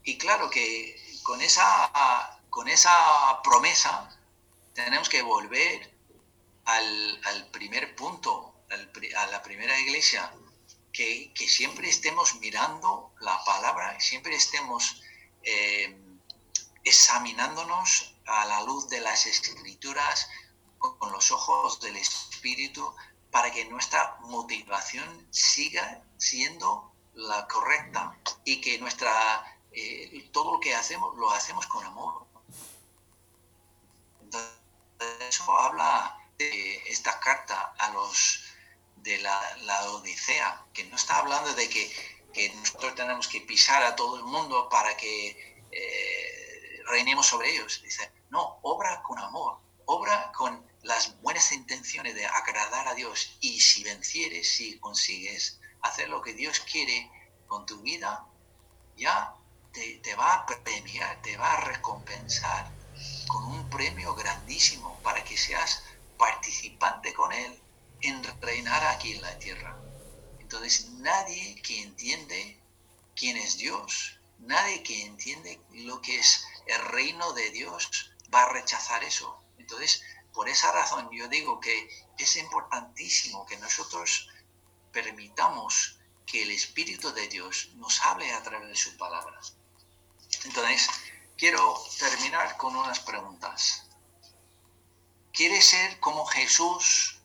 Y 0.05 0.16
claro 0.16 0.49
que 0.49 0.97
con 1.22 1.43
esa, 1.43 2.41
con 2.49 2.68
esa 2.68 3.43
promesa 3.43 4.16
tenemos 4.72 5.09
que 5.09 5.22
volver 5.22 5.93
al, 6.64 7.49
primer 7.51 7.95
punto, 7.97 8.55
a 9.16 9.26
la 9.26 9.43
primera 9.43 9.79
iglesia, 9.79 10.33
que, 10.93 11.33
siempre 11.49 11.89
estemos 11.89 12.37
mirando 12.37 13.12
la 13.20 13.43
palabra, 13.45 13.99
siempre 14.01 14.35
estemos 14.35 15.03
eh, 15.43 15.97
examinándonos 16.85 18.14
a 18.26 18.45
la 18.47 18.62
luz 18.62 18.89
de 18.89 19.01
las 19.01 19.26
escrituras, 19.26 20.29
con 20.79 21.12
los 21.12 21.33
ojos 21.33 21.81
del 21.81 21.97
Espíritu, 21.97 22.95
para 23.31 23.51
que 23.51 23.64
nuestra 23.66 24.16
motivación 24.20 25.26
siga 25.31 26.03
siendo 26.16 26.93
la 27.14 27.47
correcta 27.49 28.16
y 28.45 28.61
que 28.61 28.79
nuestra 28.79 29.59
eh, 29.72 30.29
todo 30.33 30.55
lo 30.55 30.61
que 30.61 30.74
hacemos 30.74 31.16
lo 31.16 31.31
hacemos 31.31 31.66
con 31.66 31.85
amor. 31.85 32.26
Entonces, 34.22 34.53
eso 35.29 35.59
habla 35.59 36.18
de 36.39 36.76
esta 36.91 37.18
carta 37.20 37.74
a 37.79 37.91
los 37.91 38.45
de 38.97 39.18
la, 39.18 39.91
Odisea, 39.91 40.64
que 40.72 40.85
no 40.85 40.97
está 40.97 41.18
hablando 41.18 41.55
de 41.55 41.68
que, 41.68 42.18
nosotros 42.55 42.95
tenemos 42.95 43.26
que 43.26 43.41
pisar 43.41 43.83
a 43.83 43.97
todo 43.97 44.16
el 44.16 44.22
mundo 44.22 44.68
para 44.68 44.97
que 44.97 45.64
eh, 45.72 46.28
reinemos 46.89 47.26
sobre 47.26 47.55
ellos. 47.55 47.80
Dice, 47.82 48.11
no, 48.30 48.59
obra 48.62 49.03
con 49.03 49.18
amor, 49.18 49.59
obra 49.86 50.32
con 50.32 50.66
las 50.82 51.20
buenas 51.20 51.53
intenciones 51.53 52.14
de 52.14 52.26
agradar 52.26 52.89
a 52.89 52.95
Dios 52.95 53.36
y 53.41 53.61
si 53.61 53.84
vencieres, 53.84 54.57
si 54.57 54.78
consigues 54.78 55.61
hacer 55.82 56.09
lo 56.09 56.22
que 56.22 56.34
Dios 56.34 56.61
quiere 56.61 57.11
con 57.47 57.66
tu 57.66 57.80
vida, 57.80 58.26
ya 58.97 59.34
te, 59.72 59.99
te 59.99 60.14
va 60.14 60.34
a 60.34 60.47
premiar, 60.47 61.20
te 61.22 61.36
va 61.36 61.55
a 61.55 61.61
recompensar 61.61 62.70
con 63.28 63.45
un 63.45 63.70
premio 63.70 64.14
grandísimo 64.14 64.99
para 65.03 65.22
que 65.24 65.36
seas 65.36 65.82
participante 66.18 67.12
con 67.14 67.32
Él 67.32 67.61
en 68.01 68.22
reinar 68.41 68.84
aquí 68.84 69.12
en 69.12 69.22
la 69.22 69.39
tierra. 69.39 69.76
Entonces 70.41 70.91
nadie 70.91 71.61
que 71.62 71.82
entiende 71.82 72.59
quién 73.14 73.36
es 73.36 73.59
Dios, 73.59 74.18
nadie 74.39 74.82
que 74.82 75.05
entiende 75.05 75.61
lo 75.72 76.01
que 76.01 76.18
es 76.18 76.45
el 76.69 76.81
reino 76.85 77.33
de 77.33 77.51
Dios 77.51 78.12
va 78.33 78.43
a 78.43 78.49
rechazar 78.51 79.03
eso. 79.03 79.43
Entonces, 79.59 80.03
por 80.33 80.49
esa 80.49 80.71
razón 80.71 81.09
yo 81.11 81.27
digo 81.29 81.61
que 81.61 81.89
es 82.19 82.37
importantísimo 82.37 83.47
que 83.47 83.57
nosotros 83.57 84.29
permitamos 84.93 85.99
que 86.27 86.43
el 86.43 86.51
Espíritu 86.51 87.12
de 87.12 87.27
Dios 87.29 87.71
nos 87.77 88.01
hable 88.03 88.33
a 88.33 88.43
través 88.43 88.69
de 88.69 88.77
sus 88.77 88.95
palabras. 88.95 89.57
Entonces, 90.45 90.89
quiero 91.37 91.83
terminar 91.99 92.57
con 92.59 92.77
unas 92.77 93.01
preguntas. 93.01 93.89
¿Quieres 95.33 95.64
ser 95.64 95.99
como 96.01 96.27
Jesús? 96.27 97.21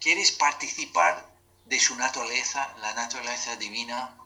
¿Quieres 0.00 0.32
participar 0.32 1.34
de 1.64 1.80
su 1.80 1.96
naturaleza, 1.96 2.74
la 2.78 2.92
naturaleza 2.94 3.56
divina? 3.56 4.16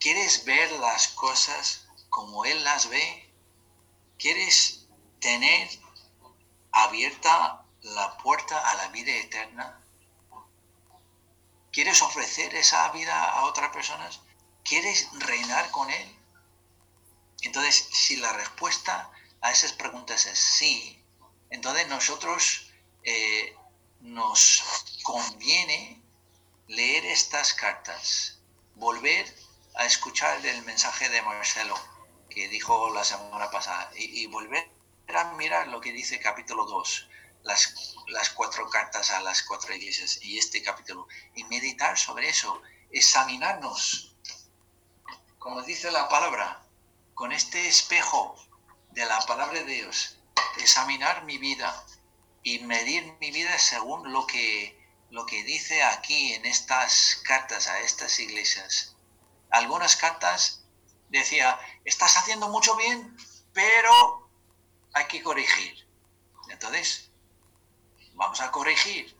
¿Quieres 0.00 0.44
ver 0.44 0.70
las 0.72 1.08
cosas 1.08 1.88
como 2.08 2.44
Él 2.44 2.62
las 2.62 2.88
ve? 2.88 3.32
¿Quieres 4.16 4.86
tener 5.20 5.68
abierta 6.70 7.64
la 7.82 8.16
puerta 8.18 8.70
a 8.70 8.74
la 8.76 8.88
vida 8.88 9.12
eterna? 9.12 9.80
¿Quieres 11.72 12.00
ofrecer 12.02 12.54
esa 12.54 12.90
vida 12.92 13.30
a 13.32 13.44
otras 13.44 13.70
personas? 13.70 14.20
¿Quieres 14.64 15.08
reinar 15.14 15.70
con 15.72 15.90
Él? 15.90 16.18
Entonces, 17.42 17.88
si 17.92 18.16
la 18.16 18.32
respuesta 18.32 19.10
a 19.40 19.50
esas 19.50 19.72
preguntas 19.72 20.26
es 20.26 20.38
sí, 20.38 21.04
entonces 21.50 21.88
nosotros 21.88 22.70
eh, 23.02 23.56
nos 24.00 24.62
conviene 25.02 26.00
leer 26.68 27.04
estas 27.06 27.54
cartas, 27.54 28.38
volver 28.74 29.47
a 29.74 29.84
escuchar 29.84 30.44
el 30.44 30.62
mensaje 30.62 31.08
de 31.08 31.22
Marcelo 31.22 31.74
que 32.28 32.48
dijo 32.48 32.92
la 32.92 33.04
semana 33.04 33.50
pasada 33.50 33.90
y, 33.94 34.26
volver 34.26 34.70
a 35.08 35.32
mirar 35.34 35.68
lo 35.68 35.80
que 35.80 35.92
dice 35.92 36.20
capítulo 36.20 36.66
2, 36.66 37.08
las, 37.42 37.94
las 38.08 38.30
cuatro 38.30 38.68
cartas 38.68 39.10
a 39.10 39.20
las 39.20 39.42
cuatro 39.42 39.74
iglesias 39.74 40.18
y 40.22 40.38
este 40.38 40.62
capítulo 40.62 41.08
y 41.34 41.44
meditar 41.44 41.98
sobre 41.98 42.28
eso, 42.28 42.60
examinarnos, 42.90 44.14
como 45.38 45.62
dice 45.62 45.90
la 45.90 46.08
palabra, 46.08 46.62
con 47.14 47.32
este 47.32 47.66
espejo 47.66 48.36
de 48.90 49.06
la 49.06 49.20
palabra 49.22 49.60
de 49.60 49.74
Dios, 49.74 50.18
examinar 50.58 51.24
mi 51.24 51.38
vida 51.38 51.84
y 52.42 52.60
medir 52.60 53.14
mi 53.20 53.30
vida 53.30 53.58
según 53.58 54.12
lo 54.12 54.26
que, 54.26 54.78
lo 55.10 55.26
que 55.26 55.42
dice 55.44 55.82
aquí 55.82 56.34
en 56.34 56.46
estas 56.46 57.20
cartas 57.24 57.66
a 57.66 57.80
estas 57.80 58.18
iglesias. 58.20 58.94
Algunas 59.50 59.96
cartas 59.96 60.64
decía, 61.08 61.58
estás 61.84 62.16
haciendo 62.16 62.48
mucho 62.48 62.76
bien, 62.76 63.16
pero 63.52 64.30
hay 64.92 65.06
que 65.06 65.22
corregir. 65.22 65.86
Entonces, 66.48 67.10
vamos 68.14 68.40
a 68.40 68.50
corregir. 68.50 69.16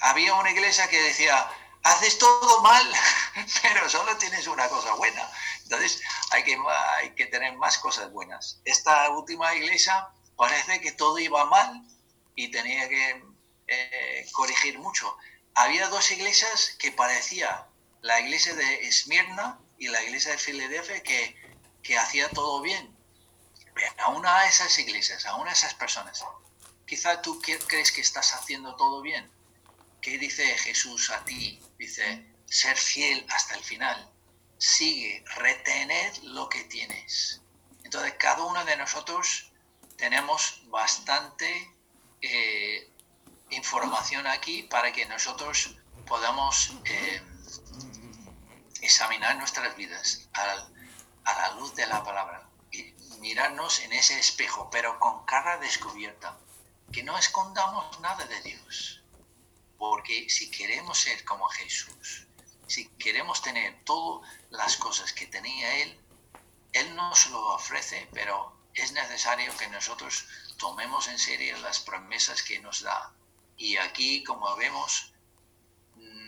Había 0.00 0.34
una 0.34 0.50
iglesia 0.50 0.88
que 0.88 1.00
decía, 1.00 1.48
haces 1.82 2.18
todo 2.18 2.62
mal, 2.62 2.92
pero 3.62 3.88
solo 3.88 4.16
tienes 4.16 4.46
una 4.46 4.68
cosa 4.68 4.94
buena. 4.94 5.30
Entonces 5.62 6.02
hay 6.30 6.44
que, 6.44 6.58
hay 6.96 7.14
que 7.14 7.26
tener 7.26 7.56
más 7.56 7.78
cosas 7.78 8.10
buenas. 8.10 8.60
Esta 8.64 9.08
última 9.10 9.54
iglesia 9.54 10.08
parece 10.36 10.80
que 10.80 10.92
todo 10.92 11.18
iba 11.18 11.44
mal 11.44 11.82
y 12.34 12.50
tenía 12.50 12.88
que 12.88 13.24
eh, 13.66 14.26
corregir 14.32 14.78
mucho. 14.78 15.16
Había 15.54 15.88
dos 15.88 16.10
iglesias 16.10 16.74
que 16.78 16.90
parecía 16.92 17.66
la 18.04 18.20
iglesia 18.20 18.54
de 18.54 18.86
Esmirna 18.86 19.58
y 19.78 19.88
la 19.88 20.02
iglesia 20.02 20.32
de 20.32 20.38
Filadelfia 20.38 21.02
que, 21.02 21.34
que 21.82 21.96
hacía 21.96 22.28
todo 22.28 22.60
bien. 22.60 22.94
A 23.98 24.10
una 24.10 24.42
de 24.42 24.48
esas 24.48 24.78
iglesias, 24.78 25.24
a 25.24 25.36
una 25.36 25.46
de 25.46 25.56
esas 25.56 25.72
personas, 25.72 26.22
quizá 26.86 27.22
tú 27.22 27.40
crees 27.40 27.92
que 27.92 28.02
estás 28.02 28.34
haciendo 28.34 28.76
todo 28.76 29.00
bien. 29.00 29.32
¿Qué 30.02 30.18
dice 30.18 30.46
Jesús 30.58 31.08
a 31.08 31.24
ti? 31.24 31.62
Dice, 31.78 32.26
ser 32.44 32.76
fiel 32.76 33.24
hasta 33.30 33.54
el 33.54 33.64
final. 33.64 34.12
Sigue, 34.58 35.24
retener 35.36 36.12
lo 36.24 36.50
que 36.50 36.62
tienes. 36.64 37.40
Entonces, 37.84 38.12
cada 38.18 38.44
uno 38.44 38.62
de 38.66 38.76
nosotros 38.76 39.50
tenemos 39.96 40.62
bastante 40.66 41.74
eh, 42.20 42.86
información 43.48 44.26
aquí 44.26 44.64
para 44.64 44.92
que 44.92 45.06
nosotros 45.06 45.74
podamos 46.06 46.70
eh, 46.84 47.22
examinar 48.84 49.36
nuestras 49.36 49.74
vidas 49.76 50.28
a, 50.32 50.68
la 51.34 51.54
luz 51.56 51.74
de 51.74 51.86
la 51.86 52.02
palabra 52.04 52.48
y 52.70 52.94
mirarnos 53.18 53.80
en 53.80 53.92
ese 53.92 54.18
espejo, 54.18 54.68
pero 54.70 54.98
con 54.98 55.24
cara 55.24 55.58
descubierta, 55.58 56.38
que 56.92 57.02
no 57.02 57.16
escondamos 57.18 57.98
nada 58.00 58.24
de 58.26 58.40
Dios 58.42 59.04
porque 59.78 60.30
si 60.30 60.50
queremos 60.50 60.98
ser 60.98 61.24
como 61.24 61.46
Jesús, 61.48 62.26
si 62.66 62.88
queremos 62.98 63.42
tener 63.42 63.84
todas 63.84 64.28
las 64.50 64.76
cosas 64.78 65.12
que 65.12 65.26
tenía 65.26 65.76
Él, 65.82 66.00
Él 66.72 66.96
nos 66.96 67.28
lo 67.28 67.54
ofrece, 67.54 68.08
pero 68.12 68.56
es 68.72 68.92
necesario 68.92 69.54
que 69.58 69.68
nosotros 69.68 70.26
tomemos 70.56 71.08
en 71.08 71.18
serio 71.18 71.58
las 71.58 71.80
promesas 71.80 72.42
que 72.42 72.60
nos 72.60 72.80
da. 72.80 73.12
Y 73.56 73.76
aquí, 73.76 74.24
como 74.24 74.56
vemos, 74.56 75.12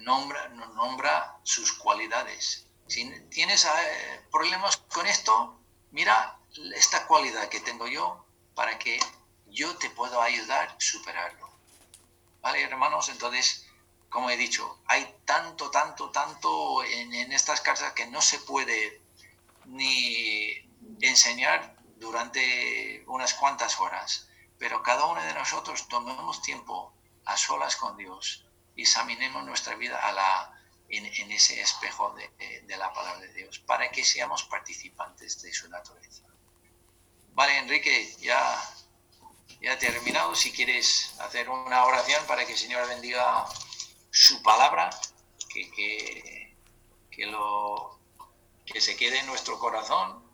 nombra, 0.07 0.49
nombra 0.49 1.37
sus 1.43 1.73
cualidades. 1.73 2.67
Si 2.87 3.11
tienes 3.29 3.65
eh, 3.65 4.25
problemas 4.31 4.77
con 4.77 5.07
esto, 5.07 5.59
mira 5.91 6.39
esta 6.75 7.07
cualidad 7.07 7.49
que 7.49 7.61
tengo 7.61 7.89
yo 7.89 8.25
para 8.55 8.79
que 8.79 8.99
yo 9.49 9.77
te 9.77 9.91
pueda 9.91 10.23
ayudar 10.23 10.69
a 10.69 10.81
superarlo. 10.81 11.51
¿Vale, 12.41 12.63
hermanos? 12.63 13.09
Entonces, 13.09 13.67
como 14.09 14.31
he 14.31 14.37
dicho, 14.37 14.79
hay 14.87 15.17
tanto, 15.25 15.71
tanto, 15.71 16.11
tanto 16.11 16.85
en, 16.85 17.33
estas 17.33 17.61
cartas 17.61 17.93
que 17.93 18.07
no 18.07 18.23
se 18.23 18.39
puede 18.39 19.03
ni 19.65 20.53
enseñar 21.01 21.77
durante 21.97 23.03
unas 23.09 23.35
cuantas 23.35 23.81
horas, 23.81 24.29
pero 24.57 24.85
cada 24.85 25.07
uno 25.07 25.21
de 25.21 25.35
nosotros 25.35 25.89
tomemos 25.89 26.41
tiempo 26.43 26.95
a 27.25 27.37
solas 27.37 27.75
con 27.75 27.97
Dios 27.97 28.46
examinemos 28.77 29.45
nuestra 29.45 29.75
vida 29.77 29.99
a 29.99 30.13
la, 30.13 30.61
en, 30.89 31.33
ese 31.33 31.61
espejo 31.61 32.15
de, 32.15 32.77
la 32.77 32.93
palabra 32.93 33.21
de 33.21 33.33
Dios 33.33 33.59
para 33.61 33.91
que 33.91 34.05
seamos 34.05 34.45
participantes 34.45 35.43
de 35.43 35.53
su 35.53 35.69
naturaleza. 35.69 36.25
Vale, 37.33 37.59
Enrique, 37.59 38.15
ya, 38.21 38.63
ya 39.61 39.79
terminado. 39.79 40.35
Si 40.35 40.53
quieres 40.53 41.15
hacer 41.21 41.49
una 41.49 41.85
oración 41.85 42.25
para 42.27 42.47
que 42.47 42.53
el 42.53 42.59
Señor 42.59 42.87
bendiga 42.89 43.47
su 44.11 44.43
palabra, 44.43 44.91
que, 45.53 45.71
que, 45.71 46.57
que 47.11 48.81
se 48.81 48.97
quede 48.97 49.19
en 49.19 49.27
nuestro 49.27 49.59
corazón 49.59 50.26